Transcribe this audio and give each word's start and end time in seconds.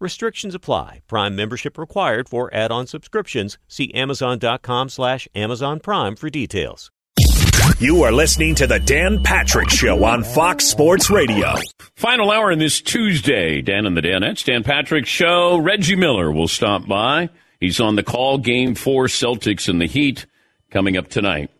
Restrictions 0.00 0.54
apply. 0.54 1.02
Prime 1.06 1.36
membership 1.36 1.76
required 1.76 2.28
for 2.28 2.52
add-on 2.54 2.86
subscriptions. 2.86 3.58
See 3.68 3.92
Amazon.com 3.92 4.88
slash 4.88 5.28
Amazon 5.34 5.78
Prime 5.78 6.16
for 6.16 6.30
details. 6.30 6.90
You 7.78 8.02
are 8.02 8.12
listening 8.12 8.54
to 8.56 8.66
the 8.66 8.78
Dan 8.78 9.22
Patrick 9.22 9.68
Show 9.70 10.04
on 10.04 10.24
Fox 10.24 10.66
Sports 10.66 11.10
Radio. 11.10 11.54
Final 11.96 12.30
hour 12.30 12.50
in 12.50 12.58
this 12.58 12.80
Tuesday. 12.80 13.60
Dan 13.62 13.86
and 13.86 13.96
the 13.96 14.00
Danettes. 14.00 14.44
Dan 14.44 14.62
Patrick 14.64 15.06
Show. 15.06 15.58
Reggie 15.58 15.96
Miller 15.96 16.32
will 16.32 16.48
stop 16.48 16.86
by. 16.86 17.28
He's 17.60 17.80
on 17.80 17.96
the 17.96 18.02
call. 18.02 18.38
Game 18.38 18.74
four, 18.74 19.06
Celtics 19.06 19.68
and 19.68 19.80
the 19.80 19.86
Heat 19.86 20.26
coming 20.70 20.96
up 20.96 21.08
tonight. 21.08 21.50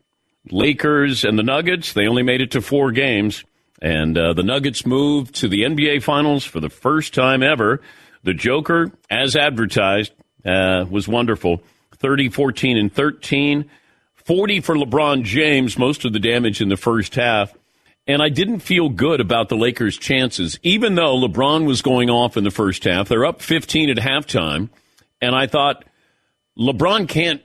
Lakers 0.50 1.24
and 1.24 1.38
the 1.38 1.42
Nuggets, 1.42 1.92
they 1.92 2.06
only 2.06 2.22
made 2.22 2.40
it 2.40 2.52
to 2.52 2.62
four 2.62 2.90
games. 2.92 3.44
And 3.82 4.16
uh, 4.16 4.32
the 4.34 4.42
Nuggets 4.42 4.84
moved 4.86 5.36
to 5.36 5.48
the 5.48 5.62
NBA 5.62 6.02
Finals 6.02 6.44
for 6.44 6.60
the 6.60 6.70
first 6.70 7.14
time 7.14 7.42
ever. 7.42 7.80
The 8.22 8.34
Joker, 8.34 8.92
as 9.08 9.36
advertised, 9.36 10.12
uh, 10.44 10.84
was 10.88 11.08
wonderful. 11.08 11.62
30, 11.96 12.30
14, 12.30 12.76
and 12.76 12.92
13. 12.92 13.70
40 14.24 14.60
for 14.60 14.74
LeBron 14.76 15.24
James, 15.24 15.78
most 15.78 16.04
of 16.04 16.12
the 16.12 16.18
damage 16.18 16.60
in 16.60 16.68
the 16.68 16.76
first 16.76 17.14
half. 17.14 17.52
And 18.06 18.22
I 18.22 18.28
didn't 18.28 18.60
feel 18.60 18.88
good 18.88 19.20
about 19.20 19.48
the 19.48 19.56
Lakers' 19.56 19.96
chances, 19.96 20.58
even 20.62 20.94
though 20.94 21.16
LeBron 21.16 21.66
was 21.66 21.82
going 21.82 22.10
off 22.10 22.36
in 22.36 22.44
the 22.44 22.50
first 22.50 22.84
half. 22.84 23.08
They're 23.08 23.24
up 23.24 23.42
15 23.42 23.90
at 23.90 23.96
halftime. 23.98 24.68
And 25.20 25.34
I 25.34 25.46
thought, 25.46 25.84
LeBron 26.58 27.08
can't, 27.08 27.42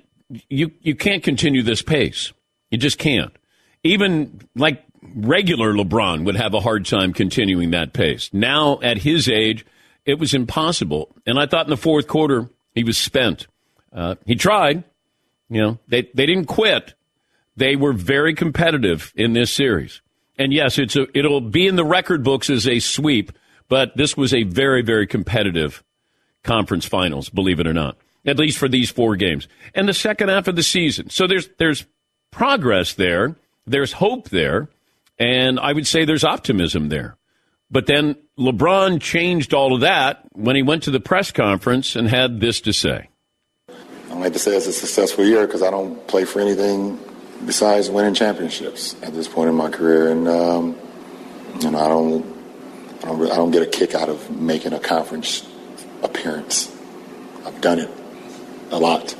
you, 0.49 0.71
you 0.81 0.95
can't 0.95 1.23
continue 1.23 1.61
this 1.61 1.81
pace. 1.81 2.33
You 2.71 2.77
just 2.77 2.97
can't. 2.97 3.35
Even 3.83 4.41
like 4.55 4.83
regular 5.15 5.73
LeBron 5.73 6.25
would 6.25 6.35
have 6.35 6.53
a 6.53 6.59
hard 6.59 6.85
time 6.85 7.13
continuing 7.13 7.71
that 7.71 7.93
pace. 7.93 8.29
Now, 8.33 8.79
at 8.81 8.97
his 8.97 9.29
age, 9.29 9.65
it 10.05 10.19
was 10.19 10.33
impossible. 10.33 11.15
And 11.25 11.39
I 11.39 11.45
thought 11.45 11.65
in 11.65 11.71
the 11.71 11.77
fourth 11.77 12.07
quarter, 12.07 12.49
he 12.73 12.83
was 12.83 12.97
spent. 12.97 13.47
Uh, 13.91 14.15
he 14.25 14.35
tried. 14.35 14.83
You 15.49 15.61
know, 15.61 15.79
they, 15.87 16.09
they 16.13 16.25
didn't 16.25 16.45
quit. 16.45 16.93
They 17.55 17.75
were 17.75 17.93
very 17.93 18.33
competitive 18.33 19.13
in 19.15 19.33
this 19.33 19.51
series. 19.51 20.01
And 20.37 20.51
yes, 20.51 20.77
it's 20.77 20.95
a, 20.95 21.07
it'll 21.17 21.41
be 21.41 21.67
in 21.67 21.75
the 21.75 21.85
record 21.85 22.23
books 22.23 22.49
as 22.49 22.67
a 22.67 22.79
sweep, 22.79 23.31
but 23.69 23.95
this 23.95 24.17
was 24.17 24.33
a 24.33 24.43
very, 24.43 24.81
very 24.81 25.07
competitive 25.07 25.83
conference 26.43 26.85
finals, 26.85 27.29
believe 27.29 27.59
it 27.59 27.67
or 27.67 27.73
not, 27.73 27.97
at 28.25 28.37
least 28.37 28.57
for 28.57 28.67
these 28.67 28.89
four 28.89 29.15
games. 29.15 29.47
And 29.73 29.87
the 29.87 29.93
second 29.93 30.29
half 30.29 30.47
of 30.47 30.55
the 30.55 30.63
season. 30.63 31.09
So 31.09 31.27
there's, 31.27 31.47
there's 31.57 31.85
progress 32.31 32.93
there. 32.93 33.35
There's 33.65 33.93
hope 33.93 34.29
there. 34.29 34.67
And 35.17 35.59
I 35.59 35.71
would 35.71 35.87
say 35.87 36.03
there's 36.03 36.25
optimism 36.25 36.89
there. 36.89 37.15
But 37.71 37.87
then 37.87 38.15
LeBron 38.37 39.01
changed 39.01 39.53
all 39.53 39.73
of 39.73 39.81
that 39.81 40.25
when 40.33 40.55
he 40.55 40.61
went 40.61 40.83
to 40.83 40.91
the 40.91 40.99
press 40.99 41.31
conference 41.31 41.95
and 41.95 42.07
had 42.07 42.39
this 42.39 42.61
to 42.61 42.73
say. 42.73 43.09
I 43.69 44.13
like 44.13 44.33
to 44.33 44.39
say 44.39 44.55
it's 44.55 44.67
a 44.67 44.73
successful 44.73 45.25
year 45.25 45.45
because 45.45 45.61
I 45.61 45.71
don't 45.71 46.07
play 46.07 46.25
for 46.25 46.39
anything 46.39 46.99
besides 47.45 47.89
winning 47.89 48.13
championships 48.13 48.95
at 49.01 49.13
this 49.13 49.27
point 49.27 49.49
in 49.49 49.55
my 49.55 49.69
career, 49.69 50.09
and 50.09 50.27
um, 50.27 50.75
you 51.59 51.71
know 51.71 51.79
I 51.79 51.87
don't, 51.87 52.25
I 53.03 53.07
don't, 53.07 53.31
I 53.31 53.35
don't 53.35 53.51
get 53.51 53.61
a 53.61 53.65
kick 53.65 53.93
out 53.93 54.09
of 54.09 54.29
making 54.31 54.73
a 54.73 54.79
conference 54.79 55.47
appearance. 56.01 56.73
I've 57.45 57.59
done 57.61 57.79
it 57.79 57.89
a 58.71 58.79
lot, 58.79 59.15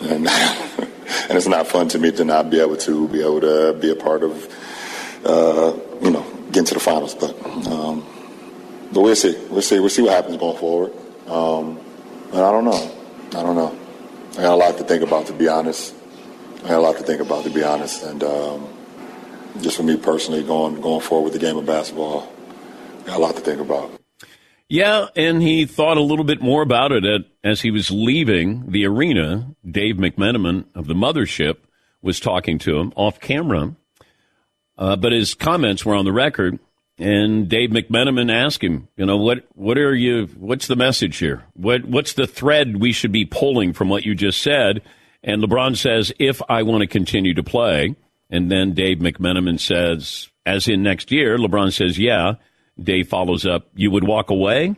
and 0.00 0.28
and 0.28 0.88
it's 1.30 1.48
not 1.48 1.66
fun 1.66 1.88
to 1.88 1.98
me 1.98 2.12
to 2.12 2.24
not 2.24 2.50
be 2.50 2.60
able 2.60 2.76
to 2.78 3.08
be 3.08 3.20
able 3.20 3.40
to 3.40 3.74
be 3.80 3.90
a 3.90 3.96
part 3.96 4.22
of, 4.22 5.24
uh, 5.24 5.76
you 6.02 6.10
know, 6.10 6.24
get 6.56 6.60
into 6.60 6.74
the 6.74 6.80
finals. 6.80 7.14
But 7.14 7.34
um, 7.66 8.04
but 8.92 9.02
we'll 9.02 9.16
see. 9.16 9.36
We'll 9.50 9.62
see. 9.62 9.78
We'll 9.78 9.90
see 9.90 10.02
what 10.02 10.12
happens 10.12 10.36
going 10.38 10.58
forward. 10.58 10.92
Um, 11.28 11.78
but 12.30 12.42
I 12.42 12.50
don't 12.50 12.64
know. 12.64 12.92
I 13.38 13.42
don't 13.42 13.56
know. 13.56 13.78
I 14.32 14.42
got 14.42 14.54
a 14.54 14.56
lot 14.56 14.78
to 14.78 14.84
think 14.84 15.02
about, 15.02 15.26
to 15.26 15.32
be 15.32 15.48
honest. 15.48 15.94
I 16.64 16.68
got 16.68 16.78
a 16.78 16.80
lot 16.80 16.96
to 16.96 17.02
think 17.02 17.20
about, 17.20 17.44
to 17.44 17.50
be 17.50 17.62
honest. 17.62 18.02
And 18.02 18.22
um, 18.24 18.68
just 19.60 19.76
for 19.76 19.82
me 19.82 19.96
personally, 19.96 20.42
going 20.42 20.80
going 20.80 21.00
forward 21.00 21.24
with 21.24 21.32
the 21.34 21.38
game 21.38 21.56
of 21.56 21.66
basketball, 21.66 22.32
got 23.04 23.18
a 23.18 23.20
lot 23.20 23.36
to 23.36 23.42
think 23.42 23.60
about. 23.60 23.90
Yeah, 24.68 25.06
and 25.14 25.42
he 25.42 25.64
thought 25.64 25.96
a 25.96 26.02
little 26.02 26.24
bit 26.24 26.42
more 26.42 26.62
about 26.62 26.90
it 26.90 27.04
at, 27.04 27.20
as 27.44 27.60
he 27.60 27.70
was 27.70 27.90
leaving 27.90 28.72
the 28.72 28.84
arena. 28.86 29.54
Dave 29.68 29.96
McMenamin 29.96 30.64
of 30.74 30.88
the 30.88 30.94
mothership 30.94 31.58
was 32.02 32.18
talking 32.18 32.58
to 32.58 32.76
him 32.78 32.92
off 32.96 33.20
camera 33.20 33.76
uh, 34.78 34.96
but 34.96 35.12
his 35.12 35.34
comments 35.34 35.84
were 35.84 35.94
on 35.94 36.04
the 36.04 36.12
record, 36.12 36.58
and 36.98 37.48
Dave 37.48 37.70
McMenamin 37.70 38.32
asked 38.32 38.62
him, 38.62 38.88
you 38.96 39.06
know, 39.06 39.16
what 39.16 39.46
what 39.54 39.78
are 39.78 39.94
you? 39.94 40.26
What's 40.36 40.66
the 40.66 40.76
message 40.76 41.18
here? 41.18 41.44
What 41.54 41.84
what's 41.84 42.14
the 42.14 42.26
thread 42.26 42.80
we 42.80 42.92
should 42.92 43.12
be 43.12 43.24
pulling 43.24 43.72
from 43.72 43.88
what 43.88 44.04
you 44.04 44.14
just 44.14 44.42
said? 44.42 44.82
And 45.22 45.42
LeBron 45.42 45.76
says, 45.76 46.12
if 46.18 46.40
I 46.48 46.62
want 46.62 46.82
to 46.82 46.86
continue 46.86 47.34
to 47.34 47.42
play, 47.42 47.96
and 48.30 48.50
then 48.50 48.74
Dave 48.74 48.98
McMenamin 48.98 49.58
says, 49.58 50.30
as 50.44 50.68
in 50.68 50.82
next 50.82 51.10
year, 51.10 51.36
LeBron 51.36 51.72
says, 51.72 51.98
yeah. 51.98 52.34
Dave 52.80 53.08
follows 53.08 53.46
up, 53.46 53.68
you 53.74 53.90
would 53.90 54.04
walk 54.04 54.28
away, 54.28 54.76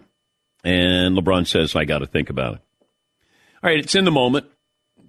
and 0.62 1.16
LeBron 1.16 1.46
says, 1.46 1.74
I 1.74 1.84
got 1.84 1.98
to 1.98 2.06
think 2.06 2.30
about 2.30 2.54
it. 2.54 2.60
All 3.62 3.70
right, 3.70 3.80
it's 3.80 3.96
in 3.96 4.04
the 4.04 4.12
moment, 4.12 4.46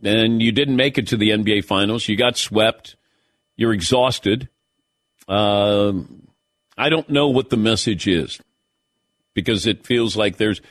and 0.04 0.42
you 0.42 0.52
didn't 0.52 0.76
make 0.76 0.98
it 0.98 1.08
to 1.10 1.18
the 1.18 1.30
NBA 1.30 1.66
Finals. 1.66 2.08
You 2.08 2.16
got 2.16 2.36
swept. 2.36 2.96
You're 3.56 3.74
exhausted. 3.74 4.50
Um, 5.30 6.28
I 6.78 6.90
don't 6.90 7.10
know 7.10 7.30
what 7.30 7.50
the 7.50 7.58
message 7.58 8.08
is 8.08 8.40
because 9.34 9.68
it 9.68 9.86
feels 9.86 10.18
like 10.18 10.38
there's 10.38 10.62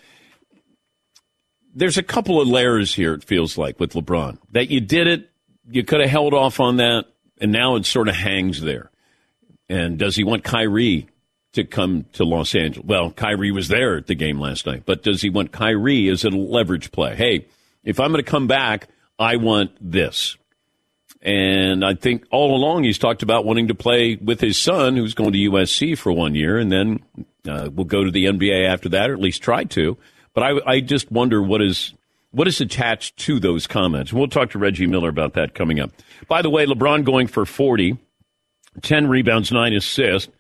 there's 1.75 1.97
a 1.97 2.03
couple 2.03 2.41
of 2.41 2.49
layers 2.49 2.93
here. 2.95 3.15
It 3.15 3.23
feels 3.23 3.57
like 3.57 3.79
with 3.79 3.93
LeBron 3.93 4.39
that 4.51 4.69
you 4.69 4.81
did 4.81 5.07
it, 5.07 5.31
you 5.71 5.85
could 5.85 6.01
have 6.01 6.11
held 6.11 6.35
off 6.35 6.59
on 6.61 6.77
that, 6.79 7.05
and 7.41 7.53
now 7.53 7.77
it 7.77 7.87
sort 7.87 8.09
of 8.09 8.17
hangs 8.17 8.61
there. 8.61 8.91
And 9.69 9.99
does 9.99 10.17
he 10.17 10.25
want 10.25 10.45
Kyrie 10.45 11.09
to 11.53 11.63
come 11.63 12.07
to 12.15 12.25
Los 12.25 12.55
Angeles? 12.55 12.87
Well, 12.87 13.11
Kyrie 13.13 13.53
was 13.53 13.69
there 13.69 13.97
at 13.97 14.07
the 14.07 14.15
game 14.15 14.41
last 14.41 14.67
night, 14.67 14.85
but 14.87 15.03
does 15.03 15.23
he 15.23 15.31
want 15.31 15.53
Kyrie 15.53 16.09
as 16.09 16.25
a 16.25 16.31
leverage 16.31 16.91
play? 16.91 17.15
Hey, 17.15 17.47
if 17.85 18.01
I'm 18.01 18.11
going 18.11 18.25
to 18.25 18.31
come 18.31 18.47
back, 18.47 18.89
I 19.19 19.37
want 19.37 19.73
this. 19.79 20.38
And 21.21 21.85
I 21.85 21.95
think 21.95 22.25
all 22.31 22.57
along 22.57 22.85
he's 22.85 22.99
talked 22.99 23.23
about 23.23 23.45
wanting 23.45 23.69
to 23.69 23.75
play 23.75 24.17
with 24.17 24.41
his 24.41 24.57
son, 24.57 24.97
who's 24.97 25.15
going 25.15 25.33
to 25.33 25.39
USC 25.39 25.99
for 25.99 26.13
one 26.13 26.35
year, 26.35 26.59
and 26.59 26.71
then 26.71 27.01
uh, 27.49 27.71
will 27.75 27.85
go 27.85 28.05
to 28.05 28.11
the 28.11 28.27
NBA 28.27 28.69
after 28.69 28.89
that, 28.91 29.11
or 29.11 29.15
at 29.15 29.21
least 29.21 29.43
try 29.43 29.65
to. 29.65 29.97
But 30.33 30.43
I, 30.43 30.75
I 30.75 30.81
just 30.81 31.11
wonder 31.11 31.43
what 31.43 31.61
is 31.61 31.95
what 32.31 32.47
is 32.47 32.61
attached 32.61 33.17
to 33.17 33.41
those 33.41 33.67
comments. 33.67 34.13
We'll 34.13 34.29
talk 34.29 34.51
to 34.51 34.59
Reggie 34.59 34.87
Miller 34.87 35.09
about 35.09 35.33
that 35.35 35.55
coming 35.55 35.81
up. 35.81 35.91
By 36.29 36.43
the 36.43 36.51
way, 36.51 36.67
LeBron 36.67 37.05
going 37.05 37.27
for 37.27 37.47
40, 37.47 37.97
10 38.83 39.07
rebounds, 39.07 39.51
9 39.51 39.73
assists, 39.73 40.31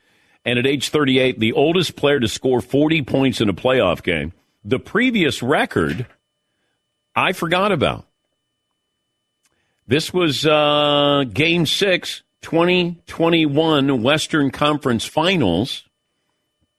and 0.44 0.58
at 0.58 0.66
age 0.66 0.90
38, 0.90 1.38
the 1.40 1.52
oldest 1.52 1.96
player 1.96 2.20
to 2.20 2.28
score 2.28 2.60
40 2.60 3.02
points 3.02 3.40
in 3.40 3.48
a 3.48 3.54
playoff 3.54 4.02
game. 4.02 4.32
The 4.64 4.78
previous 4.78 5.42
record, 5.42 6.06
I 7.16 7.32
forgot 7.32 7.72
about. 7.72 8.06
This 9.88 10.12
was 10.12 10.44
uh, 10.44 11.24
Game 11.32 11.64
6, 11.64 12.22
2021 12.42 14.02
Western 14.02 14.50
Conference 14.50 15.06
Finals. 15.06 15.88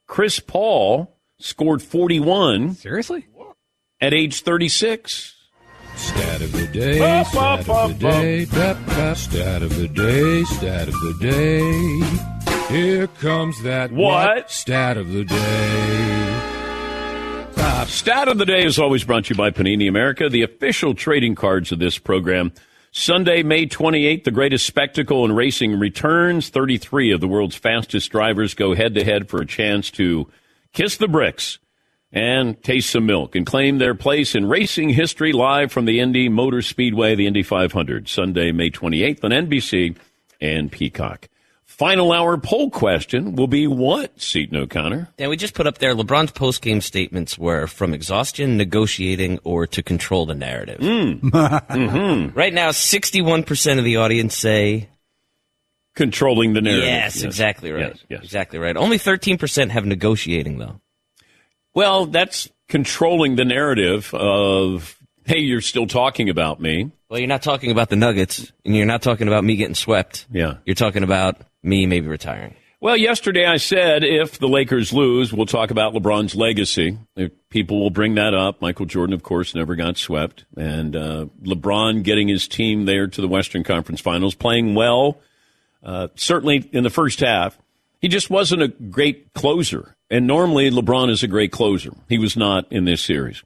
Chris 0.08 0.40
Paul 0.40 1.18
scored 1.40 1.82
41 1.82 2.76
Seriously? 2.76 3.26
at 4.00 4.14
age 4.14 4.42
36. 4.44 5.36
Stat 5.96 6.42
of 6.42 6.52
the 6.52 6.68
day, 6.68 7.24
stat 7.24 7.68
of 7.68 8.00
the 8.00 8.08
day, 8.10 8.46
da, 8.46 8.74
da, 8.74 9.14
stat 9.16 9.64
of 9.64 9.76
the 9.76 9.88
day, 9.88 10.44
stat 10.44 10.88
of 10.88 10.94
the 10.94 11.18
day. 11.20 12.74
Here 12.74 13.08
comes 13.08 13.60
that 13.64 13.92
What? 13.92 14.52
stat 14.52 14.98
of 14.98 15.12
the 15.12 15.26
day. 15.26 16.36
Stat 17.88 18.28
of 18.28 18.38
the 18.38 18.46
day 18.46 18.64
is 18.64 18.78
always 18.78 19.04
brought 19.04 19.26
to 19.26 19.34
you 19.34 19.36
by 19.38 19.50
Panini 19.50 19.90
America, 19.90 20.30
the 20.30 20.44
official 20.44 20.94
trading 20.94 21.34
cards 21.34 21.72
of 21.72 21.80
this 21.80 21.98
program. 21.98 22.52
Sunday, 22.92 23.44
May 23.44 23.68
28th, 23.68 24.24
the 24.24 24.32
greatest 24.32 24.66
spectacle 24.66 25.24
in 25.24 25.32
racing 25.34 25.78
returns. 25.78 26.50
33 26.50 27.12
of 27.12 27.22
the 27.22 27.28
world's 27.28 27.56
fastest 27.56 28.10
drivers 28.12 28.56
go 28.56 28.74
head 28.74 28.96
to 28.96 29.04
head 29.04 29.30
for 29.30 29.42
a 29.42 29.46
chance 29.46 29.92
to 29.92 30.28
kiss 30.74 30.98
the 30.98 31.08
bricks 31.08 31.60
and 32.12 32.62
taste 32.64 32.90
some 32.90 33.06
milk 33.06 33.36
and 33.36 33.46
claim 33.46 33.78
their 33.78 33.94
place 33.94 34.34
in 34.34 34.50
racing 34.50 34.90
history 34.90 35.32
live 35.32 35.72
from 35.72 35.86
the 35.86 36.00
Indy 36.00 36.30
Motor 36.30 36.64
Speedway, 36.64 37.14
the 37.14 37.28
Indy 37.28 37.44
500, 37.44 38.10
Sunday, 38.10 38.52
May 38.52 38.72
28th 38.72 39.24
on 39.24 39.32
NBC 39.32 39.96
and 40.42 40.72
Peacock. 40.72 41.30
Final 41.80 42.12
hour 42.12 42.38
poll 42.38 42.70
question 42.70 43.38
will 43.38 43.48
be 43.48 43.66
what, 43.66 44.22
Seton 44.22 44.58
O'Connor? 44.58 45.08
And 45.18 45.30
we 45.30 45.38
just 45.38 45.54
put 45.54 45.66
up 45.66 45.78
there 45.78 45.96
LeBron's 45.96 46.32
post 46.32 46.62
game 46.62 46.82
statements 46.82 47.38
were 47.38 47.68
from 47.68 47.94
exhaustion, 47.94 48.58
negotiating, 48.58 49.40
or 49.46 49.66
to 49.68 49.82
control 49.82 50.26
the 50.26 50.36
narrative. 50.36 50.80
Hmm. 50.82 51.30
Mm-hmm. 51.80 52.38
Right 52.38 52.54
now, 52.54 52.72
61% 52.72 53.78
of 53.78 53.86
the 53.86 53.96
audience 53.98 54.36
say, 54.36 54.90
Controlling 55.96 56.52
the 56.52 56.60
narrative. 56.62 56.84
yes, 56.84 57.24
exactly 57.24 57.72
right. 57.72 57.92
Yes, 57.92 58.04
yes. 58.10 58.24
Exactly 58.24 58.60
right. 58.60 58.76
Only 58.76 59.00
13% 59.00 59.70
have 59.70 59.86
negotiating, 59.86 60.58
though. 60.58 60.82
Well, 61.74 62.08
that's 62.08 62.50
controlling 62.68 63.38
the 63.38 63.46
narrative 63.46 64.14
of, 64.14 64.98
hey, 65.26 65.40
you're 65.40 65.62
still 65.62 65.88
talking 65.88 66.30
about 66.30 66.60
me. 66.60 66.92
Well, 67.10 67.20
you're 67.20 67.30
not 67.30 67.42
talking 67.42 67.72
about 67.72 67.90
the 67.90 67.96
Nuggets, 67.96 68.52
and 68.66 68.76
you're 68.76 68.86
not 68.86 69.02
talking 69.02 69.28
about 69.28 69.46
me 69.46 69.56
getting 69.56 69.76
swept. 69.76 70.28
Yeah. 70.30 70.56
You're 70.66 70.76
talking 70.76 71.04
about 71.04 71.38
me 71.64 71.86
maybe 71.86 72.08
retiring. 72.08 72.56
Well, 72.82 72.96
yesterday 72.96 73.46
I 73.46 73.58
said 73.58 74.06
if 74.06 74.40
the 74.40 74.48
Lakers 74.48 74.94
lose, 74.94 75.34
we'll 75.34 75.46
talk 75.46 75.70
about 75.70 75.94
LeBron's 75.94 76.34
legacy. 76.34 76.98
People 77.50 77.82
will 77.82 77.90
bring 77.90 78.16
that 78.16 78.34
up. 78.34 78.62
Michael 78.62 78.86
Jordan, 78.86 79.14
of 79.14 79.22
course, 79.22 79.54
never 79.54 79.76
got 79.76 79.98
swept. 79.98 80.46
And 80.56 80.96
uh, 80.96 81.26
LeBron 81.44 82.04
getting 82.04 82.30
his 82.30 82.48
team 82.48 82.86
there 82.86 83.08
to 83.08 83.20
the 83.22 83.28
Western 83.28 83.66
Conference 83.66 84.00
Finals, 84.00 84.34
playing 84.34 84.76
well, 84.76 85.20
uh, 85.84 86.08
certainly 86.16 86.70
in 86.72 86.84
the 86.84 86.90
first 86.90 87.20
half. 87.20 87.58
He 88.00 88.08
just 88.08 88.30
wasn't 88.30 88.62
a 88.62 88.70
great 88.70 89.34
closer. 89.34 89.98
And 90.10 90.26
normally 90.26 90.72
LeBron 90.72 91.10
is 91.10 91.22
a 91.22 91.28
great 91.28 91.52
closer. 91.52 91.92
He 92.08 92.18
was 92.18 92.38
not 92.38 92.72
in 92.72 92.86
this 92.86 93.04
series. 93.04 93.44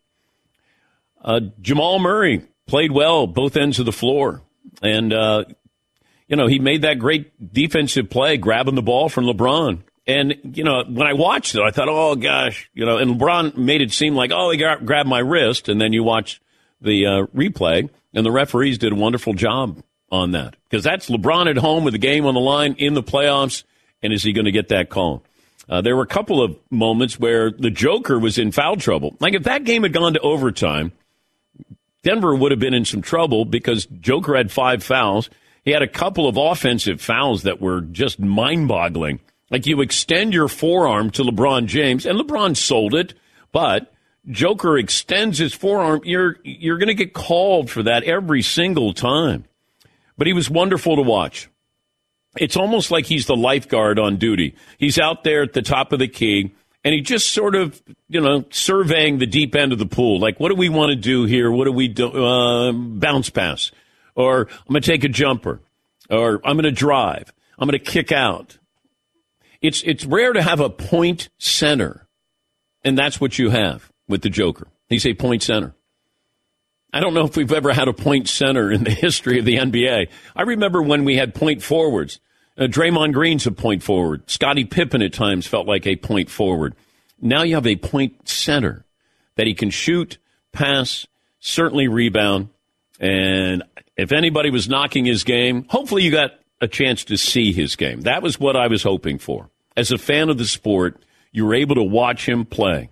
Uh, 1.25 1.39
Jamal 1.59 1.97
Murray 1.97 2.43
played 2.67 2.91
well 2.91 3.25
both 3.25 3.57
ends 3.57 3.79
of 3.79 3.87
the 3.87 3.91
floor. 3.91 4.43
And, 4.83 5.11
uh, 5.11 5.45
you 6.33 6.37
know, 6.37 6.47
he 6.47 6.57
made 6.57 6.81
that 6.81 6.97
great 6.97 7.53
defensive 7.53 8.09
play, 8.09 8.37
grabbing 8.37 8.73
the 8.73 8.81
ball 8.81 9.07
from 9.07 9.25
LeBron. 9.25 9.83
And, 10.07 10.33
you 10.55 10.63
know, 10.63 10.83
when 10.83 11.05
I 11.05 11.13
watched 11.13 11.53
it, 11.53 11.61
I 11.61 11.69
thought, 11.69 11.89
oh, 11.89 12.15
gosh, 12.15 12.71
you 12.73 12.87
know, 12.87 12.97
and 12.97 13.21
LeBron 13.21 13.55
made 13.55 13.83
it 13.83 13.91
seem 13.91 14.15
like, 14.15 14.31
oh, 14.33 14.49
he 14.49 14.57
got, 14.57 14.83
grabbed 14.83 15.07
my 15.07 15.19
wrist. 15.19 15.69
And 15.69 15.79
then 15.79 15.93
you 15.93 16.03
watch 16.03 16.41
the 16.81 17.05
uh, 17.05 17.25
replay, 17.35 17.87
and 18.15 18.25
the 18.25 18.31
referees 18.31 18.79
did 18.79 18.91
a 18.91 18.95
wonderful 18.95 19.35
job 19.35 19.83
on 20.11 20.31
that. 20.31 20.55
Because 20.63 20.83
that's 20.83 21.07
LeBron 21.07 21.51
at 21.51 21.57
home 21.57 21.83
with 21.83 21.93
the 21.93 21.99
game 21.99 22.25
on 22.25 22.33
the 22.33 22.39
line 22.39 22.77
in 22.79 22.95
the 22.95 23.03
playoffs. 23.03 23.63
And 24.01 24.11
is 24.11 24.23
he 24.23 24.33
going 24.33 24.45
to 24.45 24.51
get 24.51 24.69
that 24.69 24.89
call? 24.89 25.23
Uh, 25.69 25.81
there 25.81 25.95
were 25.95 26.01
a 26.01 26.07
couple 26.07 26.41
of 26.41 26.57
moments 26.71 27.19
where 27.19 27.51
the 27.51 27.69
Joker 27.69 28.17
was 28.17 28.39
in 28.39 28.51
foul 28.51 28.77
trouble. 28.77 29.15
Like 29.19 29.35
if 29.35 29.43
that 29.43 29.65
game 29.65 29.83
had 29.83 29.93
gone 29.93 30.15
to 30.15 30.19
overtime, 30.21 30.93
Denver 32.01 32.33
would 32.33 32.49
have 32.49 32.59
been 32.59 32.73
in 32.73 32.85
some 32.85 33.03
trouble 33.03 33.45
because 33.45 33.85
Joker 33.85 34.35
had 34.35 34.51
five 34.51 34.83
fouls. 34.83 35.29
He 35.63 35.71
had 35.71 35.81
a 35.81 35.87
couple 35.87 36.27
of 36.27 36.37
offensive 36.37 37.01
fouls 37.01 37.43
that 37.43 37.61
were 37.61 37.81
just 37.81 38.19
mind 38.19 38.67
boggling. 38.67 39.19
Like 39.49 39.65
you 39.65 39.81
extend 39.81 40.33
your 40.33 40.47
forearm 40.47 41.11
to 41.11 41.23
LeBron 41.23 41.67
James, 41.67 42.05
and 42.05 42.19
LeBron 42.19 42.57
sold 42.57 42.93
it, 42.93 43.13
but 43.51 43.93
Joker 44.27 44.77
extends 44.77 45.37
his 45.37 45.53
forearm. 45.53 46.01
You're, 46.03 46.37
you're 46.43 46.77
going 46.77 46.87
to 46.87 46.93
get 46.93 47.13
called 47.13 47.69
for 47.69 47.83
that 47.83 48.03
every 48.03 48.41
single 48.41 48.93
time. 48.93 49.45
But 50.17 50.27
he 50.27 50.33
was 50.33 50.49
wonderful 50.49 50.95
to 50.95 51.01
watch. 51.01 51.49
It's 52.37 52.57
almost 52.57 52.89
like 52.89 53.05
he's 53.05 53.27
the 53.27 53.35
lifeguard 53.35 53.99
on 53.99 54.17
duty. 54.17 54.55
He's 54.79 54.97
out 54.97 55.23
there 55.23 55.43
at 55.43 55.53
the 55.53 55.61
top 55.61 55.93
of 55.93 55.99
the 55.99 56.07
key 56.07 56.51
and 56.83 56.93
he 56.93 57.01
just 57.01 57.31
sort 57.31 57.55
of, 57.55 57.81
you 58.09 58.19
know, 58.19 58.45
surveying 58.49 59.17
the 59.17 59.25
deep 59.25 59.55
end 59.55 59.71
of 59.71 59.79
the 59.79 59.85
pool. 59.85 60.19
Like, 60.19 60.39
what 60.39 60.49
do 60.49 60.55
we 60.55 60.69
want 60.69 60.89
to 60.89 60.95
do 60.95 61.25
here? 61.25 61.51
What 61.51 61.65
do 61.65 61.71
we 61.71 61.87
do? 61.87 62.09
Uh, 62.09 62.71
bounce 62.73 63.29
pass. 63.29 63.71
Or 64.15 64.47
I'm 64.47 64.73
going 64.73 64.81
to 64.81 64.91
take 64.91 65.03
a 65.03 65.09
jumper. 65.09 65.59
Or 66.09 66.41
I'm 66.45 66.55
going 66.55 66.63
to 66.63 66.71
drive. 66.71 67.33
I'm 67.57 67.67
going 67.67 67.79
to 67.79 67.91
kick 67.91 68.11
out. 68.11 68.57
It's, 69.61 69.81
it's 69.83 70.05
rare 70.05 70.33
to 70.33 70.41
have 70.41 70.59
a 70.59 70.69
point 70.69 71.29
center. 71.37 72.07
And 72.83 72.97
that's 72.97 73.21
what 73.21 73.39
you 73.39 73.49
have 73.49 73.91
with 74.07 74.21
the 74.21 74.29
Joker. 74.29 74.67
He's 74.89 75.05
a 75.05 75.13
point 75.13 75.41
center. 75.41 75.73
I 76.91 76.99
don't 76.99 77.15
know 77.15 77.25
if 77.25 77.35
we've 77.35 77.51
ever 77.51 77.73
had 77.73 77.87
a 77.87 77.93
point 77.93 78.27
center 78.27 78.71
in 78.71 78.83
the 78.83 78.91
history 78.91 79.39
of 79.39 79.45
the 79.45 79.55
NBA. 79.55 80.09
I 80.35 80.41
remember 80.43 80.81
when 80.81 81.05
we 81.05 81.15
had 81.15 81.33
point 81.33 81.63
forwards. 81.63 82.19
Uh, 82.55 82.63
Draymond 82.63 83.13
Green's 83.13 83.47
a 83.47 83.51
point 83.51 83.81
forward. 83.81 84.29
Scottie 84.29 84.65
Pippen 84.65 85.01
at 85.01 85.13
times 85.13 85.47
felt 85.47 85.65
like 85.65 85.87
a 85.87 85.95
point 85.95 86.29
forward. 86.29 86.75
Now 87.19 87.41
you 87.41 87.55
have 87.55 87.65
a 87.65 87.77
point 87.77 88.27
center 88.27 88.85
that 89.35 89.47
he 89.47 89.55
can 89.55 89.71
shoot, 89.71 90.19
pass, 90.51 91.07
certainly 91.39 91.87
rebound. 91.87 92.49
And 92.99 93.63
if 93.97 94.11
anybody 94.11 94.49
was 94.49 94.69
knocking 94.69 95.05
his 95.05 95.23
game, 95.23 95.65
hopefully 95.69 96.03
you 96.03 96.11
got 96.11 96.31
a 96.61 96.67
chance 96.67 97.03
to 97.05 97.17
see 97.17 97.51
his 97.51 97.75
game. 97.75 98.01
That 98.01 98.23
was 98.23 98.39
what 98.39 98.55
I 98.55 98.67
was 98.67 98.83
hoping 98.83 99.19
for. 99.19 99.49
As 99.75 99.91
a 99.91 99.97
fan 99.97 100.29
of 100.29 100.37
the 100.37 100.45
sport, 100.45 101.03
you 101.31 101.45
were 101.45 101.55
able 101.55 101.75
to 101.75 101.83
watch 101.83 102.27
him 102.27 102.45
play. 102.45 102.89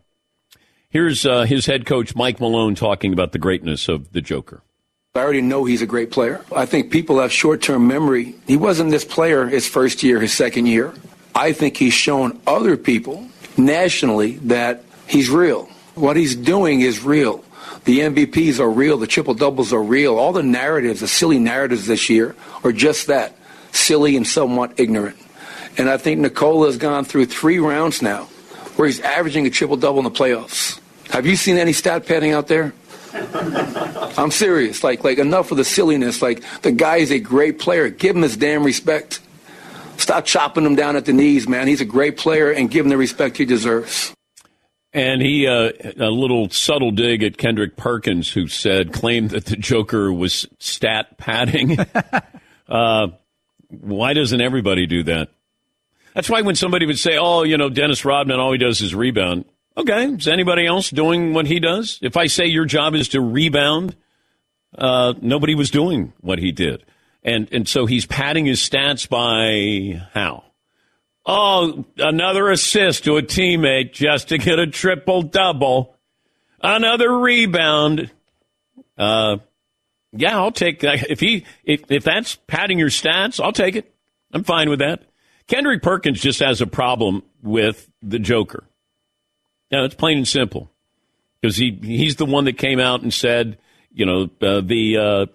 Here's 0.90 1.26
uh, 1.26 1.44
his 1.44 1.66
head 1.68 1.86
coach, 1.86 2.16
Mike 2.16 2.42
Malone, 2.42 2.76
talking 2.76 3.14
about 3.14 3.32
the 3.32 3.40
greatness 3.40 3.88
of 3.88 4.12
the 4.12 4.22
Joker. 4.22 4.62
I 5.16 5.20
already 5.20 5.42
know 5.42 5.66
he's 5.66 5.82
a 5.82 5.86
great 5.86 6.12
player. 6.12 6.42
I 6.56 6.66
think 6.66 6.92
people 6.92 7.20
have 7.20 7.32
short 7.32 7.62
term 7.62 7.88
memory. 7.88 8.36
He 8.48 8.58
wasn't 8.58 8.92
this 8.92 9.06
player 9.06 9.46
his 9.46 9.68
first 9.68 10.04
year, 10.04 10.20
his 10.20 10.34
second 10.34 10.68
year. 10.68 10.94
I 11.36 11.54
think 11.54 11.78
he's 11.78 11.94
shown 11.94 12.40
other 12.46 12.78
people 12.78 13.28
nationally 13.58 14.34
that 14.44 14.84
he's 15.08 15.30
real. 15.30 15.70
What 15.96 16.18
he's 16.18 16.36
doing 16.36 16.82
is 16.82 17.04
real. 17.04 17.44
The 17.86 18.00
MVPs 18.00 18.60
are 18.60 18.70
real. 18.70 18.98
The 18.98 19.08
triple 19.08 19.34
doubles 19.34 19.74
are 19.74 19.82
real. 19.82 20.18
All 20.18 20.34
the 20.34 20.44
narratives, 20.44 21.00
the 21.00 21.08
silly 21.08 21.40
narratives 21.40 21.88
this 21.88 22.10
year, 22.10 22.36
are 22.64 22.72
just 22.72 23.08
that 23.08 23.36
silly 23.72 24.16
and 24.16 24.28
somewhat 24.28 24.80
ignorant. 24.80 25.18
And 25.78 25.90
I 25.90 25.98
think 25.98 26.20
Nikola 26.20 26.68
has 26.68 26.78
gone 26.78 27.06
through 27.06 27.26
three 27.26 27.60
rounds 27.60 28.02
now 28.02 28.26
where 28.76 28.88
he's 28.88 29.00
averaging 29.00 29.46
a 29.48 29.50
triple 29.50 29.78
double 29.78 30.00
in 30.00 30.04
the 30.04 30.12
playoffs. 30.12 30.80
Have 31.10 31.26
you 31.26 31.36
seen 31.36 31.58
any 31.58 31.74
stat 31.74 32.06
padding 32.06 32.32
out 32.32 32.48
there? 32.48 32.74
I'm 34.18 34.32
serious. 34.32 34.84
Like, 34.84 35.04
like 35.04 35.18
enough 35.18 35.52
of 35.52 35.58
the 35.58 35.66
silliness. 35.66 36.22
Like, 36.22 36.44
the 36.62 36.72
guy 36.72 36.98
is 36.98 37.12
a 37.12 37.20
great 37.20 37.60
player. 37.60 37.90
Give 37.90 38.16
him 38.16 38.22
his 38.22 38.38
damn 38.38 38.64
respect. 38.64 39.20
Stop 39.98 40.26
chopping 40.26 40.66
him 40.66 40.76
down 40.76 40.96
at 40.96 41.06
the 41.06 41.14
knees, 41.14 41.48
man. 41.48 41.68
He's 41.68 41.82
a 41.82 41.86
great 41.86 42.18
player, 42.18 42.52
and 42.52 42.72
give 42.72 42.86
him 42.86 42.90
the 42.90 42.98
respect 42.98 43.38
he 43.38 43.46
deserves. 43.46 44.14
And 44.94 45.22
he, 45.22 45.48
uh, 45.48 45.72
a 46.00 46.10
little 46.10 46.50
subtle 46.50 46.92
dig 46.92 47.24
at 47.24 47.38
Kendrick 47.38 47.78
Perkins, 47.78 48.30
who 48.30 48.48
said, 48.48 48.92
claimed 48.92 49.30
that 49.30 49.46
the 49.46 49.56
Joker 49.56 50.12
was 50.12 50.48
stat 50.60 51.18
padding. 51.18 51.78
uh, 52.70 53.08
why 53.70 54.14
doesn't 54.14 54.42
everybody 54.42 54.86
do 54.88 55.04
that? 55.04 55.30
That's 56.14 56.30
why 56.30 56.42
when 56.42 56.56
somebody 56.56 56.86
would 56.86 57.00
say, 57.00 57.18
oh, 57.18 57.44
you 57.44 57.58
know, 57.58 57.70
Dennis 57.70 58.04
Rodman, 58.04 58.40
all 58.40 58.52
he 58.52 58.58
does 58.58 58.82
is 58.82 58.94
rebound. 58.94 59.46
Okay, 59.78 60.08
is 60.08 60.28
anybody 60.28 60.66
else 60.66 60.90
doing 60.90 61.34
what 61.34 61.48
he 61.48 61.62
does? 61.62 61.98
If 62.02 62.18
I 62.18 62.28
say 62.28 62.48
your 62.48 62.66
job 62.66 62.94
is 62.94 63.08
to 63.10 63.22
rebound, 63.22 63.96
uh, 64.78 65.14
nobody 65.22 65.56
was 65.56 65.72
doing 65.72 66.12
what 66.20 66.40
he 66.40 66.52
did. 66.52 66.84
And, 67.24 67.48
and 67.54 67.70
so 67.70 67.86
he's 67.86 68.06
padding 68.06 68.46
his 68.46 68.60
stats 68.60 69.08
by 69.08 70.06
how? 70.14 70.44
Oh, 71.26 71.86
another 71.98 72.50
assist 72.50 73.04
to 73.04 73.18
a 73.18 73.22
teammate 73.22 73.94
just 73.94 74.30
to 74.30 74.38
get 74.38 74.60
a 74.60 74.68
triple 74.68 75.22
double. 75.22 75.96
Another 76.62 77.12
rebound. 77.20 78.12
Uh, 78.98 79.38
yeah, 80.14 80.38
I'll 80.38 80.52
take 80.52 80.80
that. 80.82 81.10
If 81.10 81.20
he, 81.20 81.46
if, 81.64 81.84
if 81.90 82.04
that's 82.04 82.36
padding 82.48 82.80
your 82.80 82.90
stats, 82.90 83.44
I'll 83.44 83.52
take 83.52 83.76
it. 83.76 83.94
I'm 84.34 84.44
fine 84.44 84.70
with 84.70 84.80
that. 84.80 85.04
Kendrick 85.48 85.84
Perkins 85.84 86.22
just 86.22 86.40
has 86.40 86.62
a 86.62 86.68
problem 86.68 87.24
with 87.42 87.90
the 88.02 88.20
Joker. 88.20 88.64
Yeah, 89.70 89.86
it's 89.86 89.96
plain 89.96 90.18
and 90.18 90.28
simple. 90.28 90.72
Because 91.42 91.58
he, 91.58 91.78
he's 91.82 92.18
the 92.18 92.26
one 92.26 92.46
that 92.46 92.58
came 92.58 92.80
out 92.80 93.02
and 93.02 93.14
said, 93.14 93.58
you 93.92 94.06
know, 94.06 94.30
uh, 94.42 94.62
the 94.62 94.98
uh, 94.98 95.26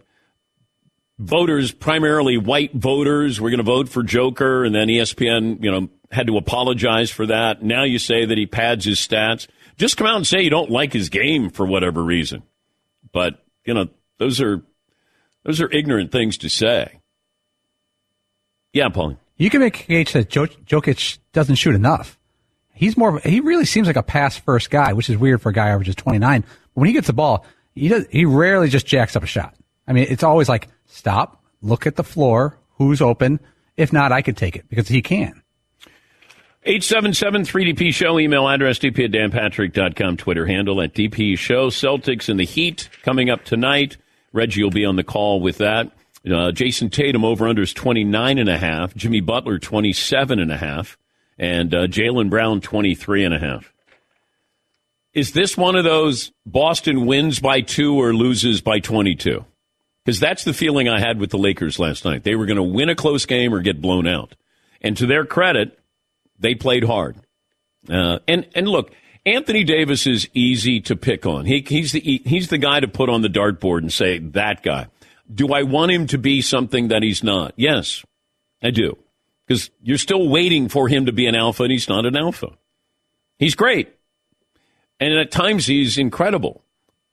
voters, 1.18 1.73
primarily 1.73 2.37
white 2.37 2.75
voters, 2.75 3.40
were 3.40 3.50
going 3.50 3.58
to 3.58 3.64
vote 3.64 3.88
for 3.88 4.02
Joker. 4.02 4.64
And 4.64 4.75
then 4.75 4.88
ESPN, 4.88 5.62
you 5.62 5.70
know, 5.70 5.88
had 6.11 6.26
to 6.26 6.37
apologize 6.37 7.11
for 7.11 7.26
that. 7.26 7.62
Now 7.62 7.85
you 7.85 7.99
say 7.99 8.25
that 8.25 8.38
he 8.38 8.46
pads 8.46 8.85
his 8.85 8.99
stats. 8.99 9.46
Just 9.76 9.96
come 9.96 10.06
out 10.06 10.16
and 10.16 10.26
say 10.26 10.42
you 10.42 10.50
don't 10.50 10.70
like 10.70 10.92
his 10.92 11.08
game 11.08 11.50
for 11.50 11.66
whatever 11.66 12.02
reason. 12.02 12.42
But 13.12 13.44
you 13.64 13.75
know 13.75 13.88
those 14.18 14.40
are 14.40 14.62
those 15.44 15.61
are 15.61 15.70
ignorant 15.70 16.12
things 16.12 16.38
to 16.38 16.49
say. 16.49 17.00
Yeah, 18.73 18.88
Pauline. 18.88 19.18
You 19.37 19.50
can 19.50 19.61
make 19.61 19.80
a 19.80 19.85
case 19.85 20.12
that 20.12 20.30
Jo- 20.30 20.46
Jokic 20.46 21.18
doesn't 21.32 21.56
shoot 21.56 21.75
enough. 21.75 22.18
He's 22.73 22.96
more. 22.96 23.20
He 23.20 23.40
really 23.40 23.64
seems 23.64 23.87
like 23.87 23.96
a 23.96 24.02
pass 24.02 24.37
first 24.37 24.70
guy, 24.70 24.92
which 24.92 25.08
is 25.08 25.16
weird 25.16 25.40
for 25.40 25.50
a 25.50 25.52
guy 25.52 25.68
averages 25.68 25.94
twenty 25.94 26.18
nine. 26.18 26.44
When 26.75 26.87
he 26.87 26.92
gets 26.92 27.06
the 27.06 27.12
ball, 27.12 27.44
he 27.75 27.88
does. 27.88 28.06
He 28.11 28.25
rarely 28.25 28.68
just 28.68 28.87
jacks 28.87 29.16
up 29.16 29.23
a 29.23 29.26
shot. 29.26 29.54
I 29.87 29.92
mean, 29.92 30.06
it's 30.08 30.23
always 30.23 30.49
like 30.49 30.68
stop, 30.87 31.43
look 31.62 31.87
at 31.87 31.97
the 31.97 32.05
floor, 32.05 32.59
who's 32.76 33.00
open. 33.00 33.40
If 33.76 33.93
not, 33.93 34.12
I 34.12 34.23
could 34.23 34.37
take 34.37 34.57
it 34.57 34.69
because 34.69 34.88
he 34.88 35.02
can. 35.02 35.43
877-3DP 36.66 37.95
Show, 37.95 38.19
email 38.19 38.49
address 38.49 38.81
dp 38.81 39.05
at 39.05 39.12
danpatrick.com, 39.12 40.16
Twitter 40.16 40.47
handle 40.47 40.81
at 40.83 40.95
DP 40.95 41.38
Show. 41.38 41.69
Celtics 41.69 42.28
and 42.28 42.40
the 42.40 42.45
Heat 42.45 42.88
coming 43.02 43.31
up 43.31 43.45
tonight. 43.45 43.97
Reggie 44.33 44.64
will 44.64 44.71
be 44.71 44.85
on 44.85 44.97
the 44.97 45.05
call 45.05 45.40
with 45.40 45.59
that. 45.59 45.93
Uh, 46.26 46.50
Jayson 46.50 46.90
Tatum 46.90 47.25
over 47.25 47.47
under 47.47 47.62
is 47.62 47.73
29 47.73 48.38
and 48.38 48.49
a 48.49 48.59
half. 48.59 48.97
Jimmy 48.97 49.21
Butler 49.21 49.61
27 49.61 50.40
and 50.40 50.50
a 50.50 50.57
half. 50.57 50.99
And 51.38 51.73
uh, 51.73 51.87
Jaylen 51.87 52.31
Brown 52.31 52.61
23 52.61 53.25
and 53.25 53.35
a 53.35 53.38
half. 53.38 53.73
Is 55.14 55.33
this 55.33 55.57
one 55.57 55.76
of 55.76 55.85
those 55.85 56.33
Boston 56.45 57.07
wins 57.07 57.38
by 57.38 57.61
two 57.61 57.95
or 57.95 58.12
loses 58.12 58.61
by 58.61 58.81
22? 58.81 59.45
Because 60.07 60.21
that's 60.21 60.45
the 60.45 60.55
feeling 60.55 60.89
I 60.89 61.01
had 61.01 61.19
with 61.19 61.31
the 61.31 61.37
Lakers 61.37 61.81
last 61.81 62.05
night. 62.05 62.23
They 62.23 62.37
were 62.37 62.47
going 62.47 62.59
to 62.59 62.63
win 62.63 62.89
a 62.89 62.95
close 62.95 63.27
game 63.27 63.53
or 63.53 63.61
get 63.61 63.83
blown 63.83 64.07
out. 64.07 64.37
And 64.81 64.97
to 64.99 65.07
their 65.07 65.27
credit, 65.27 65.81
they 66.39 66.55
played 66.55 66.85
hard. 66.85 67.17
Uh, 67.91 68.21
and 68.29 68.47
and 68.55 68.69
look, 68.69 68.93
Anthony 69.25 69.65
Davis 69.65 70.07
is 70.07 70.29
easy 70.33 70.81
to 70.83 70.95
pick 70.95 71.27
on. 71.27 71.45
He, 71.45 71.65
he's 71.67 71.91
the 71.91 72.23
he's 72.25 72.51
the 72.51 72.59
guy 72.59 72.79
to 72.79 72.87
put 72.87 73.09
on 73.09 73.23
the 73.23 73.29
dartboard 73.29 73.79
and 73.79 73.93
say 73.93 74.19
that 74.19 74.63
guy. 74.63 74.87
Do 75.33 75.53
I 75.53 75.65
want 75.65 75.91
him 75.91 76.07
to 76.09 76.19
be 76.19 76.41
something 76.41 76.89
that 76.89 77.03
he's 77.03 77.25
not? 77.25 77.55
Yes, 77.57 78.05
I 78.63 78.71
do. 78.71 78.97
Because 79.45 79.71
you're 79.83 79.99
still 79.99 80.29
waiting 80.29 80.69
for 80.69 80.87
him 80.87 81.07
to 81.07 81.13
be 81.13 81.27
an 81.27 81.35
alpha, 81.35 81.65
and 81.65 81.73
he's 81.73 81.89
not 81.89 82.07
an 82.07 82.17
alpha. 82.17 82.57
He's 83.41 83.57
great, 83.57 83.93
and 85.01 85.15
at 85.15 85.33
times 85.33 85.67
he's 85.67 85.99
incredible. 85.99 86.63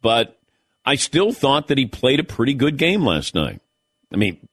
But 0.03 0.39
I 0.85 0.95
still 0.95 1.31
thought 1.31 1.67
that 1.67 1.77
he 1.77 1.85
played 1.85 2.19
a 2.19 2.23
pretty 2.23 2.53
good 2.53 2.77
game 2.77 3.05
last 3.05 3.35
night. 3.35 3.61
I 4.13 4.17
mean, 4.17 4.47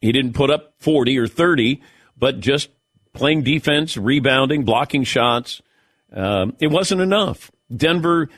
he 0.00 0.12
didn't 0.12 0.32
put 0.32 0.50
up 0.50 0.74
40 0.78 1.18
or 1.18 1.26
30, 1.26 1.80
but 2.16 2.40
just 2.40 2.70
playing 3.12 3.42
defense, 3.42 3.96
rebounding, 3.96 4.64
blocking 4.64 5.04
shots. 5.04 5.62
Um, 6.12 6.56
it 6.60 6.68
wasn't 6.68 7.00
enough. 7.00 7.50
Denver, 7.74 8.28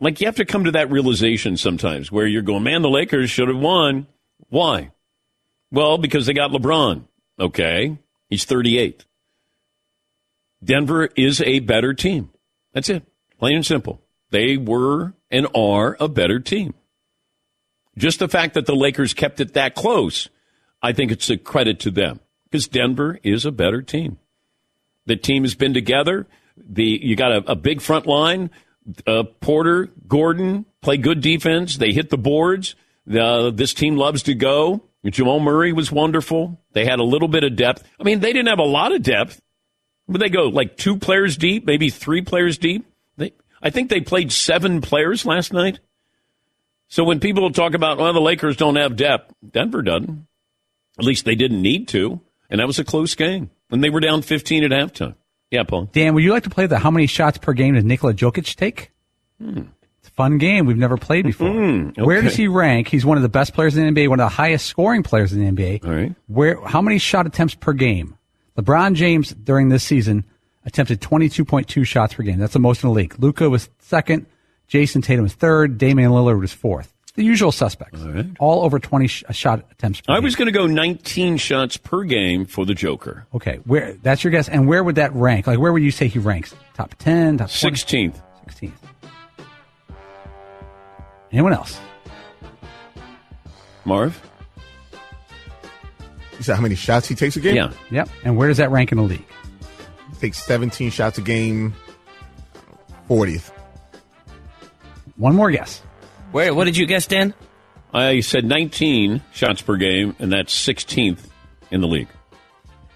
like 0.00 0.20
you 0.20 0.26
have 0.26 0.36
to 0.36 0.44
come 0.44 0.64
to 0.64 0.72
that 0.72 0.90
realization 0.90 1.56
sometimes 1.56 2.10
where 2.10 2.26
you're 2.26 2.42
going, 2.42 2.64
man, 2.64 2.82
the 2.82 2.90
Lakers 2.90 3.30
should 3.30 3.48
have 3.48 3.58
won. 3.58 4.06
Why? 4.48 4.90
Well, 5.70 5.98
because 5.98 6.26
they 6.26 6.34
got 6.34 6.50
LeBron. 6.50 7.04
Okay. 7.38 7.98
He's 8.28 8.44
38. 8.44 9.04
Denver 10.64 11.08
is 11.16 11.40
a 11.42 11.60
better 11.60 11.94
team. 11.94 12.30
That's 12.72 12.88
it. 12.88 13.04
Plain 13.38 13.56
and 13.56 13.66
simple. 13.66 14.00
They 14.30 14.56
were 14.56 15.14
and 15.32 15.48
are 15.54 15.96
a 15.98 16.06
better 16.06 16.38
team. 16.38 16.74
Just 17.96 18.20
the 18.20 18.28
fact 18.28 18.54
that 18.54 18.66
the 18.66 18.76
Lakers 18.76 19.14
kept 19.14 19.40
it 19.40 19.54
that 19.54 19.74
close, 19.74 20.28
I 20.80 20.92
think 20.92 21.10
it's 21.10 21.28
a 21.30 21.36
credit 21.36 21.80
to 21.80 21.90
them 21.90 22.20
because 22.44 22.68
Denver 22.68 23.18
is 23.22 23.44
a 23.44 23.50
better 23.52 23.82
team. 23.82 24.18
The 25.06 25.16
team 25.16 25.42
has 25.42 25.54
been 25.54 25.74
together. 25.74 26.26
The 26.56 26.84
you 27.02 27.16
got 27.16 27.32
a, 27.32 27.52
a 27.52 27.56
big 27.56 27.80
front 27.80 28.06
line. 28.06 28.50
Uh, 29.06 29.24
Porter, 29.40 29.88
Gordon 30.06 30.66
play 30.80 30.96
good 30.96 31.20
defense. 31.20 31.76
They 31.76 31.92
hit 31.92 32.10
the 32.10 32.18
boards. 32.18 32.74
This 33.06 33.74
team 33.74 33.96
loves 33.96 34.22
to 34.24 34.34
go. 34.34 34.82
Jamal 35.04 35.40
Murray 35.40 35.72
was 35.72 35.90
wonderful. 35.90 36.60
They 36.72 36.84
had 36.84 37.00
a 37.00 37.04
little 37.04 37.28
bit 37.28 37.42
of 37.42 37.56
depth. 37.56 37.82
I 37.98 38.04
mean, 38.04 38.20
they 38.20 38.32
didn't 38.32 38.48
have 38.48 38.60
a 38.60 38.64
lot 38.64 38.94
of 38.94 39.02
depth, 39.02 39.40
but 40.06 40.20
they 40.20 40.28
go 40.28 40.44
like 40.44 40.76
two 40.76 40.96
players 40.96 41.36
deep, 41.36 41.66
maybe 41.66 41.90
three 41.90 42.22
players 42.22 42.58
deep. 42.58 42.86
I 43.62 43.70
think 43.70 43.90
they 43.90 44.00
played 44.00 44.32
seven 44.32 44.80
players 44.80 45.24
last 45.24 45.52
night. 45.52 45.78
So 46.88 47.04
when 47.04 47.20
people 47.20 47.50
talk 47.50 47.74
about, 47.74 47.98
well, 47.98 48.12
the 48.12 48.20
Lakers 48.20 48.56
don't 48.56 48.76
have 48.76 48.96
depth, 48.96 49.32
Denver 49.48 49.82
doesn't. 49.82 50.26
At 50.98 51.04
least 51.04 51.24
they 51.24 51.34
didn't 51.34 51.62
need 51.62 51.88
to. 51.88 52.20
And 52.50 52.60
that 52.60 52.66
was 52.66 52.78
a 52.78 52.84
close 52.84 53.14
game. 53.14 53.50
And 53.70 53.82
they 53.82 53.88
were 53.88 54.00
down 54.00 54.20
15 54.20 54.64
at 54.64 54.70
halftime. 54.72 55.14
Yeah, 55.50 55.62
Paul. 55.62 55.86
Dan, 55.92 56.14
would 56.14 56.24
you 56.24 56.32
like 56.32 56.42
to 56.44 56.50
play 56.50 56.66
the 56.66 56.78
how 56.78 56.90
many 56.90 57.06
shots 57.06 57.38
per 57.38 57.52
game 57.52 57.74
does 57.74 57.84
Nikola 57.84 58.14
Jokic 58.14 58.54
take? 58.56 58.90
Hmm. 59.40 59.62
It's 60.00 60.08
a 60.08 60.12
fun 60.12 60.38
game 60.38 60.66
we've 60.66 60.76
never 60.76 60.96
played 60.96 61.24
before. 61.24 61.48
Mm, 61.48 61.90
okay. 61.92 62.02
Where 62.02 62.22
does 62.22 62.34
he 62.34 62.48
rank? 62.48 62.88
He's 62.88 63.06
one 63.06 63.16
of 63.16 63.22
the 63.22 63.28
best 63.28 63.54
players 63.54 63.76
in 63.76 63.94
the 63.94 64.00
NBA, 64.00 64.08
one 64.08 64.18
of 64.18 64.24
the 64.24 64.34
highest 64.34 64.66
scoring 64.66 65.02
players 65.02 65.32
in 65.32 65.44
the 65.44 65.50
NBA. 65.50 65.84
All 65.84 65.94
right. 65.94 66.14
Where? 66.26 66.60
How 66.66 66.82
many 66.82 66.98
shot 66.98 67.26
attempts 67.26 67.54
per 67.54 67.72
game? 67.72 68.18
LeBron 68.58 68.94
James 68.94 69.30
during 69.30 69.68
this 69.68 69.84
season 69.84 70.24
attempted 70.64 71.00
22.2 71.00 71.86
shots 71.86 72.14
per 72.14 72.22
game. 72.22 72.38
That's 72.38 72.52
the 72.52 72.58
most 72.58 72.82
in 72.82 72.88
the 72.88 72.94
league. 72.94 73.14
Luka 73.18 73.48
was 73.50 73.68
second. 73.78 74.26
Jayson 74.68 75.02
Tatum 75.02 75.22
was 75.24 75.34
third. 75.34 75.76
Damian 75.78 76.10
Lillard 76.12 76.40
was 76.40 76.52
fourth. 76.52 76.92
The 77.14 77.24
usual 77.24 77.52
suspects. 77.52 78.00
All 78.00 78.08
right. 78.08 78.26
All 78.40 78.64
over 78.64 78.78
20 78.78 79.06
sh- 79.06 79.24
uh, 79.28 79.32
shot 79.32 79.66
attempts 79.70 80.00
per 80.00 80.12
I 80.14 80.16
game. 80.16 80.24
was 80.24 80.34
going 80.34 80.46
to 80.46 80.52
go 80.52 80.66
19 80.66 81.36
shots 81.36 81.76
per 81.76 82.04
game 82.04 82.46
for 82.46 82.64
the 82.64 82.72
Joker. 82.72 83.26
Okay, 83.34 83.56
where 83.64 83.92
that's 84.02 84.24
your 84.24 84.30
guess, 84.30 84.48
and 84.48 84.66
where 84.66 84.82
would 84.82 84.94
that 84.94 85.12
rank? 85.12 85.46
Like, 85.46 85.58
where 85.58 85.74
would 85.74 85.82
you 85.82 85.90
say 85.90 86.08
he 86.08 86.18
ranks? 86.18 86.54
Top 86.72 86.94
ten, 86.98 87.36
top 87.36 87.50
20? 87.50 87.76
16th. 87.76 88.22
16th. 88.48 88.72
Anyone 91.32 91.52
else? 91.52 91.78
Marv? 93.84 94.18
You 96.38 96.42
said 96.42 96.56
how 96.56 96.62
many 96.62 96.74
shots 96.76 97.08
he 97.08 97.14
takes 97.14 97.36
a 97.36 97.40
game? 97.40 97.56
Yeah. 97.56 97.72
Yep. 97.90 98.08
And 98.24 98.36
where 98.38 98.48
does 98.48 98.56
that 98.56 98.70
rank 98.70 98.90
in 98.90 98.96
the 98.98 99.04
league? 99.04 99.24
He 100.22 100.28
takes 100.28 100.44
17 100.44 100.90
shots 100.90 101.18
a 101.18 101.20
game, 101.20 101.74
40th. 103.10 103.50
One 105.16 105.34
more 105.34 105.50
guess. 105.50 105.82
Wait, 106.32 106.52
What 106.52 106.64
did 106.66 106.76
you 106.76 106.86
guess, 106.86 107.08
Dan? 107.08 107.34
I 107.92 108.20
said 108.20 108.44
19 108.44 109.20
shots 109.32 109.62
per 109.62 109.76
game, 109.76 110.14
and 110.20 110.32
that's 110.32 110.54
16th 110.54 111.18
in 111.72 111.80
the 111.80 111.88
league. 111.88 112.06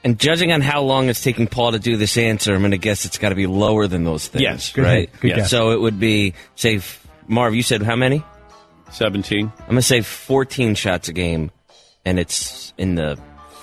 And 0.04 0.21
judging 0.21 0.52
on 0.52 0.61
how 0.61 0.83
long 0.83 1.09
it's 1.09 1.21
taking 1.21 1.49
Paul 1.49 1.73
to 1.73 1.80
do 1.80 1.97
this 1.97 2.16
answer, 2.16 2.54
I'm 2.54 2.61
going 2.61 2.71
to 2.71 2.78
guess 2.78 3.04
it's 3.04 3.18
got 3.18 3.30
to 3.30 3.35
be 3.35 3.49
lower 3.49 3.88
than 3.88 4.04
those 4.04 4.28
things. 4.28 4.42
Yes. 4.42 4.73
Good 4.73 4.85
right. 4.85 5.11
hit. 5.11 5.21
Good 5.21 5.28
Yes. 5.30 5.37
guess. 5.38 5.50
So 5.50 5.73
it 5.73 5.80
would 5.80 5.99
be 5.99 6.35
say, 6.54 6.80
Marv. 7.26 7.56
You 7.56 7.62
said 7.62 7.83
how 7.83 7.97
many? 7.97 8.23
17. 8.92 9.50
I'm 9.59 9.66
going 9.66 9.76
to 9.78 9.83
say 9.83 10.00
14 10.00 10.76
shots 10.76 11.09
a 11.09 11.12
game, 11.12 11.50
and 12.04 12.21
it's 12.21 12.73
in 12.78 12.95
the 12.95 13.18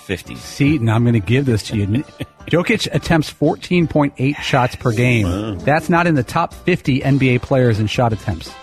50s. 0.05 0.37
See, 0.37 0.77
now 0.77 0.95
I'm 0.95 1.03
going 1.03 1.13
to 1.13 1.19
give 1.19 1.45
this 1.45 1.63
to 1.63 1.77
you. 1.77 1.87
Jokic 2.47 2.93
attempts 2.93 3.31
14.8 3.31 4.35
shots 4.37 4.75
per 4.75 4.91
game. 4.91 5.59
That's 5.59 5.89
not 5.89 6.07
in 6.07 6.15
the 6.15 6.23
top 6.23 6.53
50 6.53 7.01
NBA 7.01 7.41
players 7.41 7.79
in 7.79 7.87
shot 7.87 8.13
attempts. 8.13 8.53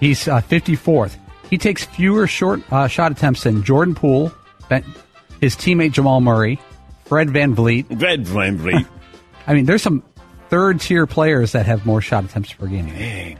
He's 0.00 0.26
uh, 0.26 0.40
54th. 0.40 1.16
He 1.48 1.58
takes 1.58 1.84
fewer 1.84 2.26
short 2.26 2.60
uh, 2.72 2.88
shot 2.88 3.12
attempts 3.12 3.44
than 3.44 3.62
Jordan 3.62 3.94
Poole, 3.94 4.32
his 5.40 5.56
teammate 5.56 5.92
Jamal 5.92 6.20
Murray, 6.20 6.60
Fred 7.04 7.28
VanVleet. 7.28 8.00
Red 8.00 8.24
VanVleet. 8.24 8.86
I 9.46 9.54
mean, 9.54 9.66
there's 9.66 9.82
some 9.82 10.02
third 10.48 10.80
tier 10.80 11.06
players 11.06 11.52
that 11.52 11.66
have 11.66 11.84
more 11.86 12.00
shot 12.00 12.24
attempts 12.24 12.52
per 12.52 12.66
game. 12.66 13.38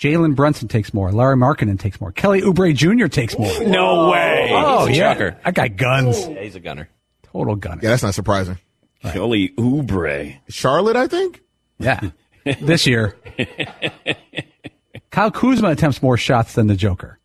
Jalen 0.00 0.34
Brunson 0.34 0.66
takes 0.66 0.94
more. 0.94 1.12
Larry 1.12 1.36
Markkanen 1.36 1.78
takes 1.78 2.00
more. 2.00 2.10
Kelly 2.10 2.40
Oubre 2.40 2.74
Jr. 2.74 3.06
takes 3.06 3.38
more. 3.38 3.62
no 3.64 4.10
way. 4.10 4.48
Oh, 4.50 4.86
He's 4.86 4.98
a 4.98 5.02
oh, 5.02 5.04
yeah. 5.04 5.14
trucker. 5.14 5.40
I 5.44 5.50
got 5.50 5.76
guns. 5.76 6.26
Yeah, 6.26 6.40
he's 6.42 6.56
a 6.56 6.60
gunner. 6.60 6.88
Total 7.24 7.54
gunner. 7.54 7.80
Yeah, 7.82 7.90
that's 7.90 8.02
not 8.02 8.14
surprising. 8.14 8.58
Kelly 9.02 9.50
Oubre. 9.58 10.38
Charlotte, 10.48 10.96
I 10.96 11.06
think. 11.06 11.42
Yeah. 11.78 12.00
this 12.62 12.86
year. 12.86 13.14
Kyle 15.10 15.30
Kuzma 15.30 15.68
attempts 15.68 16.02
more 16.02 16.16
shots 16.16 16.54
than 16.54 16.66
the 16.66 16.76
Joker. 16.76 17.18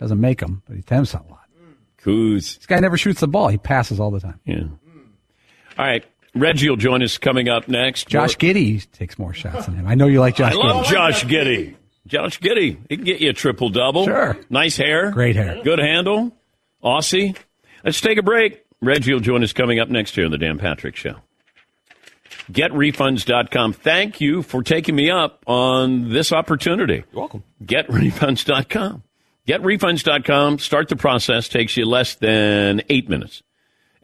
Doesn't 0.00 0.20
make 0.20 0.40
them, 0.40 0.62
but 0.66 0.74
he 0.74 0.80
attempts 0.80 1.14
a 1.14 1.18
lot. 1.18 1.46
Kuz. 2.02 2.56
This 2.56 2.66
guy 2.66 2.80
never 2.80 2.96
shoots 2.96 3.20
the 3.20 3.28
ball. 3.28 3.48
He 3.48 3.58
passes 3.58 4.00
all 4.00 4.10
the 4.10 4.20
time. 4.20 4.40
Yeah. 4.44 4.64
All 5.78 5.84
right. 5.84 6.04
Reggie 6.36 6.68
will 6.68 6.76
join 6.76 7.02
us 7.02 7.18
coming 7.18 7.48
up 7.48 7.68
next. 7.68 8.08
Josh 8.08 8.36
Giddey 8.36 8.90
takes 8.92 9.18
more 9.18 9.32
shots 9.32 9.66
than 9.66 9.74
him. 9.74 9.86
I 9.86 9.94
know 9.94 10.06
you 10.06 10.20
like 10.20 10.36
Josh 10.36 10.52
I 10.52 10.56
love 10.56 10.84
Giddey. 10.86 10.90
Josh 10.90 11.24
Giddey. 11.24 11.74
Josh 12.06 12.40
Giddey. 12.40 12.78
He 12.88 12.96
can 12.96 13.04
get 13.04 13.20
you 13.20 13.30
a 13.30 13.32
triple 13.32 13.70
double. 13.70 14.04
Sure. 14.04 14.38
Nice 14.48 14.76
hair. 14.76 15.10
Great 15.10 15.36
hair. 15.36 15.60
Good 15.64 15.78
handle. 15.78 16.36
Aussie. 16.84 17.36
Let's 17.84 18.00
take 18.00 18.18
a 18.18 18.22
break. 18.22 18.64
Reggie 18.80 19.12
will 19.12 19.20
join 19.20 19.42
us 19.42 19.52
coming 19.52 19.80
up 19.80 19.88
next 19.88 20.14
here 20.14 20.24
on 20.26 20.30
the 20.30 20.38
Dan 20.38 20.58
Patrick 20.58 20.96
Show. 20.96 21.16
GetRefunds.com. 22.52 23.72
Thank 23.72 24.20
you 24.20 24.42
for 24.42 24.62
taking 24.62 24.94
me 24.94 25.10
up 25.10 25.42
on 25.46 26.10
this 26.12 26.32
opportunity. 26.32 27.04
You're 27.12 27.20
welcome. 27.20 27.42
GetRefunds.com. 27.64 29.02
GetRefunds.com. 29.48 30.58
Start 30.58 30.88
the 30.88 30.96
process. 30.96 31.48
Takes 31.48 31.76
you 31.76 31.86
less 31.86 32.14
than 32.16 32.82
eight 32.88 33.08
minutes. 33.08 33.42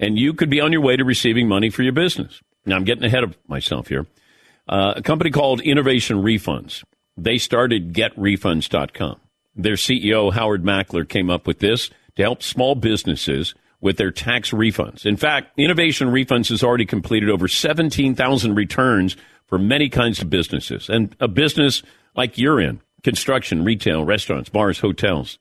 And 0.02 0.18
you 0.18 0.34
could 0.34 0.50
be 0.50 0.60
on 0.60 0.72
your 0.72 0.80
way 0.80 0.96
to 0.96 1.04
receiving 1.04 1.48
money 1.48 1.70
for 1.70 1.82
your 1.82 1.92
business. 1.92 2.42
Now, 2.66 2.76
I'm 2.76 2.84
getting 2.84 3.04
ahead 3.04 3.22
of 3.22 3.38
myself 3.46 3.86
here. 3.86 4.06
Uh, 4.68 4.94
a 4.96 5.02
company 5.02 5.30
called 5.30 5.60
Innovation 5.60 6.18
Refunds. 6.18 6.82
They 7.16 7.38
started 7.38 7.94
GetRefunds.com. 7.94 9.20
Their 9.54 9.74
CEO, 9.74 10.32
Howard 10.32 10.64
Mackler, 10.64 11.08
came 11.08 11.30
up 11.30 11.46
with 11.46 11.60
this 11.60 11.88
to 12.16 12.22
help 12.22 12.42
small 12.42 12.74
businesses 12.74 13.54
with 13.80 13.96
their 13.96 14.10
tax 14.10 14.50
refunds. 14.50 15.06
In 15.06 15.16
fact, 15.16 15.58
Innovation 15.58 16.08
Refunds 16.08 16.48
has 16.48 16.62
already 16.62 16.86
completed 16.86 17.30
over 17.30 17.48
17,000 17.48 18.54
returns 18.54 19.16
for 19.46 19.58
many 19.58 19.88
kinds 19.88 20.20
of 20.20 20.30
businesses. 20.30 20.88
And 20.88 21.14
a 21.20 21.28
business 21.28 21.82
like 22.16 22.38
you're 22.38 22.60
in 22.60 22.80
construction, 23.02 23.64
retail, 23.64 24.04
restaurants, 24.04 24.48
bars, 24.48 24.78
hotels. 24.78 25.38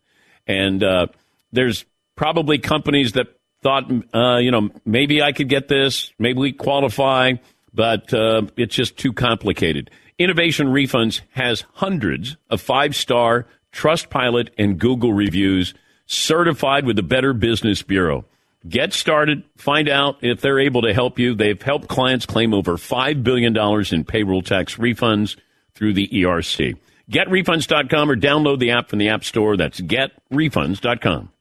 And 0.48 0.84
uh, 0.84 1.08
there's 1.52 1.86
probably 2.16 2.58
companies 2.58 3.14
that 3.14 3.28
thought, 3.62 3.92
uh, 4.14 4.38
you 4.38 4.52
know, 4.52 4.70
maybe 4.86 5.22
I 5.22 5.32
could 5.32 5.50
get 5.50 5.68
this, 5.68 6.12
maybe 6.18 6.40
we 6.40 6.52
qualify, 6.52 7.34
but 7.74 8.14
uh, 8.14 8.44
it's 8.58 8.76
just 8.76 8.98
too 8.98 9.14
complicated. 9.14 9.90
Innovation 10.18 10.68
Refunds 10.68 11.22
has 11.32 11.66
hundreds 11.74 12.38
of 12.50 12.62
five 12.62 12.96
star 12.96 13.48
Trustpilot 13.72 14.50
and 14.58 14.80
Google 14.80 15.14
reviews 15.14 15.74
certified 16.06 16.86
with 16.86 16.96
the 16.96 17.04
Better 17.04 17.34
Business 17.34 17.82
Bureau. 17.82 18.26
Get 18.68 18.94
started. 18.94 19.44
Find 19.58 19.90
out 19.90 20.18
if 20.22 20.42
they're 20.42 20.60
able 20.60 20.84
to 20.84 20.94
help 20.94 21.18
you. 21.18 21.34
They've 21.34 21.62
helped 21.62 21.88
clients 21.88 22.26
claim 22.26 22.54
over 22.54 22.78
$5 22.78 23.24
billion 23.24 23.58
in 23.92 24.04
payroll 24.04 24.44
tax 24.44 24.76
refunds 24.76 25.38
through 25.74 25.94
the 25.94 26.08
ERC. 26.08 26.78
GetRefunds.com 27.10 28.12
or 28.12 28.16
download 28.16 28.60
the 28.60 28.72
app 28.72 28.90
from 28.90 29.00
the 29.00 29.10
App 29.10 29.24
Store. 29.24 29.58
That's 29.58 29.82
GetRefunds.com. 29.82 31.32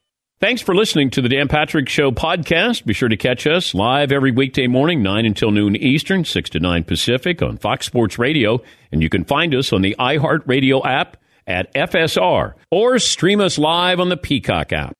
Thanks 0.40 0.62
for 0.62 0.74
listening 0.74 1.10
to 1.10 1.20
the 1.20 1.28
Dan 1.28 1.48
Patrick 1.48 1.86
Show 1.86 2.12
podcast. 2.12 2.86
Be 2.86 2.94
sure 2.94 3.10
to 3.10 3.16
catch 3.18 3.46
us 3.46 3.74
live 3.74 4.10
every 4.10 4.30
weekday 4.30 4.68
morning, 4.68 5.02
9 5.02 5.26
until 5.26 5.50
noon 5.50 5.76
Eastern, 5.76 6.24
6 6.24 6.48
to 6.48 6.58
9 6.58 6.84
Pacific 6.84 7.42
on 7.42 7.58
Fox 7.58 7.84
Sports 7.84 8.18
Radio. 8.18 8.62
And 8.90 9.02
you 9.02 9.10
can 9.10 9.24
find 9.24 9.54
us 9.54 9.70
on 9.70 9.82
the 9.82 9.94
iHeartRadio 9.98 10.82
app 10.86 11.18
at 11.46 11.70
FSR 11.74 12.54
or 12.70 12.98
stream 12.98 13.42
us 13.42 13.58
live 13.58 14.00
on 14.00 14.08
the 14.08 14.16
Peacock 14.16 14.72
app. 14.72 14.94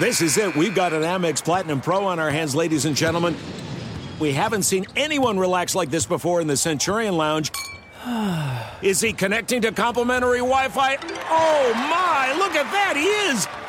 This 0.00 0.20
is 0.20 0.36
it. 0.38 0.56
We've 0.56 0.74
got 0.74 0.92
an 0.92 1.02
Amex 1.02 1.44
Platinum 1.44 1.80
Pro 1.80 2.06
on 2.06 2.18
our 2.18 2.30
hands, 2.30 2.56
ladies 2.56 2.84
and 2.84 2.96
gentlemen. 2.96 3.36
We 4.18 4.32
haven't 4.32 4.64
seen 4.64 4.86
anyone 4.96 5.38
relax 5.38 5.76
like 5.76 5.90
this 5.90 6.04
before 6.04 6.40
in 6.40 6.48
the 6.48 6.56
Centurion 6.56 7.16
Lounge. 7.16 7.52
Is 8.82 9.00
he 9.00 9.12
connecting 9.12 9.62
to 9.62 9.70
complimentary 9.70 10.38
Wi 10.38 10.68
Fi? 10.68 10.96
Oh 11.30 11.72
my, 11.74 12.34
look 12.36 12.56
at 12.56 12.68
that! 12.72 12.96
He 12.96 13.04
is! 13.04 13.63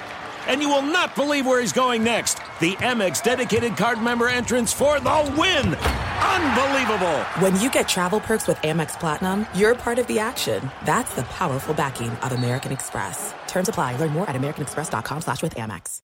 And 0.47 0.61
you 0.61 0.69
will 0.69 0.81
not 0.81 1.15
believe 1.15 1.45
where 1.45 1.61
he's 1.61 1.73
going 1.73 2.03
next. 2.03 2.35
The 2.59 2.73
Amex 2.77 3.23
dedicated 3.23 3.77
card 3.77 4.01
member 4.01 4.27
entrance 4.27 4.73
for 4.73 4.99
the 4.99 5.35
win! 5.37 5.75
Unbelievable! 5.75 7.19
When 7.39 7.59
you 7.59 7.69
get 7.69 7.87
travel 7.87 8.19
perks 8.19 8.47
with 8.47 8.57
Amex 8.57 8.99
Platinum, 8.99 9.45
you're 9.53 9.75
part 9.75 9.99
of 9.99 10.07
the 10.07 10.19
action. 10.19 10.71
That's 10.85 11.13
the 11.15 11.23
powerful 11.23 11.73
backing 11.73 12.09
of 12.09 12.31
American 12.31 12.71
Express. 12.71 13.33
Terms 13.47 13.69
apply. 13.69 13.97
Learn 13.97 14.11
more 14.11 14.29
at 14.29 14.35
americanexpress.com 14.35 15.21
slash 15.21 15.41
with 15.43 15.55
Amex. 15.55 16.01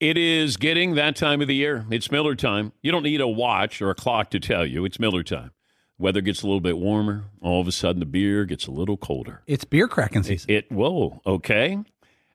It 0.00 0.16
is 0.16 0.56
getting 0.56 0.94
that 0.94 1.16
time 1.16 1.40
of 1.40 1.48
the 1.48 1.56
year. 1.56 1.84
It's 1.90 2.08
Miller 2.12 2.36
time. 2.36 2.72
You 2.82 2.92
don't 2.92 3.02
need 3.02 3.20
a 3.20 3.26
watch 3.26 3.82
or 3.82 3.90
a 3.90 3.96
clock 3.96 4.30
to 4.30 4.38
tell 4.38 4.64
you. 4.64 4.84
It's 4.84 5.00
Miller 5.00 5.24
time. 5.24 5.50
Weather 5.98 6.20
gets 6.20 6.42
a 6.42 6.46
little 6.46 6.60
bit 6.60 6.78
warmer. 6.78 7.24
All 7.40 7.60
of 7.60 7.66
a 7.66 7.72
sudden, 7.72 7.98
the 7.98 8.06
beer 8.06 8.44
gets 8.44 8.68
a 8.68 8.70
little 8.70 8.96
colder. 8.96 9.42
It's 9.48 9.64
beer 9.64 9.88
cracking 9.88 10.22
season. 10.22 10.48
It, 10.48 10.66
it 10.66 10.72
whoa, 10.72 11.20
okay. 11.26 11.78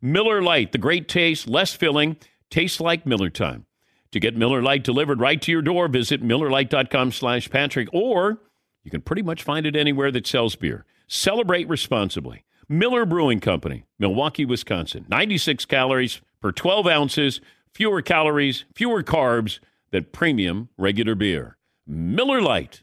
Miller 0.00 0.42
Lite, 0.42 0.72
the 0.72 0.78
great 0.78 1.08
taste, 1.08 1.48
less 1.48 1.74
filling, 1.74 2.16
tastes 2.50 2.80
like 2.80 3.06
Miller 3.06 3.30
time. 3.30 3.66
To 4.12 4.20
get 4.20 4.36
Miller 4.36 4.62
Lite 4.62 4.84
delivered 4.84 5.20
right 5.20 5.40
to 5.42 5.52
your 5.52 5.62
door, 5.62 5.88
visit 5.88 6.22
MillerLite.com 6.22 7.12
slash 7.12 7.50
Patrick, 7.50 7.88
or 7.92 8.38
you 8.82 8.90
can 8.90 9.02
pretty 9.02 9.22
much 9.22 9.42
find 9.42 9.66
it 9.66 9.76
anywhere 9.76 10.10
that 10.12 10.26
sells 10.26 10.56
beer. 10.56 10.84
Celebrate 11.08 11.68
responsibly. 11.68 12.44
Miller 12.68 13.04
Brewing 13.04 13.40
Company, 13.40 13.84
Milwaukee, 13.98 14.44
Wisconsin. 14.44 15.06
96 15.08 15.64
calories 15.66 16.20
per 16.40 16.52
12 16.52 16.86
ounces, 16.86 17.40
fewer 17.74 18.02
calories, 18.02 18.64
fewer 18.74 19.02
carbs 19.02 19.58
than 19.90 20.04
premium 20.04 20.68
regular 20.76 21.14
beer. 21.14 21.56
Miller 21.86 22.40
Lite. 22.40 22.82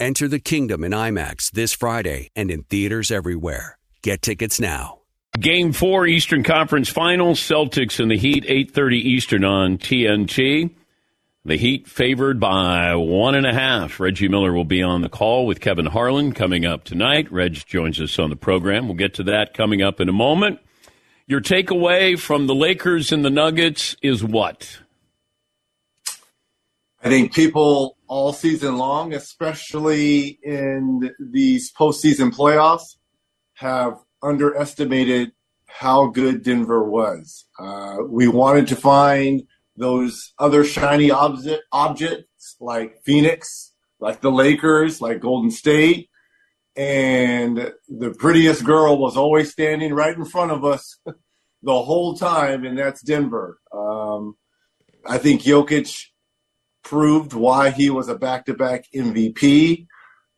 Enter 0.00 0.26
the 0.26 0.40
kingdom 0.40 0.82
in 0.82 0.90
IMAX 0.90 1.52
this 1.52 1.72
Friday 1.72 2.28
and 2.34 2.50
in 2.50 2.64
theaters 2.64 3.12
everywhere. 3.12 3.78
Get 4.02 4.22
tickets 4.22 4.58
now. 4.58 5.00
Game 5.38 5.72
four, 5.72 6.06
Eastern 6.06 6.42
Conference 6.42 6.88
Finals, 6.88 7.38
Celtics 7.38 8.00
and 8.00 8.10
the 8.10 8.16
Heat, 8.16 8.44
8.30 8.44 8.92
Eastern 8.94 9.44
on 9.44 9.78
TNT. 9.78 10.70
The 11.44 11.56
Heat 11.56 11.86
favored 11.86 12.40
by 12.40 12.94
one 12.96 13.34
and 13.36 13.46
a 13.46 13.52
half. 13.52 14.00
Reggie 14.00 14.28
Miller 14.28 14.52
will 14.52 14.64
be 14.64 14.82
on 14.82 15.02
the 15.02 15.08
call 15.08 15.46
with 15.46 15.60
Kevin 15.60 15.86
Harlan 15.86 16.32
coming 16.32 16.64
up 16.64 16.84
tonight. 16.84 17.30
Reg 17.30 17.54
joins 17.66 18.00
us 18.00 18.18
on 18.18 18.30
the 18.30 18.36
program. 18.36 18.88
We'll 18.88 18.96
get 18.96 19.14
to 19.14 19.22
that 19.24 19.54
coming 19.54 19.80
up 19.82 20.00
in 20.00 20.08
a 20.08 20.12
moment. 20.12 20.58
Your 21.26 21.40
takeaway 21.40 22.18
from 22.18 22.46
the 22.46 22.54
Lakers 22.54 23.12
and 23.12 23.24
the 23.24 23.30
Nuggets 23.30 23.96
is 24.02 24.24
what? 24.24 24.80
I 27.02 27.08
think 27.08 27.34
people 27.34 27.93
all 28.06 28.32
season 28.32 28.76
long, 28.76 29.12
especially 29.12 30.38
in 30.42 31.10
these 31.18 31.72
postseason 31.72 32.34
playoffs, 32.34 32.96
have 33.54 33.94
underestimated 34.22 35.32
how 35.66 36.06
good 36.06 36.42
Denver 36.42 36.82
was. 36.82 37.46
Uh, 37.58 37.98
we 38.08 38.28
wanted 38.28 38.68
to 38.68 38.76
find 38.76 39.42
those 39.76 40.32
other 40.38 40.64
shiny 40.64 41.10
object, 41.10 41.62
objects 41.72 42.56
like 42.60 43.02
Phoenix, 43.04 43.72
like 43.98 44.20
the 44.20 44.30
Lakers, 44.30 45.00
like 45.00 45.20
Golden 45.20 45.50
State. 45.50 46.08
And 46.76 47.72
the 47.88 48.10
prettiest 48.10 48.64
girl 48.64 48.98
was 48.98 49.16
always 49.16 49.52
standing 49.52 49.94
right 49.94 50.16
in 50.16 50.24
front 50.24 50.50
of 50.50 50.64
us 50.64 50.98
the 51.62 51.82
whole 51.82 52.16
time, 52.16 52.64
and 52.64 52.78
that's 52.78 53.02
Denver. 53.02 53.58
Um, 53.72 54.36
I 55.06 55.18
think 55.18 55.42
Jokic 55.42 56.06
proved 56.84 57.32
why 57.32 57.70
he 57.70 57.90
was 57.90 58.08
a 58.08 58.14
back-to-back 58.14 58.84
MVP. 58.94 59.86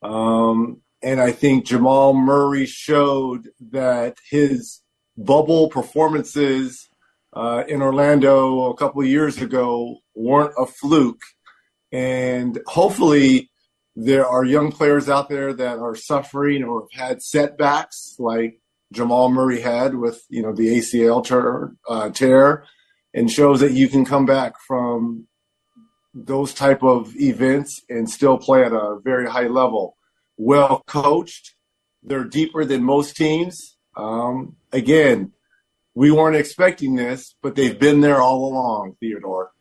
Um, 0.02 0.80
and 1.02 1.20
I 1.20 1.32
think 1.32 1.66
Jamal 1.66 2.14
Murray 2.14 2.66
showed 2.66 3.48
that 3.70 4.16
his 4.30 4.80
bubble 5.16 5.68
performances 5.68 6.88
uh, 7.32 7.64
in 7.68 7.82
Orlando 7.82 8.70
a 8.70 8.76
couple 8.76 9.04
years 9.04 9.40
ago 9.40 9.98
weren't 10.14 10.54
a 10.58 10.66
fluke. 10.66 11.22
And 11.92 12.60
hopefully, 12.66 13.50
there 13.94 14.26
are 14.26 14.44
young 14.44 14.72
players 14.72 15.08
out 15.08 15.28
there 15.28 15.52
that 15.52 15.78
are 15.78 15.94
suffering 15.94 16.62
or 16.64 16.86
have 16.92 17.08
had 17.08 17.22
setbacks, 17.22 18.16
like 18.18 18.60
Jamal 18.92 19.30
Murray 19.30 19.60
had 19.60 19.94
with 19.94 20.22
you 20.28 20.42
know 20.42 20.52
the 20.52 20.78
ACL 20.78 21.76
uh, 21.88 22.10
tear, 22.10 22.64
and 23.14 23.30
shows 23.30 23.60
that 23.60 23.72
you 23.72 23.88
can 23.88 24.04
come 24.04 24.26
back 24.26 24.54
from 24.66 25.26
those 26.16 26.54
type 26.54 26.82
of 26.82 27.14
events 27.16 27.82
and 27.90 28.08
still 28.08 28.38
play 28.38 28.64
at 28.64 28.72
a 28.72 28.98
very 29.04 29.28
high 29.28 29.48
level. 29.48 29.96
Well 30.38 30.82
coached, 30.86 31.54
they're 32.02 32.24
deeper 32.24 32.64
than 32.64 32.82
most 32.82 33.16
teams. 33.16 33.76
Um, 33.96 34.56
again, 34.72 35.32
we 35.94 36.10
weren't 36.10 36.36
expecting 36.36 36.94
this, 36.94 37.34
but 37.42 37.54
they've 37.54 37.78
been 37.78 38.00
there 38.00 38.20
all 38.20 38.46
along, 38.46 38.96
Theodore. 39.00 39.52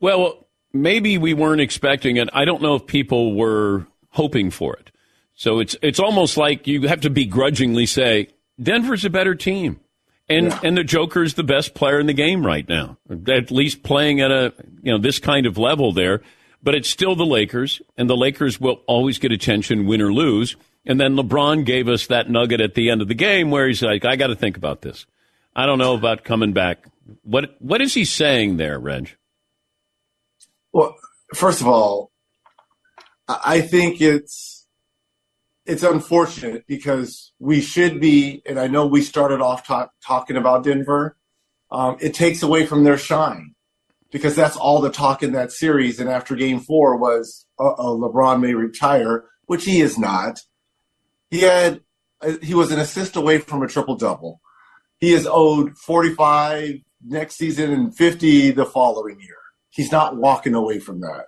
Well, 0.00 0.48
maybe 0.72 1.18
we 1.18 1.34
weren't 1.34 1.60
expecting 1.60 2.16
it. 2.16 2.28
I 2.32 2.44
don't 2.44 2.62
know 2.62 2.76
if 2.76 2.86
people 2.86 3.34
were 3.34 3.86
hoping 4.10 4.50
for 4.50 4.76
it. 4.76 4.90
So 5.34 5.58
it's 5.58 5.76
it's 5.82 6.00
almost 6.00 6.36
like 6.36 6.66
you 6.66 6.88
have 6.88 7.02
to 7.02 7.10
begrudgingly 7.10 7.86
say 7.86 8.28
Denver's 8.60 9.04
a 9.04 9.10
better 9.10 9.34
team. 9.34 9.80
And 10.28 10.46
yeah. 10.46 10.60
and 10.64 10.76
the 10.76 10.84
Joker's 10.84 11.34
the 11.34 11.44
best 11.44 11.74
player 11.74 12.00
in 12.00 12.06
the 12.06 12.12
game 12.12 12.44
right 12.44 12.68
now. 12.68 12.98
At 13.28 13.50
least 13.50 13.82
playing 13.82 14.20
at 14.20 14.30
a 14.30 14.52
you 14.82 14.92
know 14.92 14.98
this 14.98 15.18
kind 15.18 15.46
of 15.46 15.56
level 15.56 15.92
there. 15.92 16.22
But 16.62 16.74
it's 16.74 16.88
still 16.88 17.14
the 17.14 17.26
Lakers, 17.26 17.80
and 17.96 18.10
the 18.10 18.16
Lakers 18.16 18.60
will 18.60 18.80
always 18.88 19.18
get 19.18 19.30
attention, 19.30 19.86
win 19.86 20.02
or 20.02 20.12
lose. 20.12 20.56
And 20.84 21.00
then 21.00 21.14
LeBron 21.14 21.64
gave 21.64 21.88
us 21.88 22.08
that 22.08 22.28
nugget 22.28 22.60
at 22.60 22.74
the 22.74 22.90
end 22.90 23.02
of 23.02 23.08
the 23.08 23.14
game 23.14 23.50
where 23.50 23.68
he's 23.68 23.82
like, 23.82 24.04
I 24.04 24.16
got 24.16 24.28
to 24.28 24.36
think 24.36 24.56
about 24.56 24.82
this. 24.82 25.06
I 25.54 25.66
don't 25.66 25.78
know 25.78 25.94
about 25.94 26.24
coming 26.24 26.52
back. 26.52 26.86
What 27.22 27.56
what 27.60 27.80
is 27.80 27.94
he 27.94 28.04
saying 28.04 28.56
there, 28.56 28.78
Reg? 28.78 29.16
Well, 30.72 30.96
first 31.34 31.60
of 31.60 31.68
all, 31.68 32.10
I 33.28 33.60
think 33.60 34.00
it's 34.00 34.65
it's 35.66 35.82
unfortunate 35.82 36.66
because 36.66 37.32
we 37.38 37.60
should 37.60 38.00
be, 38.00 38.42
and 38.46 38.58
I 38.58 38.66
know 38.66 38.86
we 38.86 39.02
started 39.02 39.40
off 39.40 39.66
talk, 39.66 39.92
talking 40.04 40.36
about 40.36 40.64
Denver. 40.64 41.16
Um, 41.70 41.96
it 42.00 42.14
takes 42.14 42.42
away 42.42 42.66
from 42.66 42.84
their 42.84 42.96
shine 42.96 43.54
because 44.10 44.36
that's 44.36 44.56
all 44.56 44.80
the 44.80 44.90
talk 44.90 45.22
in 45.22 45.32
that 45.32 45.52
series. 45.52 45.98
And 45.98 46.08
after 46.08 46.36
Game 46.36 46.60
Four 46.60 46.96
was, 46.96 47.46
uh, 47.58 47.74
LeBron 47.78 48.40
may 48.40 48.54
retire, 48.54 49.24
which 49.46 49.64
he 49.64 49.80
is 49.80 49.98
not. 49.98 50.40
He 51.30 51.40
had 51.40 51.80
he 52.42 52.54
was 52.54 52.70
an 52.70 52.78
assist 52.78 53.16
away 53.16 53.38
from 53.38 53.62
a 53.62 53.68
triple 53.68 53.96
double. 53.96 54.40
He 54.98 55.12
is 55.12 55.28
owed 55.30 55.76
45 55.76 56.76
next 57.04 57.36
season 57.36 57.72
and 57.72 57.96
50 57.96 58.52
the 58.52 58.64
following 58.64 59.20
year. 59.20 59.36
He's 59.70 59.92
not 59.92 60.16
walking 60.16 60.54
away 60.54 60.78
from 60.78 61.00
that. 61.00 61.26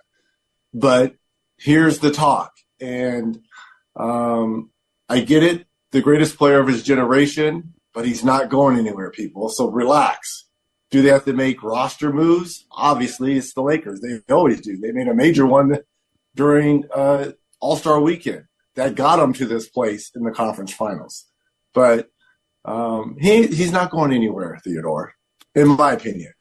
But 0.73 1.15
here's 1.57 1.99
the 1.99 2.11
talk. 2.11 2.53
And 2.81 3.39
um, 3.99 4.71
I 5.07 5.19
get 5.19 5.43
it. 5.43 5.67
The 5.91 6.01
greatest 6.01 6.37
player 6.37 6.59
of 6.59 6.67
his 6.67 6.83
generation, 6.83 7.73
but 7.93 8.05
he's 8.05 8.23
not 8.23 8.49
going 8.49 8.77
anywhere, 8.77 9.11
people. 9.11 9.49
So 9.49 9.69
relax. 9.69 10.45
Do 10.91 11.01
they 11.01 11.09
have 11.09 11.25
to 11.25 11.33
make 11.33 11.61
roster 11.61 12.11
moves? 12.11 12.65
Obviously, 12.71 13.37
it's 13.37 13.53
the 13.53 13.61
Lakers. 13.61 14.01
They 14.01 14.21
always 14.33 14.61
do. 14.61 14.77
They 14.77 14.91
made 14.91 15.07
a 15.07 15.13
major 15.13 15.45
one 15.45 15.77
during 16.35 16.85
uh, 16.93 17.31
All 17.59 17.75
Star 17.75 17.99
weekend 17.99 18.45
that 18.75 18.95
got 18.95 19.17
them 19.17 19.33
to 19.33 19.45
this 19.45 19.67
place 19.67 20.11
in 20.15 20.23
the 20.23 20.31
conference 20.31 20.73
finals. 20.73 21.25
But 21.73 22.09
um, 22.65 23.17
he 23.19 23.47
he's 23.47 23.71
not 23.71 23.91
going 23.91 24.13
anywhere, 24.13 24.59
Theodore, 24.63 25.13
in 25.53 25.69
my 25.69 25.93
opinion. 25.93 26.33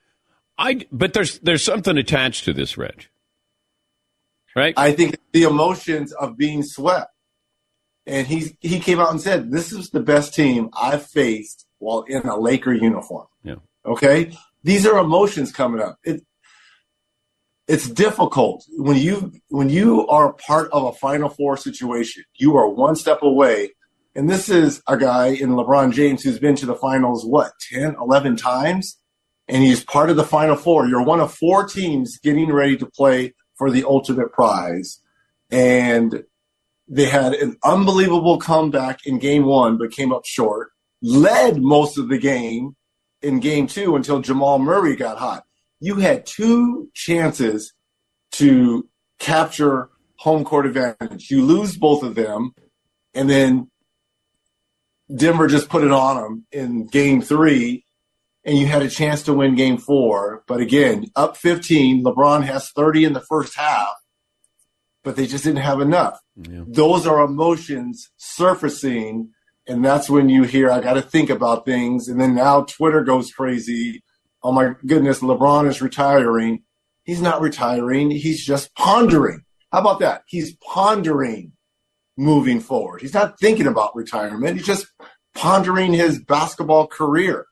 I 0.56 0.86
but 0.90 1.12
there's 1.12 1.38
there's 1.40 1.62
something 1.64 1.96
attached 1.96 2.44
to 2.44 2.52
this, 2.52 2.76
Reg. 2.76 3.06
Right? 4.56 4.74
I 4.76 4.92
think 4.92 5.18
the 5.32 5.44
emotions 5.44 6.12
of 6.12 6.36
being 6.36 6.62
swept. 6.62 7.12
And 8.08 8.26
he 8.26 8.56
he 8.60 8.80
came 8.80 8.98
out 8.98 9.10
and 9.10 9.20
said, 9.20 9.52
"This 9.52 9.72
is 9.72 9.90
the 9.90 10.00
best 10.00 10.34
team 10.34 10.70
I've 10.72 11.06
faced 11.06 11.66
while 11.78 12.02
in 12.02 12.22
a 12.22 12.38
Laker 12.38 12.72
uniform." 12.72 13.26
Yeah. 13.44 13.56
Okay? 13.84 14.36
These 14.64 14.86
are 14.86 14.98
emotions 14.98 15.52
coming 15.52 15.80
up. 15.80 15.98
It 16.02 16.24
it's 17.66 17.88
difficult 17.88 18.64
when 18.70 18.96
you 18.96 19.32
when 19.48 19.68
you 19.68 20.06
are 20.08 20.32
part 20.32 20.70
of 20.72 20.84
a 20.84 20.92
final 20.92 21.28
four 21.28 21.56
situation. 21.56 22.24
You 22.34 22.56
are 22.56 22.68
one 22.68 22.96
step 22.96 23.22
away 23.22 23.70
and 24.18 24.28
this 24.28 24.48
is 24.48 24.82
a 24.88 24.96
guy 24.96 25.28
in 25.28 25.50
LeBron 25.50 25.92
James 25.92 26.24
who's 26.24 26.40
been 26.40 26.56
to 26.56 26.66
the 26.66 26.74
finals, 26.74 27.24
what, 27.24 27.52
10, 27.70 27.94
11 28.00 28.34
times? 28.34 28.98
And 29.46 29.62
he's 29.62 29.84
part 29.84 30.10
of 30.10 30.16
the 30.16 30.24
final 30.24 30.56
four. 30.56 30.88
You're 30.88 31.04
one 31.04 31.20
of 31.20 31.32
four 31.32 31.68
teams 31.68 32.18
getting 32.18 32.52
ready 32.52 32.76
to 32.78 32.86
play 32.86 33.34
for 33.54 33.70
the 33.70 33.84
ultimate 33.84 34.32
prize. 34.32 35.00
And 35.52 36.24
they 36.88 37.07
had 37.07 37.35
an 37.35 37.57
unbelievable 37.64 38.38
comeback 38.38 39.07
in 39.07 39.18
game 39.18 39.44
one, 39.44 39.77
but 39.77 39.92
came 39.92 40.12
up 40.12 40.24
short, 40.24 40.70
led 41.03 41.61
most 41.61 41.98
of 41.98 42.09
the 42.09 42.18
game 42.18 42.77
in 43.20 43.40
game 43.40 43.66
two 43.66 43.94
until 43.94 44.20
Jamal 44.20 44.59
Murray 44.59 44.96
got 44.96 45.18
hot. 45.18 45.44
You 45.81 45.96
had 45.96 46.27
two 46.27 46.90
chances 46.94 47.72
to 48.33 48.88
capture 49.18 49.90
home 50.16 50.44
court 50.44 50.66
advantage. 50.66 51.31
You 51.31 51.44
lose 51.44 51.77
both 51.77 52.03
of 52.03 52.14
them, 52.14 52.55
and 53.14 53.29
then 53.29 53.70
Denver 55.14 55.46
just 55.46 55.68
put 55.68 55.85
it 55.85 55.92
on 55.92 56.16
them 56.16 56.46
in 56.53 56.87
game 56.87 57.22
three, 57.22 57.85
and 58.44 58.57
you 58.57 58.66
had 58.66 58.83
a 58.83 58.90
chance 58.90 59.22
to 59.24 59.35
win 59.35 59.55
game 59.55 59.79
four. 59.79 60.42
But 60.46 60.61
again, 60.61 61.07
up 61.14 61.37
15, 61.37 62.03
LeBron 62.03 62.44
has 62.44 62.70
30 62.70 63.05
in 63.05 63.12
the 63.12 63.20
first 63.20 63.57
half, 63.57 63.94
but 65.08 65.16
they 65.16 65.26
just 65.26 65.44
didn't 65.44 65.62
have 65.62 65.80
enough. 65.80 66.20
Yeah. 66.36 66.64
Those 66.66 67.06
are 67.06 67.24
emotions 67.24 68.10
surfacing, 68.18 69.30
and 69.66 69.82
that's 69.82 70.10
when 70.10 70.28
you 70.28 70.42
hear, 70.42 70.70
I 70.70 70.82
got 70.82 70.94
to 70.94 71.00
think 71.00 71.30
about 71.30 71.64
things. 71.64 72.08
And 72.08 72.20
then 72.20 72.34
now 72.34 72.64
Twitter 72.64 73.02
goes 73.02 73.30
crazy. 73.30 74.04
Oh 74.42 74.52
my 74.52 74.74
goodness, 74.84 75.20
LeBron 75.20 75.66
is 75.66 75.80
retiring. 75.80 76.62
He's 77.04 77.22
not 77.22 77.40
retiring, 77.40 78.10
he's 78.10 78.44
just 78.44 78.74
pondering. 78.74 79.44
How 79.72 79.80
about 79.80 80.00
that? 80.00 80.24
He's 80.26 80.54
pondering 80.56 81.52
moving 82.18 82.60
forward. 82.60 83.00
He's 83.00 83.14
not 83.14 83.40
thinking 83.40 83.66
about 83.66 83.96
retirement. 83.96 84.58
He's 84.58 84.66
just 84.66 84.88
pondering 85.34 85.94
his 85.94 86.22
basketball 86.22 86.86
career. 86.86 87.46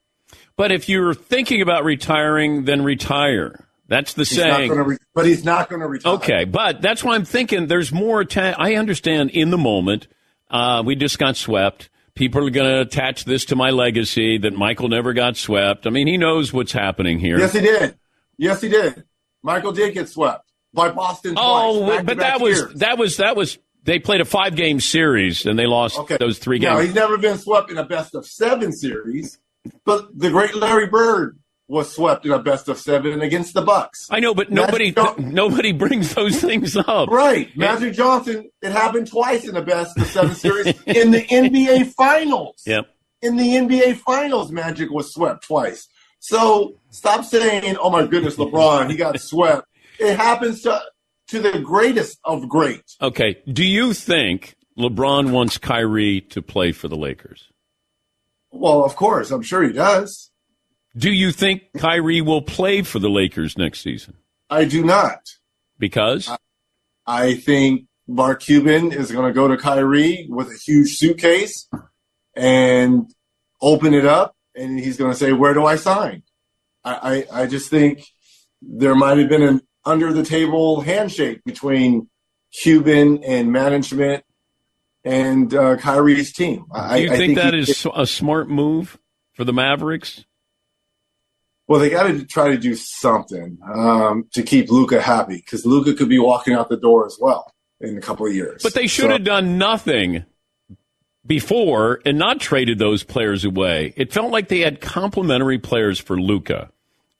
But 0.58 0.72
if 0.72 0.90
you're 0.90 1.14
thinking 1.14 1.62
about 1.62 1.84
retiring, 1.84 2.66
then 2.66 2.84
retire. 2.84 3.65
That's 3.88 4.14
the 4.14 4.24
he's 4.24 4.36
saying. 4.36 4.72
Re- 4.72 4.98
but 5.14 5.26
he's 5.26 5.44
not 5.44 5.68
going 5.68 5.80
to 5.80 5.86
retire. 5.86 6.14
Okay, 6.14 6.44
but 6.44 6.80
that's 6.80 7.04
why 7.04 7.14
I'm 7.14 7.24
thinking 7.24 7.66
there's 7.66 7.92
more. 7.92 8.22
Atta- 8.22 8.56
I 8.58 8.74
understand 8.74 9.30
in 9.30 9.50
the 9.50 9.58
moment. 9.58 10.08
Uh, 10.50 10.82
we 10.84 10.94
just 10.94 11.18
got 11.18 11.36
swept. 11.36 11.88
People 12.14 12.46
are 12.46 12.50
going 12.50 12.70
to 12.70 12.80
attach 12.80 13.24
this 13.24 13.46
to 13.46 13.56
my 13.56 13.70
legacy 13.70 14.38
that 14.38 14.54
Michael 14.54 14.88
never 14.88 15.12
got 15.12 15.36
swept. 15.36 15.86
I 15.86 15.90
mean, 15.90 16.06
he 16.06 16.16
knows 16.16 16.52
what's 16.52 16.72
happening 16.72 17.18
here. 17.18 17.38
Yes, 17.38 17.52
he 17.52 17.60
did. 17.60 17.98
Yes, 18.38 18.60
he 18.60 18.68
did. 18.68 19.04
Michael 19.42 19.72
did 19.72 19.94
get 19.94 20.08
swept 20.08 20.50
by 20.72 20.90
Boston. 20.90 21.34
Oh, 21.36 21.86
twice, 21.86 22.04
but 22.04 22.18
that 22.18 22.40
was 22.40 22.58
years. 22.58 22.74
that 22.74 22.98
was 22.98 23.16
that 23.18 23.36
was 23.36 23.58
they 23.82 23.98
played 23.98 24.20
a 24.20 24.24
five 24.24 24.56
game 24.56 24.80
series 24.80 25.46
and 25.46 25.58
they 25.58 25.66
lost 25.66 25.98
okay. 25.98 26.16
those 26.18 26.38
three 26.38 26.58
games. 26.58 26.74
No, 26.74 26.80
he's 26.80 26.94
never 26.94 27.18
been 27.18 27.38
swept 27.38 27.70
in 27.70 27.78
a 27.78 27.84
best 27.84 28.14
of 28.14 28.26
seven 28.26 28.72
series. 28.72 29.38
But 29.84 30.16
the 30.16 30.30
great 30.30 30.54
Larry 30.54 30.86
Bird 30.86 31.38
was 31.68 31.92
swept 31.92 32.24
in 32.24 32.32
a 32.32 32.38
best 32.38 32.68
of 32.68 32.78
seven 32.78 33.20
against 33.20 33.54
the 33.54 33.62
Bucks. 33.62 34.06
I 34.10 34.20
know, 34.20 34.34
but 34.34 34.50
nobody 34.50 34.94
nobody 35.18 35.72
brings 35.72 36.14
those 36.14 36.40
things 36.40 36.76
up. 36.76 37.08
Right. 37.08 37.54
Magic 37.56 37.94
Johnson, 37.94 38.50
it 38.62 38.72
happened 38.72 39.08
twice 39.08 39.46
in 39.46 39.54
the 39.54 39.62
best 39.62 39.98
of 39.98 40.06
seven 40.06 40.34
series 40.34 40.66
in 40.86 41.10
the 41.10 41.22
NBA 41.22 41.92
finals. 41.92 42.62
Yep. 42.66 42.86
In 43.22 43.36
the 43.36 43.48
NBA 43.48 43.96
finals, 43.96 44.52
Magic 44.52 44.90
was 44.90 45.12
swept 45.12 45.44
twice. 45.44 45.88
So 46.20 46.76
stop 46.90 47.24
saying, 47.24 47.76
Oh 47.80 47.90
my 47.90 48.06
goodness, 48.06 48.36
LeBron, 48.36 48.90
he 48.90 48.96
got 48.96 49.20
swept. 49.20 49.66
It 49.98 50.16
happens 50.16 50.62
to 50.62 50.80
to 51.28 51.40
the 51.40 51.58
greatest 51.58 52.18
of 52.24 52.48
greats. 52.48 52.96
Okay. 53.02 53.38
Do 53.52 53.64
you 53.64 53.92
think 53.92 54.54
LeBron 54.78 55.32
wants 55.32 55.58
Kyrie 55.58 56.20
to 56.30 56.40
play 56.40 56.70
for 56.70 56.86
the 56.86 56.96
Lakers? 56.96 57.48
Well, 58.52 58.84
of 58.84 58.94
course. 58.94 59.32
I'm 59.32 59.42
sure 59.42 59.64
he 59.64 59.72
does. 59.72 60.30
Do 60.96 61.12
you 61.12 61.30
think 61.30 61.62
Kyrie 61.76 62.22
will 62.22 62.42
play 62.42 62.82
for 62.82 62.98
the 62.98 63.10
Lakers 63.10 63.58
next 63.58 63.80
season? 63.82 64.14
I 64.48 64.64
do 64.64 64.84
not. 64.84 65.18
Because? 65.78 66.28
I, 66.28 66.36
I 67.06 67.34
think 67.34 67.86
Mark 68.08 68.40
Cuban 68.40 68.92
is 68.92 69.12
going 69.12 69.26
to 69.26 69.32
go 69.32 69.48
to 69.48 69.56
Kyrie 69.56 70.26
with 70.30 70.48
a 70.48 70.56
huge 70.56 70.96
suitcase 70.96 71.68
and 72.34 73.10
open 73.60 73.92
it 73.92 74.06
up, 74.06 74.36
and 74.54 74.78
he's 74.78 74.96
going 74.96 75.10
to 75.10 75.16
say, 75.16 75.32
Where 75.32 75.54
do 75.54 75.66
I 75.66 75.76
sign? 75.76 76.22
I, 76.84 77.26
I, 77.32 77.42
I 77.42 77.46
just 77.46 77.68
think 77.68 78.04
there 78.62 78.94
might 78.94 79.18
have 79.18 79.28
been 79.28 79.42
an 79.42 79.60
under 79.84 80.12
the 80.12 80.24
table 80.24 80.80
handshake 80.80 81.42
between 81.44 82.08
Cuban 82.62 83.22
and 83.22 83.52
management 83.52 84.24
and 85.04 85.52
uh, 85.54 85.76
Kyrie's 85.76 86.32
team. 86.32 86.64
Do 86.72 86.78
you 86.78 86.82
I, 86.82 87.06
think, 87.08 87.16
think 87.16 87.34
that 87.36 87.54
is 87.54 87.86
a 87.94 88.06
smart 88.06 88.48
move 88.48 88.98
for 89.34 89.44
the 89.44 89.52
Mavericks? 89.52 90.24
Well, 91.68 91.80
they 91.80 91.90
got 91.90 92.04
to 92.04 92.24
try 92.24 92.50
to 92.50 92.58
do 92.58 92.74
something 92.76 93.58
um, 93.64 94.28
to 94.32 94.42
keep 94.42 94.70
Luka 94.70 95.00
happy 95.00 95.36
because 95.36 95.66
Luka 95.66 95.94
could 95.94 96.08
be 96.08 96.18
walking 96.18 96.54
out 96.54 96.68
the 96.68 96.76
door 96.76 97.06
as 97.06 97.18
well 97.20 97.52
in 97.80 97.98
a 97.98 98.00
couple 98.00 98.26
of 98.26 98.34
years. 98.34 98.62
But 98.62 98.74
they 98.74 98.86
should 98.86 99.06
so, 99.06 99.10
have 99.10 99.24
done 99.24 99.58
nothing 99.58 100.24
before 101.26 102.00
and 102.04 102.18
not 102.18 102.40
traded 102.40 102.78
those 102.78 103.02
players 103.02 103.44
away. 103.44 103.92
It 103.96 104.12
felt 104.12 104.30
like 104.30 104.48
they 104.48 104.60
had 104.60 104.80
complementary 104.80 105.58
players 105.58 105.98
for 105.98 106.20
Luka. 106.20 106.70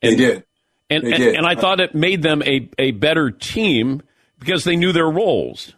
They 0.00 0.14
did. 0.14 0.44
And, 0.88 1.02
and, 1.02 1.22
and, 1.22 1.46
I 1.46 1.56
thought 1.56 1.80
it 1.80 1.96
made 1.96 2.22
them 2.22 2.42
a, 2.44 2.70
a 2.78 2.92
better 2.92 3.32
team 3.32 4.02
because 4.38 4.62
they 4.62 4.76
knew 4.76 4.92
their 4.92 5.10
roles. 5.10 5.72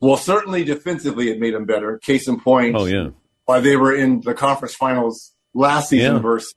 Well, 0.00 0.16
certainly 0.16 0.64
defensively, 0.64 1.30
it 1.30 1.38
made 1.38 1.54
them 1.54 1.64
better. 1.64 1.98
Case 1.98 2.26
in 2.26 2.40
point. 2.40 2.74
Oh, 2.74 2.86
yeah. 2.86 3.10
Why 3.44 3.60
they 3.60 3.76
were 3.76 3.94
in 3.94 4.20
the 4.20 4.34
conference 4.34 4.74
finals 4.74 5.32
last 5.54 5.90
season 5.90 6.14
yeah. 6.14 6.20
versus 6.20 6.54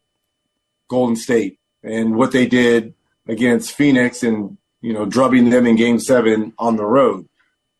Golden 0.91 1.15
State 1.15 1.57
and 1.81 2.15
what 2.15 2.33
they 2.33 2.45
did 2.45 2.93
against 3.27 3.71
Phoenix 3.71 4.23
and 4.23 4.57
you 4.81 4.93
know, 4.93 5.05
drubbing 5.05 5.49
them 5.49 5.65
in 5.65 5.75
game 5.75 5.99
seven 5.99 6.53
on 6.57 6.75
the 6.75 6.85
road. 6.85 7.27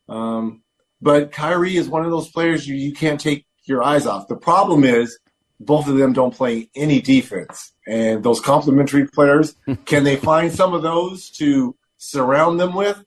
Um, 0.08 0.62
but 1.02 1.32
Kyrie 1.32 1.76
is 1.76 1.90
one 1.90 2.06
of 2.06 2.12
those 2.12 2.30
players 2.30 2.68
you, 2.68 2.76
you 2.76 2.94
can't 2.94 3.20
take 3.20 3.46
your 3.66 3.84
eyes 3.84 4.06
off. 4.06 4.28
The 4.28 4.36
problem 4.36 4.84
is 4.84 5.20
both 5.60 5.88
of 5.88 5.98
them 5.98 6.14
don't 6.14 6.34
play 6.34 6.70
any 6.76 7.02
defense. 7.02 7.74
And 7.88 8.24
those 8.24 8.40
complementary 8.40 9.08
players, 9.08 9.56
can 9.86 10.04
they 10.04 10.16
find 10.16 10.54
some 10.54 10.74
of 10.74 10.84
those 10.84 11.30
to 11.32 11.76
surround 11.98 12.60
them 12.60 12.76
with? 12.76 13.04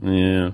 Yeah. 0.00 0.52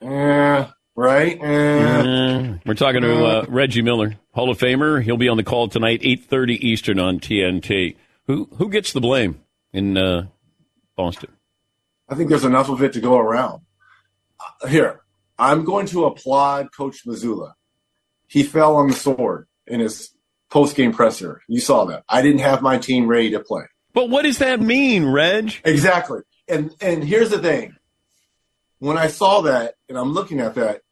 Eh, 0.00 0.66
right? 0.96 1.38
Eh. 1.40 2.54
We're 2.64 2.74
talking 2.74 3.02
to 3.02 3.24
uh, 3.24 3.44
Reggie 3.48 3.82
Miller, 3.82 4.16
Hall 4.32 4.50
of 4.50 4.58
Famer. 4.58 5.02
He'll 5.02 5.16
be 5.16 5.28
on 5.28 5.36
the 5.36 5.44
call 5.44 5.68
tonight, 5.68 6.00
8.30 6.00 6.58
Eastern 6.60 6.98
on 6.98 7.20
TNT. 7.20 7.96
Who 8.26 8.48
who 8.56 8.68
gets 8.68 8.92
the 8.92 9.00
blame 9.00 9.40
in 9.72 9.96
uh, 9.96 10.26
Boston? 10.96 11.30
I 12.08 12.14
think 12.14 12.28
there's 12.28 12.44
enough 12.44 12.68
of 12.68 12.82
it 12.82 12.92
to 12.94 13.00
go 13.00 13.18
around. 13.18 13.62
Uh, 14.38 14.68
Here, 14.68 15.00
I'm 15.38 15.64
going 15.64 15.86
to 15.86 16.04
applaud 16.04 16.68
Coach 16.76 17.06
Mazzulla. 17.06 17.52
He 18.28 18.42
fell 18.42 18.76
on 18.76 18.88
the 18.88 18.94
sword 18.94 19.46
in 19.66 19.80
his 19.80 20.10
post 20.50 20.76
game 20.76 20.92
presser. 20.92 21.42
You 21.48 21.60
saw 21.60 21.84
that. 21.86 22.04
I 22.08 22.22
didn't 22.22 22.40
have 22.40 22.62
my 22.62 22.78
team 22.78 23.06
ready 23.06 23.30
to 23.30 23.40
play. 23.40 23.64
But 23.94 24.08
what 24.08 24.22
does 24.22 24.38
that 24.38 24.60
mean, 24.60 25.06
Reg? 25.06 25.54
Exactly. 25.64 26.20
And 26.48 26.74
and 26.80 27.02
here's 27.02 27.30
the 27.30 27.38
thing. 27.38 27.74
When 28.78 28.98
I 28.98 29.08
saw 29.08 29.42
that 29.42 29.74
and 29.88 29.98
I'm 29.98 30.12
looking 30.12 30.40
at 30.40 30.54
that, 30.54 30.82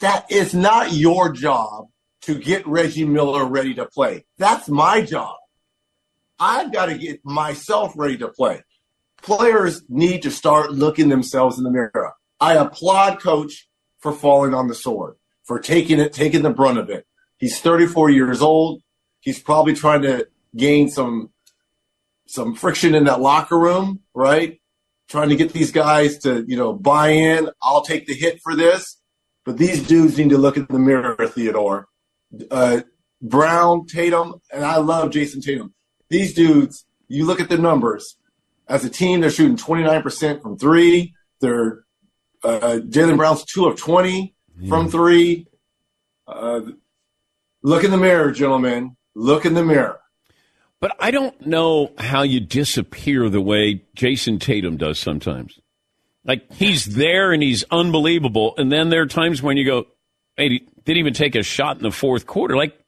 that 0.00 0.30
is 0.30 0.54
not 0.54 0.92
your 0.92 1.32
job 1.32 1.88
to 2.22 2.38
get 2.38 2.66
Reggie 2.66 3.04
Miller 3.04 3.44
ready 3.44 3.74
to 3.74 3.86
play. 3.86 4.26
That's 4.38 4.68
my 4.68 5.02
job. 5.02 5.36
I've 6.40 6.72
got 6.72 6.86
to 6.86 6.98
get 6.98 7.24
myself 7.24 7.92
ready 7.96 8.16
to 8.18 8.28
play. 8.28 8.62
Players 9.22 9.82
need 9.88 10.22
to 10.22 10.30
start 10.30 10.72
looking 10.72 11.08
themselves 11.08 11.58
in 11.58 11.64
the 11.64 11.70
mirror. 11.70 12.12
I 12.40 12.54
applaud 12.54 13.20
coach 13.20 13.68
for 13.98 14.12
falling 14.12 14.54
on 14.54 14.68
the 14.68 14.74
sword, 14.74 15.16
for 15.44 15.58
taking 15.58 15.98
it, 15.98 16.12
taking 16.12 16.42
the 16.42 16.50
brunt 16.50 16.78
of 16.78 16.88
it. 16.88 17.06
He's 17.38 17.60
34 17.60 18.10
years 18.10 18.40
old. 18.40 18.82
He's 19.20 19.40
probably 19.40 19.74
trying 19.74 20.02
to 20.02 20.28
gain 20.56 20.88
some 20.88 21.30
some 22.26 22.54
friction 22.54 22.94
in 22.94 23.04
that 23.04 23.20
locker 23.20 23.58
room, 23.58 24.00
right? 24.14 24.60
Trying 25.08 25.30
to 25.30 25.36
get 25.36 25.54
these 25.54 25.72
guys 25.72 26.18
to, 26.18 26.44
you 26.46 26.56
know, 26.56 26.74
buy 26.74 27.08
in. 27.08 27.48
I'll 27.62 27.82
take 27.82 28.06
the 28.06 28.14
hit 28.14 28.40
for 28.42 28.54
this. 28.54 29.00
But 29.46 29.56
these 29.56 29.86
dudes 29.86 30.18
need 30.18 30.28
to 30.30 30.38
look 30.38 30.58
in 30.58 30.66
the 30.68 30.78
mirror, 30.78 31.16
Theodore. 31.26 31.88
Uh, 32.50 32.82
Brown, 33.22 33.86
Tatum, 33.86 34.34
and 34.52 34.62
I 34.62 34.76
love 34.76 35.10
Jayson 35.10 35.40
Tatum. 35.40 35.74
These 36.10 36.34
dudes, 36.34 36.84
you 37.08 37.26
look 37.26 37.40
at 37.40 37.48
the 37.48 37.58
numbers. 37.58 38.16
As 38.68 38.84
a 38.84 38.90
team, 38.90 39.20
they're 39.20 39.30
shooting 39.30 39.56
29% 39.56 40.42
from 40.42 40.58
three. 40.58 41.14
They're 41.40 41.84
uh, 42.44 42.80
Jaylen 42.82 43.16
Brown's 43.16 43.44
two 43.44 43.66
of 43.66 43.78
20 43.78 44.34
from 44.68 44.90
three. 44.90 45.46
Uh, 46.26 46.60
look 47.62 47.84
in 47.84 47.90
the 47.90 47.96
mirror, 47.96 48.30
gentlemen. 48.30 48.96
Look 49.14 49.44
in 49.44 49.54
the 49.54 49.64
mirror. 49.64 50.00
But 50.80 50.96
I 51.00 51.10
don't 51.10 51.46
know 51.46 51.92
how 51.98 52.22
you 52.22 52.40
disappear 52.40 53.28
the 53.28 53.40
way 53.40 53.82
Jayson 53.96 54.38
Tatum 54.38 54.76
does 54.76 54.98
sometimes. 54.98 55.58
Like 56.24 56.52
he's 56.52 56.84
there 56.84 57.32
and 57.32 57.42
he's 57.42 57.64
unbelievable, 57.70 58.54
and 58.58 58.70
then 58.70 58.90
there 58.90 59.02
are 59.02 59.06
times 59.06 59.42
when 59.42 59.56
you 59.56 59.64
go, 59.64 59.86
"Hey, 60.36 60.48
he 60.50 60.58
didn't 60.84 60.98
even 60.98 61.14
take 61.14 61.34
a 61.34 61.42
shot 61.42 61.78
in 61.78 61.82
the 61.82 61.90
fourth 61.90 62.26
quarter." 62.26 62.56
Like 62.56 62.78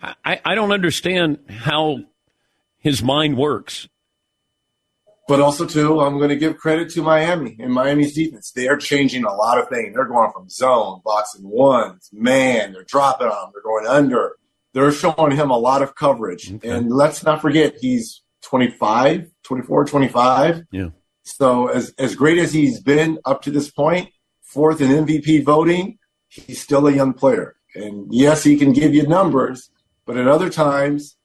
I, 0.00 0.40
I 0.44 0.54
don't 0.54 0.72
understand 0.72 1.38
how 1.48 1.98
his 2.86 3.02
mind 3.02 3.36
works. 3.36 3.88
But 5.26 5.40
also, 5.40 5.66
too, 5.66 6.00
I'm 6.00 6.18
going 6.18 6.28
to 6.28 6.36
give 6.36 6.56
credit 6.56 6.88
to 6.90 7.02
Miami 7.02 7.56
and 7.58 7.72
Miami's 7.72 8.14
defense. 8.14 8.52
They 8.52 8.68
are 8.68 8.76
changing 8.76 9.24
a 9.24 9.34
lot 9.34 9.58
of 9.58 9.68
things. 9.68 9.92
They're 9.92 10.04
going 10.04 10.30
from 10.32 10.48
zone, 10.48 11.00
boxing 11.04 11.48
ones, 11.48 12.08
man. 12.12 12.72
They're 12.72 12.84
dropping 12.84 13.26
on 13.26 13.46
him. 13.46 13.50
They're 13.52 13.62
going 13.64 13.88
under. 13.88 14.36
They're 14.72 14.92
showing 14.92 15.32
him 15.32 15.50
a 15.50 15.58
lot 15.58 15.82
of 15.82 15.96
coverage. 15.96 16.52
And 16.62 16.92
let's 16.92 17.24
not 17.24 17.42
forget, 17.42 17.74
he's 17.80 18.22
25, 18.42 19.32
24, 19.42 19.84
25. 19.86 20.62
Yeah. 20.70 20.90
So 21.24 21.66
as 21.66 21.92
as 21.98 22.14
great 22.14 22.38
as 22.38 22.52
he's 22.52 22.80
been 22.80 23.18
up 23.24 23.42
to 23.42 23.50
this 23.50 23.68
point, 23.68 24.10
fourth 24.42 24.80
in 24.80 25.04
MVP 25.04 25.42
voting, 25.42 25.98
he's 26.28 26.62
still 26.62 26.86
a 26.86 26.92
young 26.92 27.14
player. 27.14 27.56
And 27.74 28.06
yes, 28.14 28.44
he 28.44 28.56
can 28.56 28.72
give 28.72 28.94
you 28.94 29.08
numbers, 29.08 29.70
but 30.04 30.16
at 30.16 30.28
other 30.28 30.50
times, 30.50 31.15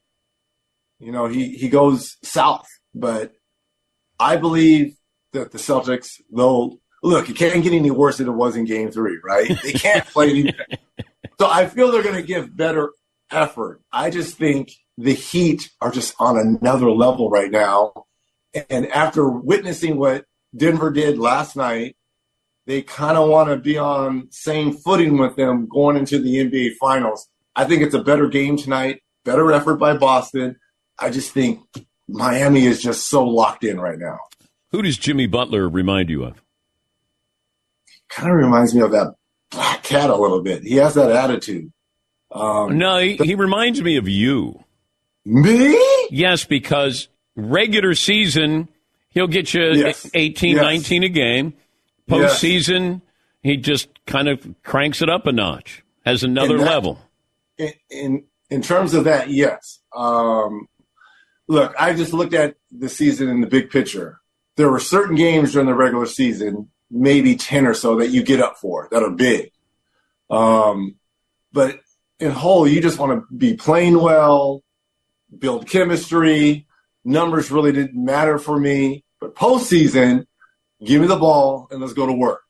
you 1.01 1.11
know, 1.11 1.27
he 1.27 1.49
he 1.49 1.69
goes 1.69 2.17
south. 2.23 2.67
But 2.93 3.33
I 4.19 4.37
believe 4.37 4.95
that 5.33 5.51
the 5.51 5.57
Celtics, 5.57 6.21
they'll 6.33 6.79
look, 7.03 7.29
it 7.29 7.35
can't 7.35 7.63
get 7.63 7.73
any 7.73 7.91
worse 7.91 8.17
than 8.17 8.27
it 8.27 8.33
was 8.33 8.55
in 8.55 8.65
game 8.65 8.91
three, 8.91 9.17
right? 9.23 9.51
They 9.63 9.73
can't 9.73 10.05
play 10.05 10.29
any 10.29 10.53
So 11.39 11.49
I 11.49 11.65
feel 11.65 11.91
they're 11.91 12.03
gonna 12.03 12.21
give 12.21 12.55
better 12.55 12.91
effort. 13.31 13.81
I 13.91 14.09
just 14.09 14.37
think 14.37 14.71
the 14.97 15.13
Heat 15.13 15.71
are 15.81 15.91
just 15.91 16.13
on 16.19 16.37
another 16.37 16.91
level 16.91 17.29
right 17.29 17.49
now. 17.49 18.05
And 18.69 18.87
after 18.91 19.27
witnessing 19.27 19.97
what 19.97 20.25
Denver 20.55 20.91
did 20.91 21.17
last 21.17 21.55
night, 21.55 21.95
they 22.67 22.81
kind 22.81 23.17
of 23.17 23.29
want 23.29 23.49
to 23.49 23.57
be 23.57 23.77
on 23.77 24.27
same 24.31 24.73
footing 24.73 25.17
with 25.17 25.35
them 25.35 25.67
going 25.67 25.97
into 25.97 26.19
the 26.19 26.35
NBA 26.35 26.75
Finals. 26.79 27.27
I 27.55 27.65
think 27.65 27.81
it's 27.81 27.95
a 27.95 28.03
better 28.03 28.27
game 28.27 28.57
tonight, 28.57 29.01
better 29.25 29.51
effort 29.51 29.75
by 29.75 29.97
Boston. 29.97 30.57
I 31.01 31.09
just 31.09 31.31
think 31.31 31.59
Miami 32.07 32.65
is 32.65 32.81
just 32.81 33.07
so 33.07 33.23
locked 33.25 33.63
in 33.63 33.79
right 33.79 33.97
now. 33.97 34.19
Who 34.71 34.81
does 34.81 34.97
Jimmy 34.97 35.27
Butler 35.27 35.67
remind 35.67 36.09
you 36.09 36.23
of? 36.23 36.41
He 37.87 37.99
kind 38.09 38.29
of 38.31 38.37
reminds 38.37 38.73
me 38.75 38.81
of 38.81 38.91
that 38.91 39.15
black 39.49 39.83
cat 39.83 40.09
a 40.09 40.15
little 40.15 40.41
bit. 40.41 40.63
He 40.63 40.75
has 40.75 40.93
that 40.95 41.11
attitude. 41.11 41.71
Um, 42.31 42.77
no, 42.77 42.97
he, 42.99 43.17
he 43.17 43.35
reminds 43.35 43.81
me 43.81 43.97
of 43.97 44.07
you. 44.07 44.63
Me? 45.25 45.77
Yes, 46.09 46.45
because 46.45 47.09
regular 47.35 47.93
season, 47.95 48.69
he'll 49.09 49.27
get 49.27 49.53
you 49.53 49.61
Yes. 49.73 50.09
18, 50.13 50.55
Yes. 50.55 50.63
19 50.63 51.03
a 51.03 51.09
game. 51.09 51.53
Yes. 52.07 52.41
Postseason, 52.41 53.01
he 53.43 53.57
just 53.57 53.89
kind 54.05 54.27
of 54.29 54.45
cranks 54.63 55.01
it 55.01 55.09
up 55.09 55.27
a 55.27 55.31
notch, 55.31 55.83
has 56.05 56.23
another 56.23 56.57
that- 56.57 56.65
level. 56.65 56.99
in 57.57 57.73
in, 57.89 58.23
in 58.49 58.61
terms 58.61 58.93
of 58.93 59.03
that, 59.05 59.29
yes. 59.29 59.79
Um, 59.95 60.67
look, 61.51 61.75
I 61.77 61.93
just 61.93 62.13
looked 62.13 62.33
at 62.33 62.55
the 62.71 62.87
season 62.87 63.27
in 63.27 63.41
the 63.41 63.47
big 63.47 63.69
picture. 63.69 64.21
There 64.55 64.71
were 64.71 64.79
certain 64.79 65.15
games 65.15 65.51
during 65.51 65.67
the 65.67 65.75
regular 65.75 66.05
season, 66.05 66.69
maybe 66.89 67.35
ten 67.35 67.67
or 67.67 67.73
so, 67.73 67.97
that 67.97 68.09
you 68.09 68.23
get 68.23 68.39
up 68.39 68.57
for 68.57 68.87
that 68.91 69.03
are 69.03 69.11
big. 69.11 69.51
Um, 70.29 70.95
but 71.51 71.81
in 72.19 72.31
whole, 72.31 72.67
you 72.67 72.81
just 72.81 72.99
want 72.99 73.11
to 73.11 73.35
be 73.35 73.55
playing 73.55 73.99
well, 73.99 74.63
build 75.37 75.67
chemistry. 75.67 76.67
Numbers 77.03 77.51
really 77.51 77.73
didn't 77.73 78.01
matter 78.01 78.39
for 78.39 78.57
me. 78.57 79.03
But 79.19 79.35
postseason, 79.35 80.25
give 80.83 81.01
me 81.01 81.07
the 81.07 81.17
ball 81.17 81.67
and 81.69 81.81
let's 81.81 81.93
go 81.93 82.07
to 82.07 82.13
work. 82.13 82.43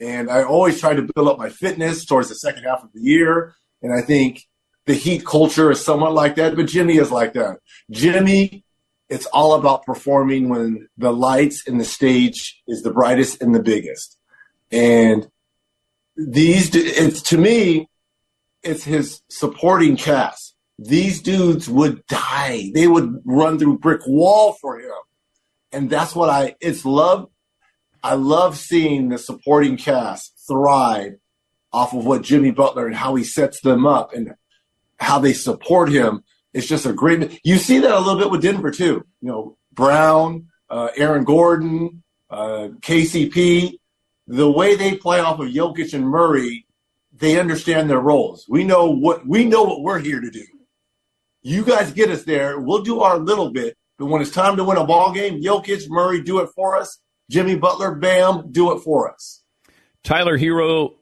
And 0.00 0.30
I 0.30 0.44
always 0.44 0.80
try 0.80 0.94
to 0.94 1.06
build 1.14 1.28
up 1.28 1.38
my 1.38 1.50
fitness 1.50 2.04
towards 2.04 2.28
the 2.28 2.34
second 2.34 2.64
half 2.64 2.82
of 2.82 2.92
the 2.94 3.00
year. 3.00 3.54
And 3.82 3.92
I 3.92 4.00
think 4.00 4.46
the 4.86 4.94
Heat 4.94 5.24
culture 5.24 5.70
is 5.70 5.84
somewhat 5.84 6.12
like 6.12 6.36
that, 6.36 6.56
but 6.56 6.66
Jimmy 6.66 6.96
is 6.96 7.10
like 7.10 7.32
that. 7.34 7.58
Jimmy, 7.90 8.64
it's 9.08 9.26
all 9.26 9.54
about 9.54 9.84
performing 9.84 10.48
when 10.48 10.88
the 10.96 11.12
lights 11.12 11.66
and 11.66 11.80
the 11.80 11.84
stage 11.84 12.62
is 12.66 12.82
the 12.82 12.92
brightest 12.92 13.42
and 13.42 13.54
the 13.54 13.62
biggest. 13.62 14.18
And 14.70 15.28
these, 16.16 16.74
it's 16.74 17.22
to 17.22 17.38
me, 17.38 17.88
it's 18.62 18.84
his 18.84 19.22
supporting 19.28 19.96
cast. 19.96 20.54
These 20.78 21.22
dudes 21.22 21.68
would 21.68 22.04
die. 22.06 22.70
They 22.74 22.88
would 22.88 23.22
run 23.24 23.58
through 23.58 23.78
brick 23.78 24.00
wall 24.06 24.56
for 24.60 24.80
him. 24.80 24.90
And 25.70 25.90
that's 25.90 26.14
what 26.14 26.30
I, 26.30 26.56
it's 26.60 26.84
love. 26.84 27.28
I 28.02 28.14
love 28.14 28.56
seeing 28.56 29.08
the 29.08 29.18
supporting 29.18 29.76
cast 29.76 30.34
thrive 30.46 31.14
off 31.72 31.94
of 31.94 32.04
what 32.04 32.22
Jimmy 32.22 32.50
Butler 32.50 32.86
and 32.86 32.94
how 32.94 33.14
he 33.14 33.24
sets 33.24 33.60
them 33.60 33.86
up 33.86 34.12
and 34.12 34.34
how 34.98 35.18
they 35.18 35.32
support 35.32 35.90
him. 35.90 36.22
It's 36.52 36.66
just 36.66 36.86
a 36.86 36.92
great. 36.92 37.40
You 37.44 37.58
see 37.58 37.78
that 37.78 37.90
a 37.90 37.98
little 37.98 38.18
bit 38.18 38.30
with 38.30 38.42
Denver 38.42 38.70
too. 38.70 39.04
You 39.20 39.28
know, 39.28 39.56
Brown, 39.72 40.48
uh, 40.70 40.88
Aaron 40.96 41.24
Gordon, 41.24 42.02
uh, 42.30 42.68
KCP. 42.80 43.78
The 44.26 44.50
way 44.50 44.74
they 44.74 44.96
play 44.96 45.20
off 45.20 45.40
of 45.40 45.48
Jokic 45.48 45.92
and 45.92 46.08
Murray, 46.08 46.66
they 47.12 47.38
understand 47.38 47.90
their 47.90 48.00
roles. 48.00 48.46
We 48.48 48.64
know 48.64 48.90
what 48.90 49.26
we 49.26 49.44
know 49.44 49.64
what 49.64 49.82
we're 49.82 49.98
here 49.98 50.20
to 50.20 50.30
do. 50.30 50.44
You 51.42 51.64
guys 51.64 51.92
get 51.92 52.10
us 52.10 52.24
there. 52.24 52.58
We'll 52.58 52.82
do 52.82 53.00
our 53.00 53.18
little 53.18 53.50
bit, 53.50 53.76
but 53.98 54.06
when 54.06 54.22
it's 54.22 54.30
time 54.30 54.56
to 54.56 54.64
win 54.64 54.78
a 54.78 54.84
ball 54.84 55.12
game, 55.12 55.42
Jokic, 55.42 55.90
Murray, 55.90 56.22
do 56.22 56.40
it 56.40 56.48
for 56.54 56.76
us. 56.76 56.98
Jimmy 57.30 57.56
Butler, 57.56 57.94
Bam, 57.94 58.50
do 58.50 58.72
it 58.72 58.80
for 58.80 59.10
us. 59.10 59.42
Tyler 60.02 60.38
Herro, 60.38 60.94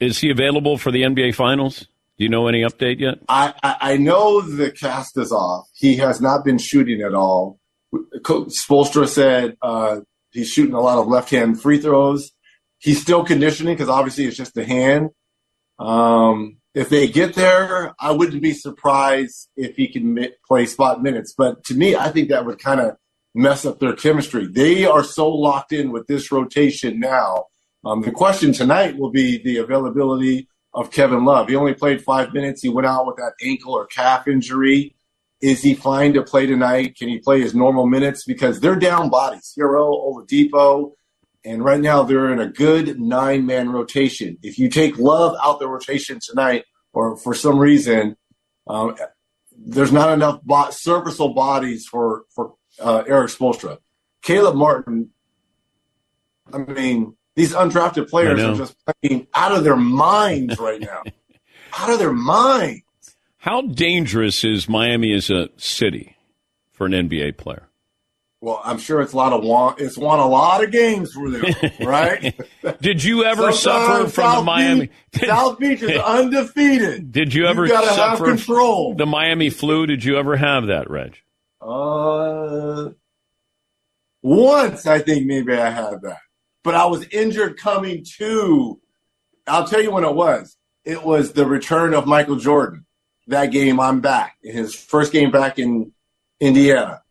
is 0.00 0.18
he 0.18 0.30
available 0.30 0.78
for 0.78 0.90
the 0.90 1.02
NBA 1.02 1.34
Finals? 1.34 1.86
Do 2.18 2.24
you 2.24 2.28
know 2.28 2.46
any 2.46 2.62
update 2.62 3.00
yet? 3.00 3.18
I, 3.28 3.54
I, 3.62 3.76
I 3.80 3.96
know 3.96 4.40
the 4.40 4.70
cast 4.70 5.18
is 5.18 5.32
off. 5.32 5.68
He 5.74 5.96
has 5.96 6.20
not 6.20 6.44
been 6.44 6.58
shooting 6.58 7.00
at 7.00 7.14
all. 7.14 7.58
Spoelstra 7.92 9.08
said 9.08 9.56
uh, 9.60 10.00
He's 10.32 10.48
shooting 10.48 10.74
a 10.74 10.80
lot 10.80 10.98
of 10.98 11.06
left 11.06 11.30
hand 11.30 11.60
free 11.60 11.78
throws. 11.78 12.32
He's 12.78 13.00
still 13.00 13.24
conditioning 13.24 13.74
because 13.74 13.88
obviously 13.88 14.24
it's 14.24 14.36
just 14.36 14.54
the 14.54 14.64
hand. 14.64 15.10
Um, 15.78 16.56
if 16.74 16.88
they 16.88 17.06
get 17.06 17.34
there, 17.34 17.94
I 18.00 18.12
wouldn't 18.12 18.42
be 18.42 18.54
surprised 18.54 19.48
if 19.56 19.76
he 19.76 19.88
can 19.88 20.14
mi- 20.14 20.32
play 20.46 20.66
spot 20.66 21.02
minutes. 21.02 21.34
But 21.36 21.64
to 21.64 21.74
me, 21.74 21.94
I 21.94 22.08
think 22.08 22.30
that 22.30 22.46
would 22.46 22.58
kind 22.58 22.80
of 22.80 22.96
mess 23.34 23.66
up 23.66 23.78
their 23.78 23.92
chemistry. 23.92 24.46
They 24.46 24.86
are 24.86 25.04
so 25.04 25.28
locked 25.28 25.72
in 25.72 25.92
with 25.92 26.06
this 26.06 26.32
rotation 26.32 26.98
now. 26.98 27.44
Um, 27.84 28.00
the 28.02 28.10
question 28.10 28.52
tonight 28.52 28.96
will 28.96 29.10
be 29.10 29.42
the 29.42 29.58
availability 29.58 30.48
of 30.74 30.90
Kevin 30.90 31.24
Love. 31.24 31.48
He 31.48 31.56
only 31.56 31.74
played 31.74 32.02
five 32.02 32.32
minutes. 32.32 32.62
He 32.62 32.68
went 32.68 32.86
out 32.86 33.06
with 33.06 33.16
that 33.16 33.34
ankle 33.42 33.74
or 33.74 33.86
calf 33.86 34.26
injury. 34.26 34.94
Is 35.40 35.62
he 35.62 35.74
fine 35.74 36.14
to 36.14 36.22
play 36.22 36.46
tonight? 36.46 36.96
Can 36.96 37.08
he 37.08 37.18
play 37.18 37.40
his 37.40 37.54
normal 37.54 37.86
minutes? 37.86 38.24
Because 38.24 38.60
they're 38.60 38.76
down 38.76 39.10
bodies. 39.10 39.52
Herro, 39.58 39.90
Oladipo, 39.90 40.92
and 41.44 41.64
right 41.64 41.80
now 41.80 42.04
they're 42.04 42.32
in 42.32 42.38
a 42.38 42.48
good 42.48 43.00
nine 43.00 43.44
man 43.44 43.70
rotation. 43.70 44.38
If 44.42 44.58
you 44.58 44.68
take 44.68 44.98
Love 44.98 45.36
out 45.42 45.58
the 45.58 45.68
rotation 45.68 46.20
tonight, 46.22 46.64
or 46.92 47.16
for 47.16 47.34
some 47.34 47.58
reason, 47.58 48.16
um, 48.68 48.94
there's 49.56 49.92
not 49.92 50.12
enough 50.12 50.40
bo- 50.42 50.70
serviceable 50.70 51.34
bodies 51.34 51.86
for 51.86 52.24
for 52.34 52.54
uh, 52.80 53.02
Erik 53.06 53.30
Spoelstra. 53.30 53.78
Caleb 54.22 54.54
Martin. 54.54 55.10
I 56.52 56.58
mean, 56.58 57.16
these 57.34 57.52
undrafted 57.54 58.08
players 58.08 58.42
are 58.42 58.54
just 58.54 58.76
playing 59.00 59.26
out 59.34 59.52
of 59.52 59.64
their 59.64 59.76
minds 59.76 60.58
right 60.58 60.80
now. 60.80 61.02
out 61.78 61.90
of 61.90 61.98
their 61.98 62.12
minds. 62.12 62.82
How 63.38 63.62
dangerous 63.62 64.44
is 64.44 64.68
Miami 64.68 65.12
as 65.12 65.30
a 65.30 65.48
city 65.56 66.16
for 66.70 66.86
an 66.86 66.92
NBA 66.92 67.36
player? 67.38 67.68
Well, 68.42 68.60
I'm 68.64 68.78
sure 68.78 69.00
it's 69.00 69.12
a 69.12 69.16
lot 69.16 69.32
of 69.32 69.44
won. 69.44 69.76
It's 69.78 69.96
won 69.96 70.18
a 70.18 70.26
lot 70.26 70.64
of 70.64 70.72
games 70.72 71.12
for 71.12 71.30
them, 71.30 71.44
right? 71.80 72.34
Did 72.80 73.04
you 73.04 73.24
ever 73.24 73.52
suffer 73.52 74.08
from 74.08 74.36
the 74.38 74.42
Miami? 74.42 74.90
Beach, 75.12 75.28
South 75.28 75.60
Beach 75.60 75.80
is 75.80 75.96
undefeated. 76.04 77.12
Did 77.12 77.34
you 77.34 77.46
ever 77.46 77.68
gotta 77.68 77.86
have 77.86 77.94
suffer 77.94 78.24
control. 78.24 78.94
the 78.96 79.06
Miami 79.06 79.48
flu? 79.48 79.86
Did 79.86 80.02
you 80.02 80.16
ever 80.16 80.36
have 80.36 80.66
that, 80.66 80.90
Reg? 80.90 81.16
Uh, 81.60 82.90
once 84.22 84.86
I 84.86 84.98
think 84.98 85.26
maybe 85.26 85.52
I 85.54 85.70
had 85.70 86.02
that, 86.02 86.21
but 86.62 86.74
I 86.74 86.86
was 86.86 87.06
injured 87.08 87.58
coming 87.58 88.04
to. 88.18 88.80
I'll 89.46 89.66
tell 89.66 89.82
you 89.82 89.90
when 89.90 90.04
it 90.04 90.14
was. 90.14 90.56
It 90.84 91.02
was 91.02 91.32
the 91.32 91.46
return 91.46 91.94
of 91.94 92.06
Michael 92.06 92.36
Jordan. 92.36 92.86
That 93.28 93.46
game, 93.46 93.78
I'm 93.78 94.00
back. 94.00 94.36
In 94.42 94.56
his 94.56 94.74
first 94.74 95.12
game 95.12 95.30
back 95.30 95.58
in 95.58 95.92
Indiana 96.40 97.02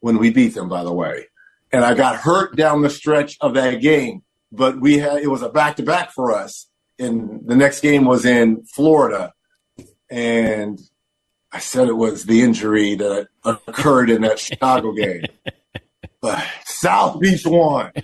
when 0.00 0.18
we 0.18 0.30
beat 0.30 0.54
them, 0.54 0.68
by 0.68 0.84
the 0.84 0.92
way. 0.92 1.26
And 1.72 1.84
I 1.84 1.94
got 1.94 2.16
hurt 2.16 2.56
down 2.56 2.82
the 2.82 2.90
stretch 2.90 3.36
of 3.40 3.54
that 3.54 3.80
game, 3.80 4.22
but 4.52 4.80
we 4.80 4.98
had 4.98 5.18
it 5.18 5.30
was 5.30 5.42
a 5.42 5.48
back 5.48 5.76
to 5.76 5.82
back 5.82 6.12
for 6.12 6.34
us. 6.34 6.66
And 6.98 7.46
the 7.46 7.56
next 7.56 7.80
game 7.80 8.04
was 8.04 8.24
in 8.24 8.64
Florida, 8.64 9.32
and 10.10 10.80
I 11.52 11.60
said 11.60 11.88
it 11.88 11.96
was 11.96 12.24
the 12.24 12.42
injury 12.42 12.96
that 12.96 13.28
occurred 13.44 14.10
in 14.10 14.22
that 14.22 14.38
Chicago 14.38 14.92
game. 14.92 15.22
But 16.20 16.44
South 16.80 17.20
Beach 17.20 17.46
won. 17.46 17.92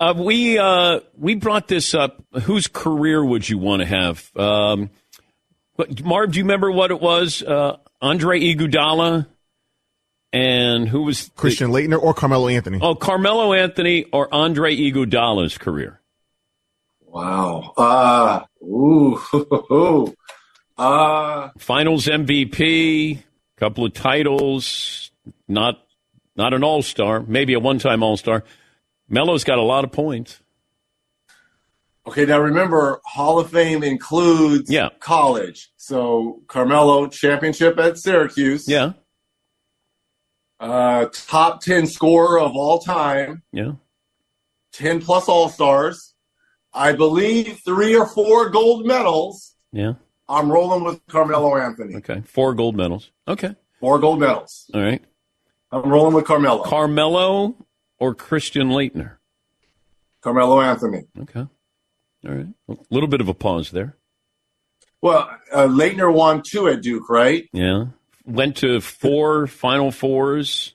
Uh, 0.00 0.12
we 0.16 0.58
uh, 0.58 0.98
we 1.16 1.36
brought 1.36 1.68
this 1.68 1.94
up. 1.94 2.20
Whose 2.42 2.66
career 2.66 3.24
would 3.24 3.48
you 3.48 3.58
want 3.58 3.80
to 3.80 3.86
have? 3.86 4.28
Um, 4.36 4.90
Marv, 6.02 6.32
do 6.32 6.38
you 6.38 6.44
remember 6.44 6.68
what 6.68 6.90
it 6.90 7.00
was? 7.00 7.44
Uh, 7.44 7.76
Andre 8.02 8.40
Iguodala 8.40 9.28
and 10.34 10.88
who 10.88 11.02
was 11.02 11.30
Christian 11.36 11.70
Laettner 11.70 12.02
or 12.02 12.12
Carmelo 12.12 12.48
Anthony? 12.48 12.80
Oh, 12.82 12.96
Carmelo 12.96 13.52
Anthony 13.52 14.04
or 14.12 14.32
Andre 14.34 14.76
Iguodala's 14.76 15.56
career? 15.56 16.00
Wow. 17.00 17.72
Uh, 17.76 18.40
ooh. 18.64 19.20
uh, 20.76 21.50
Finals 21.56 22.06
MVP, 22.06 23.22
couple 23.56 23.86
of 23.86 23.92
titles, 23.94 25.12
not 25.46 25.83
not 26.36 26.52
an 26.54 26.64
All 26.64 26.82
Star, 26.82 27.20
maybe 27.20 27.54
a 27.54 27.60
one 27.60 27.78
time 27.78 28.02
All 28.02 28.16
Star. 28.16 28.44
Melo's 29.08 29.44
got 29.44 29.58
a 29.58 29.62
lot 29.62 29.84
of 29.84 29.92
points. 29.92 30.40
okay, 32.06 32.24
now 32.26 32.38
remember, 32.38 33.00
Hall 33.04 33.38
of 33.38 33.50
Fame 33.50 33.82
includes 33.82 34.70
Yeah. 34.70 34.90
college. 35.00 35.70
So 35.76 36.42
Carmelo 36.48 37.06
championship 37.08 37.78
at 37.78 37.98
Syracuse. 37.98 38.68
Yeah, 38.68 38.92
Uh, 40.60 41.06
top 41.12 41.60
10 41.60 41.86
scorer 41.86 42.38
of 42.40 42.52
all 42.56 42.78
time. 42.78 43.42
yeah. 43.52 43.72
10 44.72 45.00
plus 45.00 45.28
All 45.28 45.48
Stars. 45.48 46.14
I 46.72 46.92
believe 46.92 47.60
three 47.64 47.94
or 47.96 48.06
four 48.06 48.48
gold 48.50 48.86
medals. 48.86 49.54
Yeah. 49.72 49.94
I'm 50.28 50.50
rolling 50.50 50.82
with 50.84 51.04
Carmelo 51.06 51.56
Anthony. 51.56 51.96
Okay. 51.96 52.22
Four 52.22 52.54
gold 52.54 52.76
medals. 52.76 53.10
Okay. 53.28 53.54
Four 53.80 53.98
gold 53.98 54.18
medals. 54.20 54.70
All 54.74 54.80
right. 54.80 55.04
I'm 55.74 55.90
rolling 55.90 56.14
with 56.14 56.24
Carmelo. 56.24 56.62
Carmelo 56.62 57.56
or 57.98 58.14
Christian 58.14 58.68
Laettner? 58.68 59.16
Carmelo 60.22 60.60
Anthony. 60.60 61.02
Okay. 61.22 61.40
All 61.40 61.48
right. 62.32 62.46
A 62.68 62.76
little 62.90 63.08
bit 63.08 63.20
of 63.20 63.28
a 63.28 63.34
pause 63.34 63.70
there. 63.72 63.96
Well, 65.02 65.28
uh, 65.52 65.66
Laettner 65.66 66.12
won 66.12 66.42
two 66.46 66.68
at 66.68 66.80
Duke, 66.80 67.10
right? 67.10 67.48
Yeah. 67.52 67.86
Went 68.24 68.56
to 68.58 68.80
four 68.80 69.46
Final 69.48 69.90
Fours. 69.90 70.74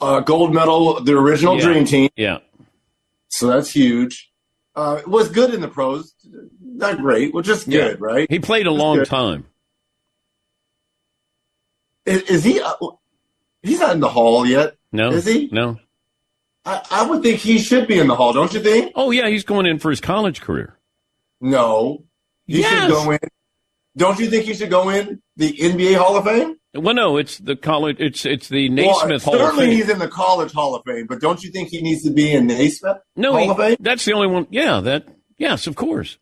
Uh, 0.00 0.20
gold 0.20 0.54
medal, 0.54 1.00
the 1.02 1.12
original 1.18 1.56
Yeah. 1.56 1.64
Dream 1.64 1.84
Team. 1.84 2.08
Yeah. 2.16 2.38
So 3.28 3.48
that's 3.48 3.70
huge. 3.70 4.30
Uh, 4.74 5.00
was 5.06 5.28
good 5.28 5.52
in 5.52 5.60
the 5.60 5.68
pros. 5.68 6.14
Not 6.62 6.98
great, 6.98 7.34
well, 7.34 7.42
just 7.42 7.68
good, 7.68 7.98
Yeah. 8.00 8.06
right? 8.06 8.30
He 8.30 8.38
played 8.38 8.66
a 8.66 8.70
Just 8.70 8.78
long 8.78 8.96
good. 8.98 9.06
time. 9.08 9.46
Is, 12.06 12.22
is 12.22 12.44
he? 12.44 12.60
He's 13.62 13.80
not 13.80 13.92
in 13.94 14.00
the 14.00 14.08
hall 14.08 14.46
yet. 14.46 14.76
No. 14.92 15.10
Is 15.10 15.26
he? 15.26 15.48
No. 15.52 15.78
I, 16.64 16.82
I 16.90 17.06
would 17.06 17.22
think 17.22 17.38
he 17.40 17.58
should 17.58 17.88
be 17.88 17.98
in 17.98 18.06
the 18.08 18.14
hall, 18.16 18.32
don't 18.32 18.52
you 18.52 18.60
think? 18.60 18.92
Oh, 18.94 19.10
yeah. 19.10 19.28
He's 19.28 19.44
going 19.44 19.66
in 19.66 19.78
for 19.78 19.90
his 19.90 20.00
college 20.00 20.40
career. 20.40 20.76
No. 21.40 22.04
He 22.46 22.60
Yes. 22.60 22.82
should 22.84 22.90
go 22.90 23.10
in. 23.12 23.18
Don't 23.96 24.18
you 24.18 24.30
think 24.30 24.44
he 24.44 24.54
should 24.54 24.70
go 24.70 24.88
in 24.90 25.20
the 25.36 25.52
NBA 25.52 25.96
Hall 25.96 26.16
of 26.16 26.24
Fame? 26.24 26.56
Well, 26.74 26.94
no, 26.94 27.16
it's 27.16 27.38
the 27.38 27.56
college. 27.56 27.96
It's 27.98 28.24
it's 28.24 28.48
the 28.48 28.68
Well, 28.68 28.76
Naismith 29.00 29.24
Hall 29.24 29.34
of 29.34 29.40
Fame. 29.40 29.48
certainly 29.48 29.74
he's 29.74 29.88
in 29.88 29.98
the 29.98 30.06
College 30.08 30.52
Hall 30.52 30.74
of 30.76 30.82
Fame, 30.86 31.06
but 31.08 31.20
don't 31.20 31.42
you 31.42 31.50
think 31.50 31.70
he 31.70 31.80
needs 31.82 32.02
to 32.04 32.10
be 32.10 32.32
in 32.32 32.46
Naismith 32.46 32.98
No, 33.16 33.32
Hall 33.32 33.40
he- 33.44 33.48
of 33.50 33.56
Fame? 33.56 33.76
that's 33.80 34.04
the 34.04 34.12
only 34.12 34.28
one. 34.28 34.46
Yeah, 34.50 34.80
that. 34.80 35.08
Yes, 35.38 35.66
of 35.66 35.74
course. 35.74 36.18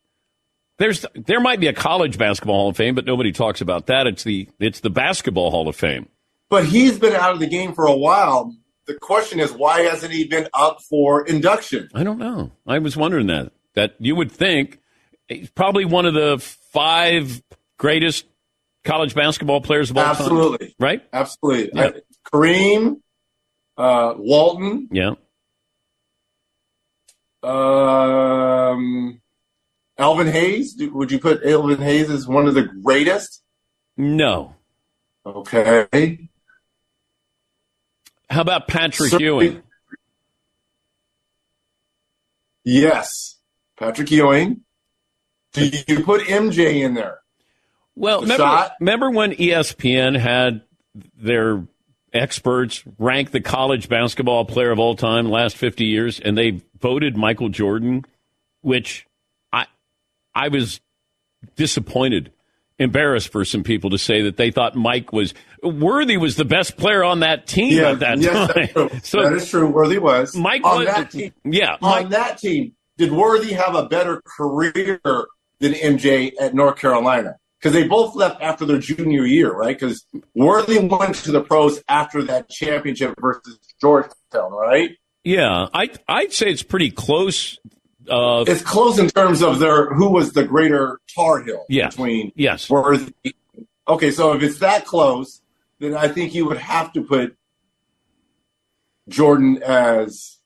There's 0.78 1.04
there 1.14 1.40
might 1.40 1.60
be 1.60 1.66
a 1.66 1.72
college 1.74 2.16
basketball 2.16 2.56
Hall 2.56 2.68
of 2.70 2.76
Fame, 2.76 2.94
but 2.94 3.04
nobody 3.04 3.32
talks 3.32 3.60
about 3.60 3.86
that. 3.86 4.06
It's 4.06 4.24
the 4.24 4.48
it's 4.58 4.80
the 4.80 4.90
basketball 4.90 5.50
Hall 5.50 5.68
of 5.68 5.76
Fame. 5.76 6.08
But 6.48 6.64
he's 6.66 6.98
been 6.98 7.14
out 7.14 7.32
of 7.32 7.40
the 7.40 7.46
game 7.48 7.74
for 7.74 7.86
a 7.86 7.96
while. 7.96 8.54
The 8.86 8.94
question 8.94 9.40
is, 9.40 9.52
why 9.52 9.80
hasn't 9.82 10.12
he 10.12 10.26
been 10.28 10.48
up 10.54 10.78
for 10.88 11.26
induction? 11.26 11.88
I 11.94 12.04
don't 12.04 12.18
know. 12.18 12.52
I 12.66 12.78
was 12.78 12.96
wondering 12.96 13.26
that. 13.26 13.52
That 13.74 13.96
you 13.98 14.14
would 14.14 14.30
think 14.32 14.78
he's 15.28 15.50
probably 15.50 15.84
one 15.84 16.06
of 16.06 16.14
the 16.14 16.38
five 16.72 17.42
greatest 17.78 18.24
college 18.84 19.14
basketball 19.14 19.60
players 19.60 19.90
of 19.90 19.96
all 19.98 20.04
time. 20.04 20.12
Absolutely. 20.12 20.74
Right? 20.78 21.02
Absolutely. 21.12 21.70
Yeah. 21.74 21.86
I- 21.96 22.00
Kareem, 22.32 23.00
uh, 23.76 24.14
Walton, 24.16 24.88
Yeah. 24.92 25.14
um, 27.42 29.20
Elvin 29.98 30.26
Hayes. 30.28 30.74
Do- 30.74 30.92
Would 30.94 31.10
you 31.12 31.18
put 31.18 31.44
Elvin 31.44 31.78
Hayes 31.80 32.10
as 32.10 32.26
one 32.26 32.46
of 32.48 32.54
the 32.54 32.62
greatest? 32.82 33.42
No. 33.96 34.54
Okay. 35.24 36.28
How 38.28 38.40
about 38.40 38.68
Patrick 38.68 39.12
Ewing? 39.18 39.62
Yes. 42.64 43.36
Patrick 43.78 44.10
Ewing. 44.10 44.62
Do 45.52 45.70
you 45.88 46.02
put 46.02 46.22
MJ 46.22 46.82
in 46.82 46.94
there? 46.94 47.20
Well, 47.94 48.20
The 48.20 48.34
remember, 48.34 48.70
remember 48.80 49.10
when 49.10 49.32
ESPN 49.32 50.18
had 50.18 50.62
their 51.16 51.66
experts 52.12 52.82
rank 52.98 53.30
the 53.30 53.40
college 53.40 53.88
basketball 53.88 54.44
player 54.44 54.70
of 54.70 54.78
all 54.78 54.96
time 54.96 55.30
last 55.30 55.56
50 55.56 55.84
years 55.84 56.20
and 56.20 56.36
they 56.36 56.60
voted 56.78 57.16
Michael 57.16 57.48
Jordan, 57.48 58.04
which 58.60 59.06
I 59.52 59.66
I 60.34 60.48
was 60.48 60.80
disappointed, 61.56 62.32
embarrassed 62.78 63.30
for 63.32 63.44
some 63.44 63.62
people 63.62 63.90
to 63.90 63.98
say 63.98 64.22
that 64.22 64.36
they 64.36 64.50
thought 64.50 64.74
Mike 64.74 65.12
was 65.12 65.32
Worthy 65.68 66.16
was 66.16 66.36
the 66.36 66.44
best 66.44 66.76
player 66.76 67.02
on 67.04 67.20
that 67.20 67.46
team 67.46 67.82
at 67.82 68.00
that 68.00 68.18
yes, 68.18 68.32
time. 68.34 68.46
that's 68.54 68.72
true. 68.72 68.90
So 69.02 69.22
that 69.22 69.32
is 69.34 69.48
true. 69.50 69.66
Worthy 69.68 69.98
was 69.98 70.34
Mike 70.36 70.64
on 70.64 70.78
was- 70.78 70.86
that 70.86 71.10
team. 71.10 71.32
yeah, 71.44 71.72
on 71.74 71.78
Mike- 72.04 72.08
that 72.10 72.38
team, 72.38 72.72
did 72.96 73.12
Worthy 73.12 73.52
have 73.52 73.74
a 73.74 73.86
better 73.86 74.22
career 74.36 75.00
than 75.60 75.72
MJ 75.72 76.32
at 76.40 76.54
North 76.54 76.76
Carolina? 76.76 77.36
because 77.58 77.72
they 77.72 77.88
both 77.88 78.14
left 78.14 78.40
after 78.42 78.64
their 78.66 78.78
junior 78.78 79.24
year, 79.24 79.50
right? 79.52 79.76
Because 79.78 80.06
Worthy 80.34 80.78
went 80.78 81.14
to 81.16 81.32
the 81.32 81.40
pros 81.40 81.82
after 81.88 82.22
that 82.24 82.48
championship 82.50 83.14
versus 83.18 83.58
Georgetown, 83.80 84.52
right? 84.52 84.90
Yeah, 85.24 85.66
I 85.74 85.88
I'd 86.06 86.32
say 86.32 86.48
it's 86.50 86.62
pretty 86.62 86.90
close. 86.90 87.58
Uh, 88.08 88.44
It's 88.46 88.62
close 88.62 88.98
in 88.98 89.08
terms 89.08 89.42
of 89.42 89.58
their 89.58 89.92
who 89.94 90.10
was 90.10 90.32
the 90.32 90.44
greater 90.44 91.00
Tar 91.12 91.42
Heel 91.42 91.64
Yeah. 91.68 91.88
between 91.88 92.30
yes. 92.36 92.68
Worthy. 92.70 93.12
Okay, 93.88 94.10
so 94.12 94.32
if 94.34 94.42
it's 94.42 94.58
that 94.60 94.84
close, 94.84 95.40
then 95.80 95.94
I 95.94 96.08
think 96.08 96.34
you 96.34 96.46
would 96.46 96.58
have 96.58 96.92
to 96.94 97.02
put 97.02 97.36
Jordan 99.08 99.62
as 99.62 100.38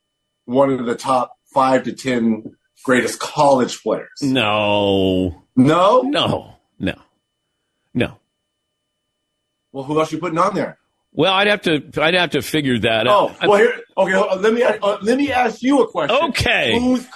one 0.44 0.70
of 0.70 0.86
the 0.86 0.94
top 0.94 1.36
five 1.52 1.84
to 1.84 1.92
ten 1.92 2.56
greatest 2.84 3.18
college 3.20 3.82
players. 3.82 4.08
No, 4.22 5.44
No, 5.56 6.02
no, 6.02 6.54
no, 6.78 6.94
no. 7.94 8.16
Well, 9.72 9.84
who 9.84 9.98
else 10.00 10.10
you 10.12 10.18
putting 10.18 10.38
on 10.38 10.54
there? 10.54 10.78
Well, 11.12 11.32
I'd 11.32 11.46
have 11.48 11.62
to 11.62 11.82
I'd 12.00 12.14
have 12.14 12.30
to 12.30 12.42
figure 12.42 12.78
that 12.80 13.06
Oh, 13.08 13.28
out. 13.28 13.36
Oh, 13.42 13.48
well, 13.48 13.58
here. 13.58 13.80
Okay, 13.96 14.40
let 14.40 14.52
me 14.52 14.62
uh, 14.62 14.98
let 15.02 15.18
me 15.18 15.32
ask 15.32 15.62
you 15.62 15.82
a 15.82 15.88
question. 15.88 16.16
Okay. 16.30 16.78
whose 16.78 17.06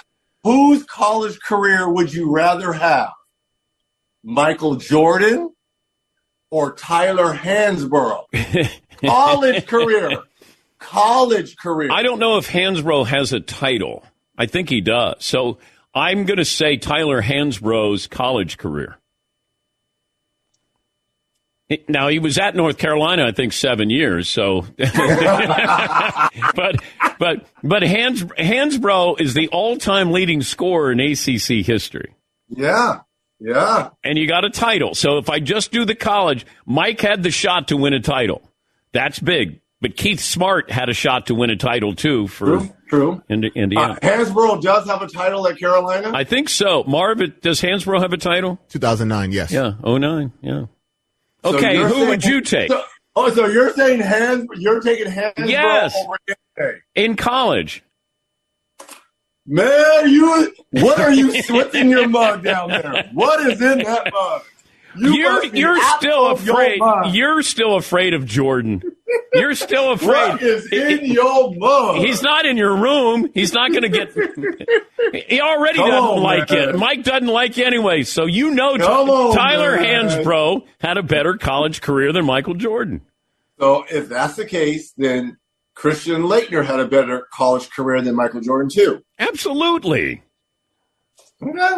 whose 0.43 0.83
college 0.83 1.39
career 1.39 1.89
would 1.89 2.13
you 2.13 2.31
rather 2.31 2.73
have, 2.73 3.11
Michael 4.23 4.75
Jordan 4.75 5.54
or 6.55 6.71
Tyler 6.71 7.33
Hansbrough? 7.33 8.69
college 9.05 9.65
career, 9.67 10.09
college 10.79 11.57
career. 11.57 11.89
I 11.91 12.01
don't 12.01 12.19
know 12.19 12.37
if 12.37 12.49
Hansbrough 12.49 13.07
has 13.07 13.33
a 13.33 13.41
title. 13.41 14.05
I 14.37 14.45
think 14.45 14.69
he 14.69 14.79
does. 14.79 15.25
So 15.25 15.57
I'm 15.93 16.23
going 16.23 16.37
to 16.37 16.45
say 16.45 16.77
Tyler 16.77 17.21
Hansbrough's 17.21 18.07
college 18.07 18.57
career. 18.57 18.97
Now 21.89 22.07
he 22.07 22.19
was 22.19 22.37
at 22.37 22.55
North 22.55 22.77
Carolina, 22.77 23.25
I 23.25 23.31
think, 23.33 23.51
seven 23.51 23.89
years. 23.89 24.29
So, 24.29 24.61
but 24.77 26.75
but 27.19 27.47
but 27.63 27.83
Hans 27.83 28.23
Hansbrough 28.23 29.19
is 29.19 29.33
the 29.33 29.49
all-time 29.49 30.11
leading 30.11 30.41
scorer 30.41 30.91
in 30.91 30.99
ACC 31.01 31.65
history, 31.65 32.13
Yeah, 32.47 32.99
yeah. 33.39 33.89
and 34.03 34.17
you 34.17 34.27
got 34.27 34.45
a 34.45 34.49
title. 34.49 34.95
So 34.95 35.17
if 35.17 35.29
I 35.29 35.39
just 35.39 35.71
do 35.71 35.85
the 35.85 35.95
college, 35.95 36.45
Mike 36.65 37.01
had 37.01 37.23
the 37.23 37.31
shot 37.31 37.67
to 37.69 37.77
win 37.77 37.93
a 37.93 37.99
title. 37.99 38.41
That's 38.93 39.19
big. 39.19 39.61
But 39.81 39.97
Keith 39.97 40.19
Smart 40.21 40.71
had 40.71 40.89
a 40.89 40.93
shot 40.93 41.27
to 41.27 41.35
win 41.35 41.49
a 41.49 41.55
title 41.57 41.93
too 41.93 42.27
for 42.27 42.45
True, 42.45 42.69
true. 42.89 43.23
Indi- 43.29 43.51
Indiana. 43.55 43.93
Uh, 43.93 43.99
Hansbrough 43.99 44.61
does 44.61 44.87
have 44.87 45.01
a 45.01 45.07
title 45.07 45.47
at 45.47 45.59
Carolina. 45.59 46.11
I 46.13 46.23
think 46.23 46.49
so. 46.49 46.83
Marv, 46.87 47.19
does 47.41 47.61
Hansbrough 47.61 48.01
have 48.01 48.13
a 48.13 48.17
title? 48.17 48.57
2009, 48.69 49.31
yes. 49.31 49.51
Yeah, 49.51 49.73
09, 49.83 50.31
yeah. 50.41 50.65
So 51.43 51.55
Okay, 51.57 51.75
you're 51.77 51.87
who 51.87 51.93
saying- 51.95 52.09
would 52.09 52.23
you 52.25 52.41
take? 52.41 52.69
So- 52.71 52.83
oh, 53.17 53.29
so 53.31 53.45
you're 53.47 53.73
saying 53.73 53.99
Hans? 53.99 54.47
You're 54.55 54.79
taking 54.79 55.07
Hansbrough 55.11 55.49
Yes. 55.49 55.95
over 56.03 56.15
Day. 56.57 56.77
In 56.95 57.15
college. 57.15 57.83
Man, 59.47 60.09
you 60.09 60.53
what 60.71 60.99
are 60.99 61.13
you 61.13 61.27
what's 61.49 61.75
in 61.75 61.89
your 61.89 62.07
mug 62.07 62.43
down 62.43 62.69
there? 62.69 63.09
What 63.13 63.45
is 63.45 63.61
in 63.61 63.79
that 63.79 64.11
mug? 64.11 64.41
You 64.97 65.27
are 65.27 65.45
you're 65.45 65.79
still 65.97 66.27
of 66.27 66.45
your 66.45 66.55
afraid. 66.55 66.79
You're 67.13 67.43
still 67.43 67.75
afraid 67.75 68.13
of 68.13 68.25
Jordan. 68.25 68.81
You're 69.33 69.53
still 69.55 69.91
afraid. 69.91 70.31
What 70.33 70.41
is 70.41 70.71
in 70.71 71.05
your 71.05 71.53
mug? 71.53 71.97
He's 71.97 72.21
not 72.21 72.45
in 72.45 72.55
your 72.57 72.75
room. 72.75 73.29
He's 73.33 73.53
not 73.53 73.71
going 73.71 73.83
to 73.83 73.89
get. 73.89 74.15
He 75.27 75.39
already 75.39 75.77
Come 75.77 75.91
doesn't 75.91 76.09
on, 76.17 76.23
like 76.23 76.49
man. 76.49 76.69
you. 76.73 76.77
Mike 76.77 77.03
doesn't 77.03 77.27
like 77.27 77.57
you 77.57 77.63
anyway. 77.65 78.03
So 78.03 78.25
you 78.25 78.51
know 78.51 78.75
Come 78.77 79.33
Tyler 79.33 79.75
man. 79.75 80.07
Hansbrough 80.07 80.65
had 80.79 80.97
a 80.97 81.03
better 81.03 81.37
college 81.37 81.79
career 81.81 82.11
than 82.11 82.25
Michael 82.25 82.55
Jordan. 82.55 83.01
So 83.59 83.85
if 83.89 84.09
that's 84.09 84.35
the 84.35 84.45
case, 84.45 84.93
then 84.97 85.37
Christian 85.75 86.23
Laettner 86.23 86.65
had 86.65 86.79
a 86.79 86.87
better 86.87 87.27
college 87.33 87.69
career 87.69 88.01
than 88.01 88.15
Michael 88.15 88.41
Jordan 88.41 88.69
too. 88.73 89.03
Absolutely. 89.19 90.23
Okay. 91.41 91.77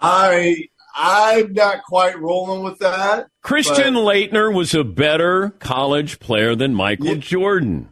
I 0.00 0.68
I'm 0.94 1.52
not 1.52 1.84
quite 1.84 2.18
rolling 2.18 2.62
with 2.62 2.78
that. 2.78 3.26
Christian 3.42 3.94
but- 3.94 4.00
Laettner 4.00 4.54
was 4.54 4.74
a 4.74 4.84
better 4.84 5.50
college 5.58 6.20
player 6.20 6.54
than 6.54 6.74
Michael 6.74 7.16
Jordan. 7.16 7.90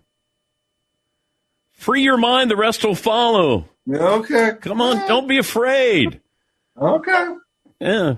Free 1.72 2.02
your 2.02 2.16
mind, 2.16 2.50
the 2.50 2.56
rest 2.56 2.84
will 2.84 2.94
follow. 2.94 3.68
Okay. 3.90 4.52
Come 4.60 4.80
on, 4.80 5.06
don't 5.06 5.28
be 5.28 5.38
afraid. 5.38 6.20
Okay. 6.80 7.34
Yeah. 7.80 8.14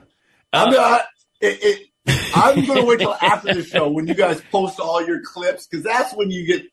I'm 0.52 0.68
uh, 0.68 0.70
not. 0.70 1.00
It, 1.40 1.58
it, 1.62 1.86
I'm 2.34 2.64
going 2.66 2.80
to 2.80 2.84
wait 2.84 3.00
till 3.00 3.14
after 3.20 3.54
the 3.54 3.64
show 3.64 3.88
when 3.90 4.07
you 4.07 4.14
guys 4.14 4.40
post 4.52 4.78
all 4.80 5.04
your 5.04 5.20
clips 5.22 5.66
because 5.66 5.84
that's 5.84 6.14
when 6.14 6.30
you 6.30 6.46
get, 6.46 6.64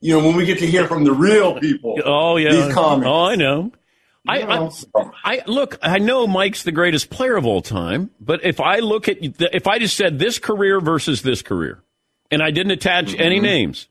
you 0.00 0.18
know, 0.18 0.26
when 0.26 0.36
we 0.36 0.44
get 0.44 0.58
to 0.58 0.66
hear 0.66 0.86
from 0.86 1.04
the 1.04 1.12
real 1.12 1.58
people. 1.58 1.98
Oh 2.04 2.36
yeah. 2.36 2.50
These 2.52 2.74
comments. 2.74 3.06
Oh, 3.08 3.24
I 3.24 3.34
know. 3.36 3.72
I, 4.28 4.42
I, 4.42 4.70
I 5.24 5.42
look. 5.46 5.78
I 5.82 5.98
know 5.98 6.28
Mike's 6.28 6.62
the 6.62 6.70
greatest 6.70 7.10
player 7.10 7.36
of 7.36 7.44
all 7.44 7.60
time, 7.60 8.10
but 8.20 8.44
if 8.44 8.60
I 8.60 8.78
look 8.78 9.08
at 9.08 9.16
if 9.20 9.66
I 9.66 9.80
just 9.80 9.96
said 9.96 10.20
this 10.20 10.38
career 10.38 10.80
versus 10.80 11.22
this 11.22 11.42
career, 11.42 11.82
and 12.30 12.40
I 12.40 12.52
didn't 12.52 12.70
attach 12.70 13.14
any 13.18 13.36
Mm-hmm. 13.36 13.44
names, 13.44 13.88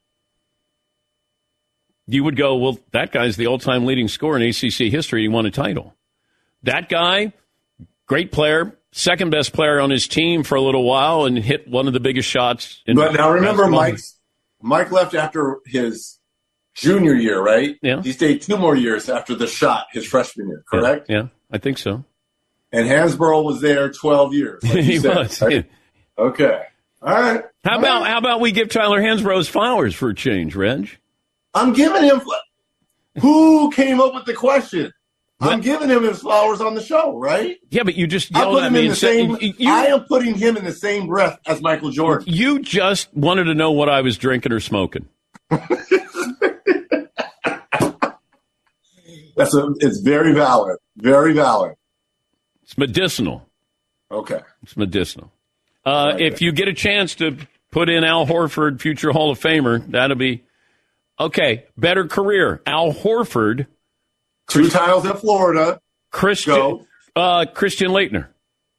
you 2.07 2.23
would 2.23 2.37
go, 2.37 2.55
well, 2.57 2.79
that 2.91 3.11
guy's 3.11 3.35
the 3.37 3.47
all-time 3.47 3.85
leading 3.85 4.07
scorer 4.07 4.37
in 4.37 4.43
ACC 4.43 4.91
history. 4.91 5.21
He 5.23 5.27
won 5.27 5.45
a 5.45 5.51
title. 5.51 5.95
That 6.63 6.87
guy, 6.89 7.33
great 8.07 8.31
player, 8.31 8.77
second 8.91 9.29
best 9.29 9.53
player 9.53 9.79
on 9.79 9.89
his 9.89 10.07
team 10.07 10.43
for 10.43 10.55
a 10.55 10.61
little 10.61 10.83
while, 10.83 11.25
and 11.25 11.37
hit 11.37 11.67
one 11.67 11.87
of 11.87 11.93
the 11.93 11.99
biggest 11.99 12.27
shots. 12.29 12.81
In 12.85 12.95
But 12.95 13.13
now 13.13 13.31
remember, 13.31 13.67
Mike 13.67 13.99
Mike 14.61 14.91
left 14.91 15.15
after 15.15 15.59
his 15.65 16.19
junior 16.73 17.13
year, 17.13 17.41
right? 17.41 17.77
Yeah. 17.81 18.01
He 18.01 18.11
stayed 18.11 18.41
two 18.41 18.57
more 18.57 18.75
years 18.75 19.09
after 19.09 19.35
the 19.35 19.47
shot 19.47 19.87
his 19.91 20.05
freshman 20.05 20.47
year, 20.47 20.63
correct? 20.69 21.07
Yeah, 21.09 21.27
I 21.51 21.57
think 21.57 21.77
so. 21.77 22.03
And 22.71 22.87
Hansbrough 22.87 23.43
was 23.43 23.59
there 23.59 23.91
12 23.91 24.33
years. 24.33 24.63
like 24.63 24.79
he 24.83 24.97
said, 24.99 25.15
was. 25.17 25.41
right? 25.41 25.69
Okay. 26.17 26.61
All 27.01 27.13
right. 27.13 27.43
How 27.65 27.79
about 27.79 28.07
how 28.07 28.17
about 28.19 28.39
we 28.39 28.51
give 28.51 28.69
Tyler 28.69 29.01
Hansbrough's 29.01 29.47
flowers 29.49 29.95
for 29.95 30.09
a 30.09 30.15
change, 30.15 30.55
Reg? 30.55 30.89
I'm 31.53 31.73
giving 31.73 32.03
him. 32.03 32.21
Who 33.19 33.71
came 33.71 33.99
up 33.99 34.13
with 34.13 34.25
the 34.25 34.33
question? 34.33 34.93
I'm 35.41 35.61
giving 35.61 35.89
him 35.89 36.03
his 36.03 36.19
flowers 36.21 36.61
on 36.61 36.75
the 36.75 36.83
show, 36.83 37.17
right? 37.17 37.57
Yeah, 37.69 37.83
but 37.83 37.95
you 37.95 38.05
just 38.07 38.35
I 38.35 38.39
yelled 38.41 38.53
put 38.55 38.63
at 38.63 38.67
him 38.67 38.73
me 38.73 38.81
in 38.83 38.87
the 38.89 38.95
said 38.95 39.07
same. 39.09 39.37
you, 39.41 39.53
you- 39.57 39.71
I 39.71 39.85
am 39.87 40.01
putting 40.05 40.35
him 40.35 40.55
in 40.57 40.63
the 40.65 40.71
same 40.73 41.07
breath 41.07 41.39
as 41.47 41.61
Michael 41.61 41.89
Jordan. 41.91 42.27
you 42.31 42.59
just 42.61 43.13
wanted 43.15 43.45
to 43.45 43.53
know 43.55 43.71
what 43.71 43.89
I 43.89 44.01
was 44.01 44.17
drinking 44.17 44.51
or 44.53 44.59
smoking. 44.59 45.07
That's 49.35 49.55
a. 49.55 49.69
It's 49.79 49.99
very 50.01 50.33
valid. 50.33 50.77
Very 50.97 51.33
valid. 51.33 51.73
It's 52.63 52.77
medicinal. 52.77 53.47
Okay. 54.11 54.41
It's 54.63 54.75
medicinal. 54.77 55.31
Uh, 55.85 56.15
if 56.19 56.41
you 56.41 56.51
get 56.51 56.67
a 56.67 56.73
chance 56.73 57.15
to 57.15 57.37
put 57.71 57.89
in 57.89 58.03
Al 58.03 58.27
Horford, 58.27 58.79
future 58.81 59.11
Hall 59.11 59.31
of 59.31 59.39
Famer, 59.39 59.89
that'll 59.91 60.17
be 60.17 60.43
okay. 61.19 61.65
Better 61.77 62.05
career, 62.07 62.61
Al 62.67 62.91
Horford, 62.93 63.67
Two 64.51 64.69
titles 64.69 65.05
in 65.05 65.13
Florida. 65.13 65.79
Christian 66.11 66.85
uh, 67.15 67.45
Christian 67.53 67.91
Laettner. 67.91 68.27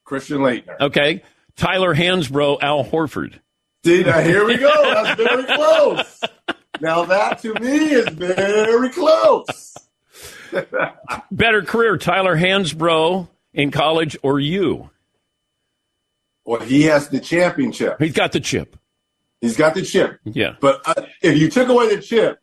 Christian 0.03 0.39
Laettner. 0.39 0.79
Okay, 0.79 1.23
Tyler 1.55 1.95
Hansbrough, 1.95 2.61
Al 2.61 2.83
Horford. 2.83 3.39
See, 3.83 4.03
now 4.03 4.21
here 4.21 4.45
we 4.45 4.57
go. 4.57 4.93
That's 4.93 5.21
very 5.21 5.43
close. 5.43 6.21
Now 6.79 7.05
that 7.05 7.39
to 7.41 7.53
me 7.55 7.91
is 7.91 8.07
very 8.09 8.89
close. 8.89 9.75
Better 11.31 11.63
career, 11.63 11.97
Tyler 11.97 12.37
Hansbrough 12.37 13.27
in 13.53 13.71
college 13.71 14.17
or 14.21 14.39
you? 14.39 14.89
Well, 16.45 16.61
he 16.61 16.83
has 16.83 17.09
the 17.09 17.19
championship. 17.19 17.97
He's 17.99 18.13
got 18.13 18.31
the 18.31 18.39
chip. 18.39 18.77
He's 19.41 19.57
got 19.57 19.73
the 19.73 19.81
chip. 19.81 20.19
Yeah. 20.23 20.55
But 20.59 20.81
uh, 20.85 21.05
if 21.21 21.37
you 21.37 21.49
took 21.49 21.69
away 21.69 21.95
the 21.95 22.01
chip, 22.01 22.39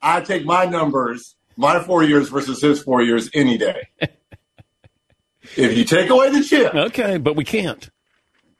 I'd 0.00 0.24
take 0.24 0.44
my 0.44 0.64
numbers, 0.64 1.36
my 1.56 1.82
four 1.82 2.02
years 2.02 2.28
versus 2.28 2.60
his 2.60 2.82
four 2.82 3.02
years 3.02 3.30
any 3.34 3.58
day. 3.58 3.88
if 5.56 5.76
you 5.76 5.84
take 5.84 6.10
away 6.10 6.30
the 6.30 6.42
chip, 6.42 6.74
Okay, 6.74 7.18
but 7.18 7.36
we 7.36 7.44
can't. 7.44 7.90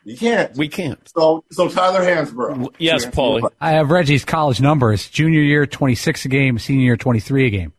you 0.05 0.17
can't. 0.17 0.57
We 0.57 0.69
can't. 0.69 1.01
So, 1.17 1.45
so 1.51 1.69
Tyler 1.69 2.01
Hansbrough. 2.01 2.75
Yes, 2.79 3.07
Paulie. 3.07 3.49
I 3.61 3.73
have 3.73 3.91
Reggie's 3.91 4.25
college 4.25 4.61
numbers. 4.61 5.09
Junior 5.09 5.43
year, 5.43 5.67
26 5.67 6.25
a 6.25 6.29
game. 6.29 6.59
Senior 6.59 6.85
year, 6.85 6.97
23 6.97 7.47
a 7.47 7.51
game. 7.51 7.73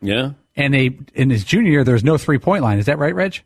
Yeah. 0.00 0.30
And 0.56 0.74
they 0.74 0.98
in 1.14 1.30
his 1.30 1.44
junior 1.44 1.70
year, 1.70 1.84
there 1.84 1.94
was 1.94 2.04
no 2.04 2.18
three 2.18 2.38
point 2.38 2.62
line. 2.62 2.78
Is 2.78 2.86
that 2.86 2.98
right, 2.98 3.14
Reg? 3.14 3.42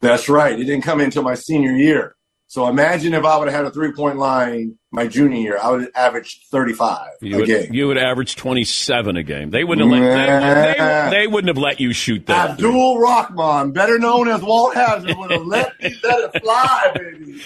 That's 0.00 0.28
right. 0.28 0.58
It 0.58 0.64
didn't 0.64 0.82
come 0.82 1.00
in 1.00 1.06
until 1.06 1.22
my 1.22 1.34
senior 1.34 1.72
year. 1.72 2.14
So 2.54 2.68
imagine 2.68 3.14
if 3.14 3.24
I 3.24 3.36
would 3.36 3.48
have 3.48 3.56
had 3.56 3.64
a 3.64 3.72
three 3.72 3.90
point 3.90 4.16
line 4.16 4.78
my 4.92 5.08
junior 5.08 5.40
year, 5.40 5.58
I 5.60 5.72
would 5.72 5.80
have 5.80 5.90
averaged 5.96 6.44
35 6.52 7.08
You 7.20 7.34
a 7.34 7.38
would, 7.40 7.46
game. 7.48 7.74
you 7.74 7.88
would 7.88 7.98
average 7.98 8.36
27 8.36 9.16
a 9.16 9.24
game. 9.24 9.50
They 9.50 9.64
wouldn't 9.64 9.90
have 9.92 10.00
let, 10.00 10.78
they, 10.78 11.10
they, 11.10 11.10
they 11.10 11.26
wouldn't 11.26 11.48
have 11.48 11.60
let 11.60 11.80
you 11.80 11.92
shoot 11.92 12.26
that. 12.26 12.50
Abdul 12.50 13.00
Rahman, 13.00 13.72
better 13.72 13.98
known 13.98 14.28
as 14.28 14.40
Walt 14.40 14.72
Hazzard, 14.72 15.18
would 15.18 15.32
have 15.32 15.44
let 15.46 15.72
me 15.82 15.96
let 16.04 16.32
it 16.32 16.42
fly, 16.44 16.92
baby. 16.94 17.42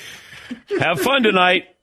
Have 0.79 1.01
fun 1.01 1.23
tonight. 1.23 1.75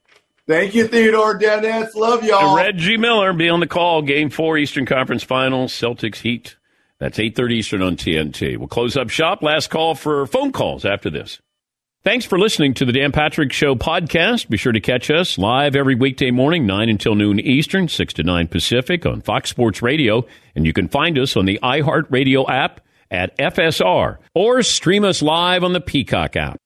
Thank 0.48 0.76
you, 0.76 0.88
Theodore 0.88 1.36
Dennis. 1.36 1.96
Love 1.96 2.24
y'all. 2.24 2.56
Reggie 2.56 2.98
Miller 2.98 3.34
be 3.34 3.50
on 3.50 3.60
the 3.60 3.66
call. 3.66 4.04
Game 4.04 4.30
four, 4.30 4.56
Eastern 4.60 4.86
Conference 4.86 5.24
Finals, 5.24 5.74
Celtics 5.74 6.18
Heat. 6.18 6.58
That's 7.00 7.18
8.30 7.18 7.52
Eastern 7.54 7.82
on 7.82 7.98
TNT. 7.98 8.56
We'll 8.58 8.68
close 8.68 8.96
up 8.96 9.10
shop. 9.10 9.42
Last 9.42 9.72
call 9.72 9.96
for 9.96 10.28
phone 10.28 10.52
calls 10.52 10.86
after 10.86 11.10
this. 11.10 11.42
Thanks 12.06 12.24
for 12.24 12.38
listening 12.38 12.76
to 12.76 12.86
the 12.86 12.92
Dan 12.92 13.12
Patrick 13.12 13.52
Show 13.52 13.74
podcast. 13.74 14.48
Be 14.48 14.58
sure 14.58 14.72
to 14.72 14.80
catch 14.80 15.10
us 15.10 15.40
live 15.40 15.76
every 15.76 15.96
weekday 15.96 16.30
morning, 16.30 16.68
9 16.68 16.88
until 16.88 17.16
noon 17.16 17.40
Eastern, 17.40 17.88
6 17.88 18.14
to 18.14 18.22
9 18.22 18.48
Pacific 18.48 19.08
on 19.08 19.22
Fox 19.22 19.50
Sports 19.50 19.82
Radio. 19.82 20.24
And 20.56 20.68
you 20.68 20.72
can 20.72 20.88
find 20.88 21.18
us 21.18 21.36
on 21.36 21.46
the 21.46 21.58
iHeartRadio 21.64 22.48
app 22.48 22.82
at 23.10 23.36
FSR 23.40 24.20
or 24.36 24.62
stream 24.62 25.04
us 25.04 25.24
live 25.24 25.64
on 25.64 25.74
the 25.74 25.82
Peacock 25.82 26.36
app. 26.36 26.58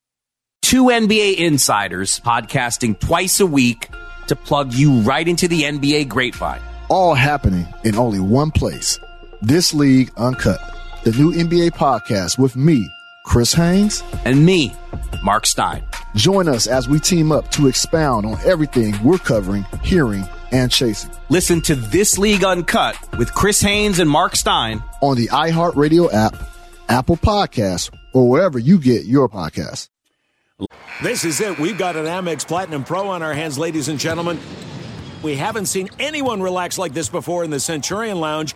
Two 0.61 0.87
NBA 0.87 1.37
insiders 1.37 2.19
podcasting 2.19 2.99
twice 2.99 3.39
a 3.39 3.45
week 3.45 3.87
to 4.27 4.35
plug 4.35 4.73
you 4.73 4.99
right 5.03 5.25
into 5.25 5.47
the 5.47 5.61
NBA 5.61 6.09
grapevine. 6.09 6.61
All 6.89 7.13
happening 7.13 7.65
in 7.85 7.95
only 7.95 8.19
one 8.19 8.51
place. 8.51 8.99
This 9.41 9.73
League 9.73 10.11
Uncut, 10.17 10.59
the 11.05 11.13
new 11.13 11.31
NBA 11.31 11.71
podcast 11.71 12.37
with 12.37 12.57
me, 12.57 12.85
Chris 13.29 13.53
Haynes, 13.53 14.01
and 14.25 14.43
me, 14.43 14.73
Mark 15.23 15.45
Stein. 15.45 15.83
Join 16.15 16.47
us 16.47 16.65
as 16.65 16.89
we 16.89 16.99
team 16.99 17.31
up 17.31 17.51
to 17.51 17.67
expound 17.67 18.25
on 18.25 18.39
everything 18.43 18.95
we're 19.03 19.19
covering, 19.19 19.67
hearing, 19.83 20.27
and 20.51 20.71
chasing. 20.71 21.11
Listen 21.29 21.61
to 21.61 21.75
This 21.75 22.17
League 22.17 22.43
Uncut 22.43 22.97
with 23.19 23.31
Chris 23.35 23.61
Haynes 23.61 23.99
and 23.99 24.09
Mark 24.09 24.35
Stein 24.35 24.83
on 25.01 25.15
the 25.15 25.27
iHeartRadio 25.27 26.11
app, 26.11 26.35
Apple 26.89 27.17
Podcasts, 27.17 27.95
or 28.13 28.27
wherever 28.27 28.57
you 28.57 28.79
get 28.79 29.05
your 29.05 29.29
podcasts. 29.29 29.89
This 31.03 31.23
is 31.23 31.39
it. 31.39 31.59
We've 31.59 31.77
got 31.77 31.95
an 31.95 32.05
Amex 32.05 32.47
Platinum 32.47 32.83
Pro 32.83 33.09
on 33.09 33.21
our 33.21 33.35
hands, 33.35 33.59
ladies 33.59 33.89
and 33.89 33.99
gentlemen. 33.99 34.39
We 35.21 35.35
haven't 35.35 35.67
seen 35.67 35.87
anyone 35.99 36.41
relax 36.41 36.79
like 36.79 36.95
this 36.95 37.09
before 37.09 37.43
in 37.43 37.51
the 37.51 37.59
Centurion 37.59 38.19
Lounge. 38.19 38.55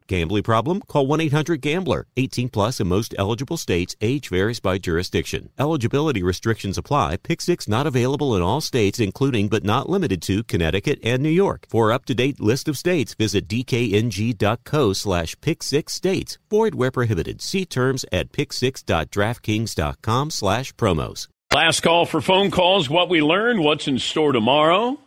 Gambling 0.11 0.43
problem? 0.43 0.81
Call 0.81 1.07
1 1.07 1.21
800 1.21 1.61
Gambler. 1.61 2.05
18 2.17 2.49
plus 2.49 2.81
in 2.81 2.87
most 2.89 3.15
eligible 3.17 3.55
states. 3.55 3.95
Age 4.01 4.27
varies 4.27 4.59
by 4.59 4.77
jurisdiction. 4.77 5.51
Eligibility 5.57 6.21
restrictions 6.21 6.77
apply. 6.77 7.15
Pick 7.15 7.39
six 7.39 7.65
not 7.65 7.87
available 7.87 8.35
in 8.35 8.41
all 8.41 8.59
states, 8.59 8.99
including 8.99 9.47
but 9.47 9.63
not 9.63 9.89
limited 9.89 10.21
to 10.23 10.43
Connecticut 10.43 10.99
and 11.01 11.23
New 11.23 11.29
York. 11.29 11.65
For 11.69 11.93
up 11.93 12.03
to 12.07 12.13
date 12.13 12.41
list 12.41 12.67
of 12.67 12.77
states, 12.77 13.13
visit 13.13 13.47
dkng.co 13.47 14.91
slash 14.91 15.39
pick 15.39 15.63
six 15.63 15.93
states. 15.93 16.37
Void 16.49 16.75
where 16.75 16.91
prohibited. 16.91 17.41
See 17.41 17.65
terms 17.65 18.03
at 18.11 18.33
pick6.draftkings.com 18.33 20.29
slash 20.29 20.73
promos. 20.73 21.29
Last 21.53 21.79
call 21.83 22.05
for 22.05 22.19
phone 22.19 22.51
calls. 22.51 22.89
What 22.89 23.07
we 23.07 23.21
learned, 23.21 23.61
what's 23.61 23.87
in 23.87 23.97
store 23.97 24.33
tomorrow. 24.33 24.99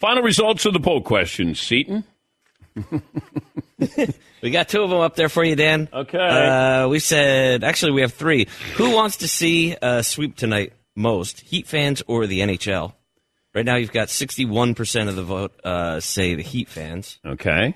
Final 0.00 0.24
results 0.24 0.66
of 0.66 0.72
the 0.72 0.80
poll 0.80 1.00
questions, 1.00 1.60
Seton. 1.60 2.02
we 4.42 4.50
got 4.50 4.68
two 4.68 4.82
of 4.82 4.90
them 4.90 5.00
up 5.00 5.16
there 5.16 5.28
for 5.28 5.44
you, 5.44 5.56
Dan. 5.56 5.88
Okay. 5.92 6.18
Uh, 6.18 6.88
we 6.88 6.98
said, 6.98 7.62
actually, 7.62 7.92
we 7.92 8.00
have 8.00 8.12
three. 8.12 8.48
Who 8.76 8.94
wants 8.94 9.18
to 9.18 9.28
see 9.28 9.76
a 9.80 10.02
sweep 10.02 10.36
tonight 10.36 10.72
most? 10.94 11.40
Heat 11.40 11.66
fans 11.66 12.02
or 12.06 12.26
the 12.26 12.40
NHL? 12.40 12.94
Right 13.54 13.64
now, 13.64 13.76
you've 13.76 13.92
got 13.92 14.08
61% 14.08 15.08
of 15.08 15.16
the 15.16 15.22
vote 15.22 15.58
uh, 15.64 16.00
say 16.00 16.34
the 16.34 16.42
Heat 16.42 16.68
fans. 16.68 17.18
Okay. 17.24 17.74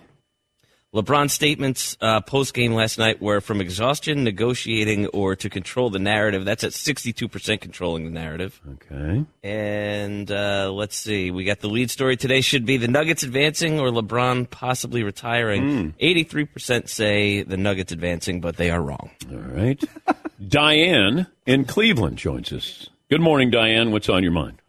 LeBron's 0.93 1.33
statements 1.33 1.97
uh, 2.01 2.21
post 2.21 2.53
game 2.53 2.75
last 2.75 2.99
night 2.99 3.23
were 3.23 3.41
from 3.41 3.61
exhaustion, 3.61 4.25
negotiating, 4.25 5.07
or 5.09 5.37
to 5.37 5.49
control 5.49 5.89
the 5.89 6.01
narrative. 6.01 6.45
That's 6.45 6.65
at 6.65 6.73
62% 6.73 7.61
controlling 7.61 8.07
the 8.07 8.11
narrative. 8.11 8.61
Okay. 8.69 9.25
And 9.45 10.29
uh, 10.33 10.73
let's 10.73 10.97
see. 10.97 11.31
We 11.31 11.45
got 11.45 11.61
the 11.61 11.69
lead 11.69 11.93
story 11.93 12.17
today 12.17 12.41
should 12.41 12.67
be 12.67 12.77
the 12.77 12.89
Nuggets 12.89 13.23
advancing 13.23 13.79
or 13.79 13.91
LeBron 13.91 14.51
possibly 14.51 15.05
retiring. 15.05 15.95
Mm. 16.01 16.49
83% 16.49 16.89
say 16.89 17.45
the 17.45 17.57
Nuggets 17.57 17.93
advancing, 17.93 18.41
but 18.41 18.57
they 18.57 18.73
are 18.73 18.83
wrong. 18.83 19.11
All 19.31 19.39
right. 19.39 19.81
Diane 20.49 21.29
in 21.47 21.67
Cleveland 21.67 22.19
joins 22.19 22.53
us. 22.53 22.91
Good 23.09 23.21
morning, 23.21 23.53
Diane. 23.53 23.93
What's 23.93 24.09
on 24.09 24.25
your 24.25 24.33
mind? 24.33 24.61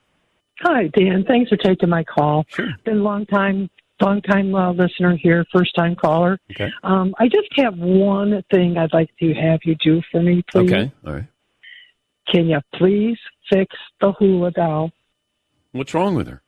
Hi, 0.60 0.86
Dan. 0.90 1.24
Thanks 1.28 1.50
for 1.50 1.58
taking 1.58 1.90
my 1.90 2.04
call. 2.04 2.46
Sure. 2.50 2.70
Been 2.86 3.00
a 3.00 3.02
long 3.02 3.26
time 3.26 3.72
long 4.02 4.22
time 4.22 4.54
uh, 4.56 4.72
listener 4.74 5.16
here, 5.16 5.46
first 5.54 5.74
time 5.76 5.96
caller. 5.96 6.40
Okay. 6.52 6.72
Um, 6.84 7.14
I 7.20 7.28
just 7.28 7.50
have 7.58 7.78
one 7.78 8.44
thing 8.52 8.78
I'd 8.78 8.94
like 8.94 9.10
to 9.20 9.34
have 9.34 9.60
you 9.64 9.76
do 9.76 10.02
for 10.12 10.22
me, 10.22 10.44
please. 10.52 10.72
Okay. 10.72 10.92
All 11.06 11.14
right. 11.14 11.28
Can 12.28 12.48
you 12.48 12.60
please 12.76 13.18
fix 13.50 13.76
the 14.00 14.12
hula 14.14 14.52
doll? 14.52 14.92
What's 15.72 15.94
wrong 15.94 16.16
with 16.16 16.28
her? 16.28 16.42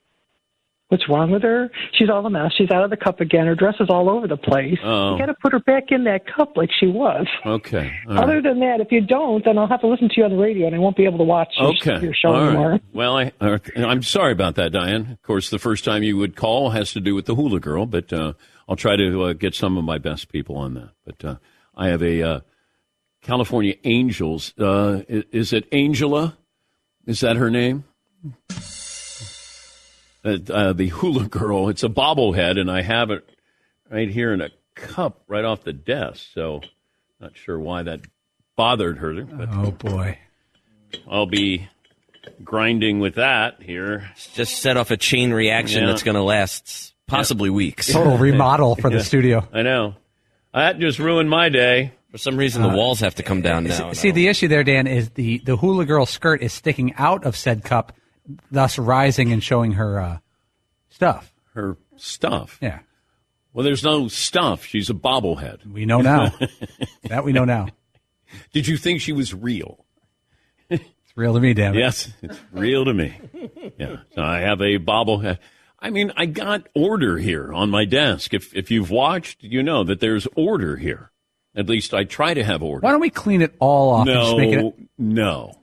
What's 0.94 1.10
wrong 1.10 1.32
with 1.32 1.42
her? 1.42 1.72
She's 1.98 2.08
all 2.08 2.24
a 2.24 2.30
mess. 2.30 2.52
She's 2.56 2.70
out 2.70 2.84
of 2.84 2.92
the 2.92 2.98
cup 2.98 3.20
again. 3.20 3.48
Her 3.48 3.56
dress 3.56 3.74
is 3.80 3.88
all 3.90 4.12
over 4.12 4.28
the 4.28 4.38
place. 4.38 4.78
Oh. 4.84 5.14
You 5.14 5.18
got 5.18 5.26
to 5.26 5.34
put 5.34 5.52
her 5.52 5.60
back 5.60 5.86
in 5.90 6.04
that 6.04 6.22
cup 6.28 6.56
like 6.56 6.70
she 6.80 6.86
was. 6.86 7.26
Okay. 7.44 7.92
All 8.08 8.20
Other 8.20 8.36
right. 8.36 8.44
than 8.44 8.60
that, 8.60 8.80
if 8.80 8.92
you 8.92 9.02
don't, 9.02 9.44
then 9.44 9.58
I'll 9.58 9.66
have 9.68 9.82
to 9.82 9.88
listen 9.88 10.08
to 10.10 10.14
you 10.18 10.24
on 10.26 10.30
the 10.30 10.38
radio, 10.38 10.68
and 10.68 10.76
I 10.76 10.78
won't 10.78 10.96
be 10.96 11.06
able 11.06 11.18
to 11.18 11.24
watch 11.24 11.48
your, 11.58 11.70
Okay. 11.70 12.00
your 12.00 12.14
show 12.14 12.28
All 12.28 12.42
right. 12.42 12.48
anymore. 12.50 12.80
Well, 12.94 13.18
I, 13.18 13.32
I'm 13.76 14.04
sorry 14.04 14.34
about 14.34 14.54
that, 14.58 14.72
Diane. 14.72 15.10
Of 15.14 15.22
course, 15.24 15.50
the 15.50 15.58
first 15.58 15.84
time 15.84 16.04
you 16.04 16.16
would 16.18 16.36
call 16.36 16.70
has 16.70 16.94
to 16.94 17.00
do 17.00 17.16
with 17.16 17.26
the 17.26 17.34
hula 17.34 17.60
girl, 17.60 17.88
but 17.88 18.14
uh, 18.14 18.34
I'll 18.70 18.76
try 18.76 18.96
to 18.96 19.24
uh, 19.24 19.34
get 19.34 19.56
some 19.56 19.80
of 19.80 19.84
my 19.84 19.98
best 19.98 20.32
people 20.32 20.58
on 20.58 20.76
that. 20.76 20.92
But 21.08 21.26
uh, 21.26 21.36
I 21.76 21.88
have 21.88 22.04
a 22.04 22.22
uh, 22.22 22.40
California 23.24 23.74
Angels. 23.84 24.54
Uh, 24.60 25.02
is 25.10 25.54
it 25.54 25.66
Angela? 25.72 26.38
Is 27.08 27.22
that 27.22 27.38
her 27.38 27.50
name? 27.50 27.84
Uh, 30.26 30.38
uh, 30.50 30.74
the 30.74 30.88
hula 30.90 31.28
girl. 31.28 31.70
It's 31.70 31.84
a 31.84 31.90
bobblehead, 31.90 32.60
and 32.60 32.72
I 32.72 32.82
have 32.82 33.10
it 33.12 33.28
right 33.92 34.10
here 34.10 34.34
in 34.34 34.42
a 34.42 34.50
cup 34.76 35.22
right 35.28 35.44
off 35.44 35.64
the 35.64 35.74
desk. 35.74 36.26
So, 36.34 36.62
not 37.20 37.36
sure 37.36 37.60
why 37.60 37.84
that 37.84 38.02
bothered 38.56 38.98
her. 39.00 39.24
But 39.24 39.50
Oh 39.52 39.72
boy. 39.72 40.18
I'll 41.10 41.26
be 41.26 41.68
grinding 42.44 43.00
with 43.00 43.16
that 43.16 43.62
here. 43.62 44.10
Just 44.34 44.60
set 44.62 44.78
off 44.78 44.92
a 44.92 44.98
chain 44.98 45.34
reaction 45.34 45.82
Yeah. 45.82 45.88
that's 45.88 46.04
going 46.04 46.16
to 46.16 46.22
last 46.24 46.94
possibly 47.08 47.50
weeks. 47.50 47.92
Total 47.92 48.18
remodel 48.18 48.76
for 48.76 48.90
the 48.90 49.04
studio. 49.04 49.48
I 49.52 49.62
know. 49.64 49.96
That 50.54 50.80
just 50.80 51.00
ruined 51.00 51.30
my 51.30 51.50
day. 51.50 51.92
For 52.12 52.20
some 52.20 52.38
reason, 52.38 52.62
the 52.62 52.70
Uh, 52.70 52.76
walls 52.76 53.00
have 53.00 53.16
to 53.16 53.24
come 53.24 53.42
down 53.42 53.64
now. 53.64 53.92
See, 53.94 54.12
the 54.12 54.28
issue 54.28 54.48
there, 54.48 54.64
Dan, 54.64 54.86
is 54.86 55.10
the 55.12 55.40
the 55.40 55.58
hula 55.58 55.84
girl 55.86 56.06
skirt 56.06 56.44
is 56.44 56.54
sticking 56.54 56.94
out 56.96 57.24
of 57.26 57.36
said 57.36 57.64
cup, 57.64 57.92
thus 58.52 58.78
rising 58.78 59.32
and 59.32 59.44
showing 59.44 59.74
her 59.74 60.00
uh, 60.00 60.18
stuff. 60.90 61.34
Her 61.54 61.78
stuff. 61.98 62.58
Yeah. 62.62 62.80
Well, 63.54 63.64
there's 63.64 63.84
no 63.84 64.08
stuff. 64.08 64.66
She's 64.66 64.90
a 64.90 64.94
bobblehead. 64.96 65.66
We 65.72 65.86
know 65.86 66.02
now. 66.02 66.32
that 67.04 67.24
we 67.24 67.34
know 67.34 67.46
now. 67.46 67.68
Did 68.52 68.68
you 68.68 68.78
think 68.78 69.00
she 69.02 69.12
was 69.14 69.34
real? 69.34 69.86
It's 70.70 70.82
real 71.16 71.36
to 71.36 71.40
me, 71.40 71.54
Dan. 71.54 71.76
Yes, 71.76 72.12
it's 72.24 72.40
real 72.52 72.86
to 72.86 72.94
me. 72.94 73.14
Yeah. 73.78 73.98
So 74.16 74.22
I 74.24 74.40
have 74.40 74.62
a 74.62 74.80
bobblehead. 74.80 75.38
I 75.78 75.92
mean, 75.92 76.12
I 76.18 76.26
got 76.26 76.68
order 76.74 77.18
here 77.20 77.54
on 77.54 77.70
my 77.70 77.86
desk. 77.86 78.34
If 78.34 78.56
if 78.56 78.72
you've 78.72 78.90
watched, 78.90 79.44
you 79.44 79.62
know 79.62 79.84
that 79.84 80.00
there's 80.00 80.28
order 80.36 80.78
here. 80.78 81.12
At 81.56 81.70
least 81.70 81.94
I 81.94 82.06
try 82.06 82.34
to 82.34 82.44
have 82.44 82.64
order. 82.64 82.80
Why 82.84 82.90
don't 82.92 83.02
we 83.02 83.12
clean 83.12 83.44
it 83.44 83.54
all 83.60 83.92
off 83.92 84.08
and 84.08 84.16
just 84.18 84.38
make 84.38 84.52
No, 84.60 84.68
it? 84.70 84.76
no, 84.98 85.54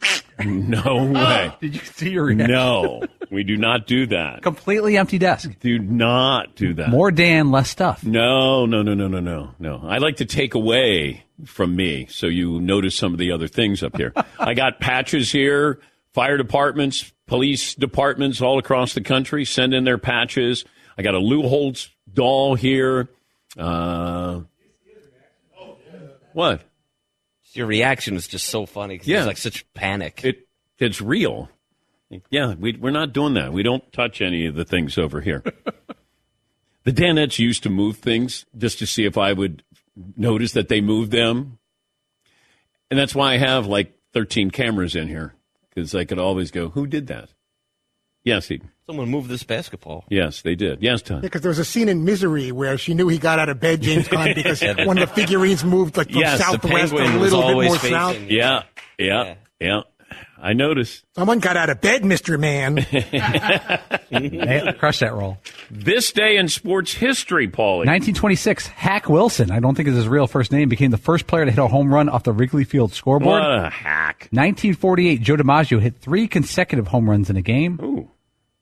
no 0.45 1.05
way. 1.13 1.53
Did 1.61 1.75
you 1.75 1.81
see 1.81 2.11
your 2.11 2.25
reaction? 2.25 2.51
No, 2.51 3.03
we 3.31 3.45
do 3.45 3.57
not 3.57 3.87
do 3.87 4.07
that. 4.07 4.43
Completely 4.43 4.97
empty 4.97 5.19
desk. 5.19 5.51
Do 5.61 5.79
not 5.79 6.57
do 6.57 6.75
that. 6.75 6.91
More 6.91 7.11
Dan, 7.11 7.51
less 7.51 7.71
stuff. 7.71 8.05
No, 8.05 8.67
no, 8.67 8.83
no, 8.83 8.95
no, 8.95 9.09
no, 9.09 9.21
no, 9.21 9.55
no. 9.59 9.81
I 9.85 9.99
like 9.99 10.17
to 10.17 10.25
take 10.25 10.55
away 10.55 11.25
from 11.45 11.75
me 11.77 12.07
so 12.11 12.27
you 12.27 12.61
notice 12.61 12.95
some 12.95 13.13
of 13.13 13.19
the 13.19 13.33
other 13.33 13.49
things 13.49 13.83
up 13.83 13.97
here. 13.97 14.13
I 14.39 14.55
got 14.55 14.81
patches 14.81 15.33
here, 15.33 15.81
fire 16.13 16.37
departments, 16.37 17.13
police 17.27 17.75
departments 17.75 18.41
all 18.41 18.59
across 18.59 18.95
the 18.95 19.01
country 19.01 19.45
send 19.45 19.75
in 19.75 19.85
their 19.85 19.99
patches. 19.99 20.65
I 20.99 21.03
got 21.03 21.15
a 21.15 21.19
Lou 21.19 21.43
Holtz 21.43 21.89
doll 22.13 22.55
here. 22.55 23.09
Uh, 23.57 24.43
what? 26.33 26.63
Your 27.53 27.67
reaction 27.67 28.15
was 28.15 28.27
just 28.29 28.49
so 28.49 28.67
funny. 28.67 28.99
'cause 28.99 29.07
Yeah. 29.09 29.19
It's 29.19 29.27
like 29.27 29.37
such 29.39 29.71
panic. 29.75 30.21
It 30.25 30.47
it's 30.79 31.01
real. 31.01 31.51
Yeah, 32.31 32.55
we, 32.55 32.73
we're 32.73 32.91
not 32.91 33.13
doing 33.13 33.35
that. 33.35 33.53
We 33.53 33.63
don't 33.63 33.93
touch 33.93 34.21
any 34.21 34.47
of 34.47 34.57
the 34.57 34.65
things 34.65 34.99
over 34.99 35.21
here. 35.21 35.45
the 36.85 36.91
Danettes 36.93 37.39
used 37.39 37.63
to 37.63 37.71
move 37.71 37.99
things 37.99 38.47
just 38.57 38.79
to 38.81 38.87
see 38.87 39.05
if 39.05 39.17
I 39.17 39.33
would 39.33 39.63
notice 40.17 40.53
that 40.53 40.69
they 40.69 40.81
moved 40.81 41.13
them, 41.13 41.59
and 42.91 42.99
that's 42.99 43.15
why 43.15 43.35
I 43.35 43.37
have 43.37 43.67
like 43.67 43.97
13 44.13 44.51
cameras 44.51 44.97
in 44.97 45.07
here 45.07 45.35
because 45.69 45.95
I 45.95 46.05
could 46.05 46.19
always 46.19 46.51
go, 46.51 46.71
"Who 46.71 46.87
did 46.87 47.07
that?" 47.09 47.31
Yes, 48.25 48.49
he. 48.49 48.61
Someone 48.87 49.09
moved 49.09 49.29
this 49.29 49.45
basketball. 49.45 50.05
Yes, 50.09 50.43
they 50.43 50.55
did. 50.55 50.83
Yes, 50.83 51.01
Tom. 51.01 51.21
Because 51.21 51.43
there 51.43 51.49
was 51.49 51.59
a 51.59 51.65
scene 51.65 51.89
in 51.89 52.05
Misery 52.05 52.53
where 52.53 52.77
she 52.77 52.93
knew 52.93 53.09
he 53.09 53.19
got 53.19 53.39
out 53.39 53.49
of 53.49 53.61
bed, 53.61 53.81
James 53.81 54.09
Caan, 54.09 54.35
because 54.35 54.63
one 54.87 54.99
of 54.99 55.09
the 55.09 55.15
figurines 55.15 55.65
moved 55.65 55.97
like 55.97 56.11
from 56.11 56.21
Yes, 56.21 56.39
the 56.39 56.45
southwest 56.45 56.93
a 56.93 56.97
little 56.97 57.21
bit 57.21 57.33
always 57.33 57.69
more 57.69 57.79
facing 57.79 57.95
south. 57.95 58.19
Yeah, 58.23 58.65
yeah, 58.99 59.35
yeah. 59.61 59.81
I 60.43 60.55
noticed. 60.55 61.05
Someone 61.15 61.39
got 61.39 61.57
out 61.57 61.69
of 61.71 61.81
bed, 61.81 62.05
Mister 62.05 62.39
Man. 62.39 62.77
Hey, 64.11 64.73
Crush 64.79 64.99
that 65.01 65.15
roll. 65.15 65.39
This 65.71 66.11
day 66.13 66.37
in 66.37 66.49
sports 66.49 66.93
history, 66.93 67.47
Paulie. 67.47 67.87
1926, 67.87 68.67
Hack 68.67 69.09
Wilson, 69.09 69.53
I 69.53 69.61
don't 69.61 69.77
think 69.77 69.89
is 69.89 69.95
his 69.95 70.09
real 70.09 70.27
first 70.27 70.51
name, 70.51 70.69
became 70.69 70.91
the 70.91 70.97
first 70.99 71.29
player 71.29 71.45
to 71.45 71.51
hit 71.53 71.61
a 71.61 71.69
home 71.69 71.95
run 71.95 72.09
off 72.09 72.25
the 72.25 72.33
Wrigley 72.33 72.65
Field 72.65 72.93
scoreboard. 72.93 73.41
What 73.41 73.65
a 73.67 73.71
hack. 73.71 74.29
1948, 74.33 75.21
Joe 75.23 75.37
DiMaggio 75.37 75.81
hit 75.81 75.99
three 75.99 76.27
consecutive 76.27 76.89
home 76.89 77.09
runs 77.09 77.31
in 77.31 77.37
a 77.37 77.43
game. 77.43 77.79
Ooh. 77.83 78.11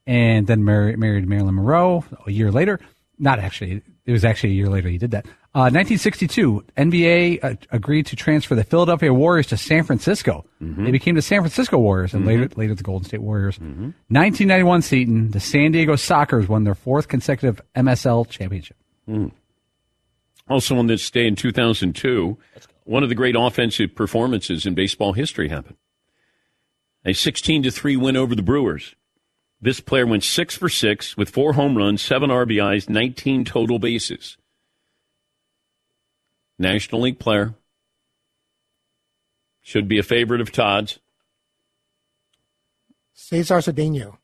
And 0.06 0.46
then 0.46 0.64
mar- 0.64 0.96
married 0.98 1.26
Marilyn 1.26 1.54
Monroe 1.54 2.04
a 2.26 2.30
year 2.30 2.50
later. 2.50 2.78
Not 3.18 3.38
actually, 3.38 3.82
it 4.08 4.12
was 4.12 4.24
actually 4.24 4.50
a 4.50 4.54
year 4.54 4.70
later 4.70 4.88
he 4.88 4.96
did 4.96 5.10
that. 5.10 5.26
Uh, 5.54 5.68
1962, 5.68 6.64
NBA 6.78 7.44
uh, 7.44 7.56
agreed 7.70 8.06
to 8.06 8.16
transfer 8.16 8.54
the 8.54 8.64
Philadelphia 8.64 9.12
Warriors 9.12 9.48
to 9.48 9.58
San 9.58 9.84
Francisco. 9.84 10.46
They 10.60 10.90
became 10.90 11.14
the 11.14 11.20
San 11.20 11.42
Francisco 11.42 11.76
Warriors 11.76 12.14
and 12.14 12.24
later, 12.24 12.48
later 12.56 12.74
the 12.74 12.82
Golden 12.82 13.06
State 13.06 13.20
Warriors. 13.20 13.58
1991 14.08 14.80
season, 14.80 15.30
the 15.32 15.40
San 15.40 15.72
Diego 15.72 15.92
Sockers 15.92 16.48
won 16.48 16.64
their 16.64 16.74
fourth 16.74 17.08
consecutive 17.08 17.60
MSL 17.76 18.30
championship. 18.30 18.78
Mm. 19.06 19.30
Also 20.48 20.78
on 20.78 20.86
this 20.86 21.10
day 21.10 21.26
in 21.26 21.36
2002, 21.36 22.38
one 22.84 23.02
of 23.02 23.10
the 23.10 23.14
great 23.14 23.36
offensive 23.38 23.94
performances 23.94 24.64
in 24.64 24.74
baseball 24.74 25.12
history 25.12 25.50
happened. 25.50 25.76
A 27.04 27.12
16 27.12 27.64
to 27.64 27.70
3 27.70 27.96
win 27.98 28.16
over 28.16 28.34
the 28.34 28.42
Brewers. 28.42 28.94
This 29.60 29.80
player 29.80 30.06
went 30.06 30.22
6 30.22 30.56
for 30.56 30.68
6 30.68 31.16
with 31.16 31.30
4 31.30 31.54
home 31.54 31.76
runs, 31.76 32.00
7 32.00 32.30
RBIs, 32.30 32.88
19 32.88 33.44
total 33.44 33.78
bases. 33.78 34.36
National 36.58 37.02
League 37.02 37.18
player. 37.18 37.54
Should 39.60 39.88
be 39.88 39.98
a 39.98 40.02
favorite 40.02 40.40
of 40.40 40.52
Todd's. 40.52 40.98
Cesar 43.14 43.56
Cedeno. 43.56 44.16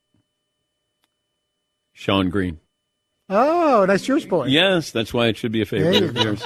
Shawn 1.93 2.31
Green. 2.31 2.61
Oh, 3.29 3.87
that's 3.87 4.05
Jewish 4.05 4.27
boy. 4.27 4.47
Yes, 4.47 4.91
that's 4.91 5.13
why 5.13 5.27
it 5.27 5.37
should 5.37 5.53
be 5.53 5.63
a 5.63 5.67
favorite 5.67 6.03
of 6.03 6.17
yours. 6.17 6.43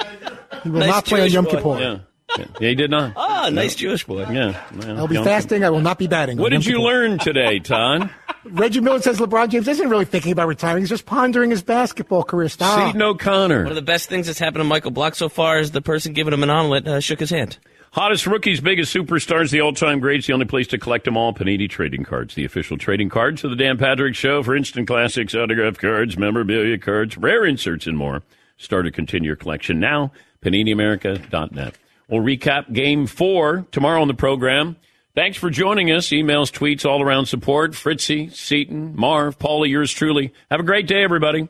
He 0.63 0.69
will 0.69 0.79
Nice 0.79 0.89
not 0.89 1.05
play 1.05 1.21
on 1.21 1.29
Jewish 1.29 1.33
Yom 1.33 1.45
boy. 1.45 1.51
Kippur. 1.51 1.79
Yeah. 1.79 1.99
Yeah. 2.39 2.45
Yeah, 2.59 2.69
he 2.69 2.75
did 2.75 2.89
not. 2.91 3.13
Ah, 3.15 3.49
nice 3.51 3.75
Jewish 3.75 4.05
boy. 4.05 4.21
Yeah. 4.31 4.61
well, 4.75 4.97
I'll 4.99 5.07
be 5.07 5.15
Yom 5.15 5.23
fasting. 5.23 5.63
I 5.63 5.69
will 5.69 5.81
not 5.81 5.97
be 5.97 6.07
batting. 6.07 6.37
What 6.37 6.49
did 6.49 6.65
you 6.65 6.73
Kippur. 6.77 6.83
learn 6.83 7.17
today, 7.19 7.59
Ton? 7.59 8.09
Reggie 8.45 8.79
Miller 8.79 9.01
says 9.01 9.19
LeBron 9.19 9.49
James 9.49 9.67
isn't 9.67 9.89
really 9.89 10.05
thinking 10.05 10.31
about 10.31 10.47
retiring. 10.47 10.81
He's 10.81 10.89
just 10.89 11.05
pondering 11.05 11.49
his 11.51 11.61
basketball 11.61 12.23
career. 12.23 12.49
Stop. 12.49 12.87
Seton 12.87 13.01
O'Connor. 13.01 13.63
One 13.63 13.71
of 13.71 13.75
the 13.75 13.81
best 13.81 14.09
things 14.09 14.27
that's 14.27 14.39
happened 14.39 14.61
to 14.61 14.63
Michael 14.63 14.91
Block 14.91 15.15
so 15.15 15.29
far 15.29 15.59
is 15.59 15.71
the 15.71 15.81
person 15.81 16.13
giving 16.13 16.33
him 16.33 16.43
an 16.43 16.49
omelet 16.49 16.87
uh, 16.87 16.99
shook 16.99 17.19
his 17.19 17.29
hand. 17.29 17.57
Hottest 17.91 18.27
rookies, 18.27 18.61
biggest 18.61 18.95
superstars, 18.95 19.49
the 19.49 19.61
all-time 19.61 19.99
greats. 19.99 20.27
The 20.27 20.33
only 20.33 20.45
place 20.45 20.67
to 20.67 20.77
collect 20.77 21.05
them 21.05 21.17
all. 21.17 21.33
Panini 21.33 21.67
Trading 21.67 22.03
Cards, 22.03 22.35
the 22.35 22.45
official 22.45 22.77
trading 22.77 23.09
cards 23.09 23.43
of 23.43 23.49
the 23.49 23.55
Dan 23.55 23.77
Patrick 23.79 24.13
Show 24.15 24.43
for 24.43 24.55
instant 24.55 24.87
classics, 24.87 25.33
autograph 25.33 25.79
cards, 25.79 26.15
memorabilia 26.15 26.77
cards, 26.77 27.17
rare 27.17 27.45
inserts, 27.45 27.87
and 27.87 27.97
more. 27.97 28.21
Start 28.57 28.85
or 28.85 28.91
continue 28.91 29.27
your 29.27 29.35
collection 29.35 29.79
now. 29.79 30.11
PaniniAmerica.net. 30.43 31.75
We'll 32.09 32.21
recap 32.21 32.73
Game 32.73 33.05
Four 33.05 33.67
tomorrow 33.71 34.01
on 34.01 34.07
the 34.07 34.13
program. 34.13 34.77
Thanks 35.15 35.37
for 35.37 35.49
joining 35.49 35.91
us. 35.91 36.07
Emails, 36.07 36.51
tweets, 36.51 36.85
all 36.85 37.01
around 37.01 37.27
support. 37.27 37.75
Fritzy, 37.75 38.29
Seton, 38.29 38.95
Marv, 38.95 39.37
Paula, 39.37 39.67
yours 39.67 39.91
truly. 39.91 40.33
Have 40.49 40.59
a 40.59 40.63
great 40.63 40.87
day, 40.87 41.03
everybody. 41.03 41.49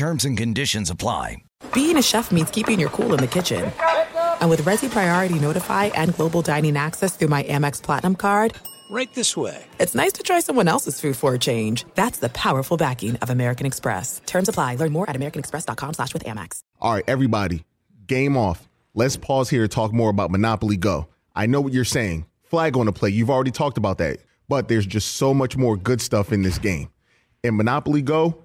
Terms 0.00 0.24
and 0.24 0.34
conditions 0.34 0.88
apply. 0.88 1.42
Being 1.74 1.98
a 1.98 2.02
chef 2.02 2.32
means 2.32 2.50
keeping 2.50 2.80
your 2.80 2.88
cool 2.88 3.12
in 3.12 3.20
the 3.20 3.26
kitchen. 3.26 3.70
And 4.40 4.48
with 4.48 4.62
Resy 4.62 4.90
Priority 4.90 5.38
Notify 5.38 5.90
and 5.94 6.16
Global 6.16 6.40
Dining 6.40 6.74
Access 6.78 7.16
through 7.18 7.28
my 7.28 7.42
Amex 7.42 7.82
Platinum 7.82 8.14
card, 8.16 8.54
Right 8.90 9.12
this 9.12 9.36
way. 9.36 9.62
it's 9.78 9.94
nice 9.94 10.12
to 10.14 10.22
try 10.22 10.40
someone 10.40 10.68
else's 10.68 10.98
food 10.98 11.18
for 11.18 11.34
a 11.34 11.38
change. 11.38 11.84
That's 11.96 12.18
the 12.18 12.30
powerful 12.30 12.78
backing 12.78 13.16
of 13.16 13.28
American 13.28 13.66
Express. 13.66 14.22
Terms 14.24 14.48
apply. 14.48 14.76
Learn 14.76 14.90
more 14.90 15.08
at 15.10 15.16
americanexpress.com 15.16 15.92
slash 15.92 16.14
with 16.14 16.24
Amex. 16.24 16.60
All 16.80 16.94
right, 16.94 17.04
everybody, 17.06 17.66
game 18.06 18.38
off. 18.38 18.70
Let's 18.94 19.18
pause 19.18 19.50
here 19.50 19.60
to 19.60 19.68
talk 19.68 19.92
more 19.92 20.08
about 20.08 20.30
Monopoly 20.30 20.78
Go. 20.78 21.08
I 21.36 21.44
know 21.44 21.60
what 21.60 21.74
you're 21.74 21.84
saying. 21.84 22.24
Flag 22.44 22.74
on 22.78 22.86
the 22.86 22.92
play. 22.92 23.10
You've 23.10 23.28
already 23.28 23.50
talked 23.50 23.76
about 23.76 23.98
that. 23.98 24.20
But 24.48 24.68
there's 24.68 24.86
just 24.86 25.16
so 25.16 25.34
much 25.34 25.58
more 25.58 25.76
good 25.76 26.00
stuff 26.00 26.32
in 26.32 26.40
this 26.40 26.56
game. 26.56 26.88
In 27.44 27.54
Monopoly 27.58 28.00
Go, 28.00 28.44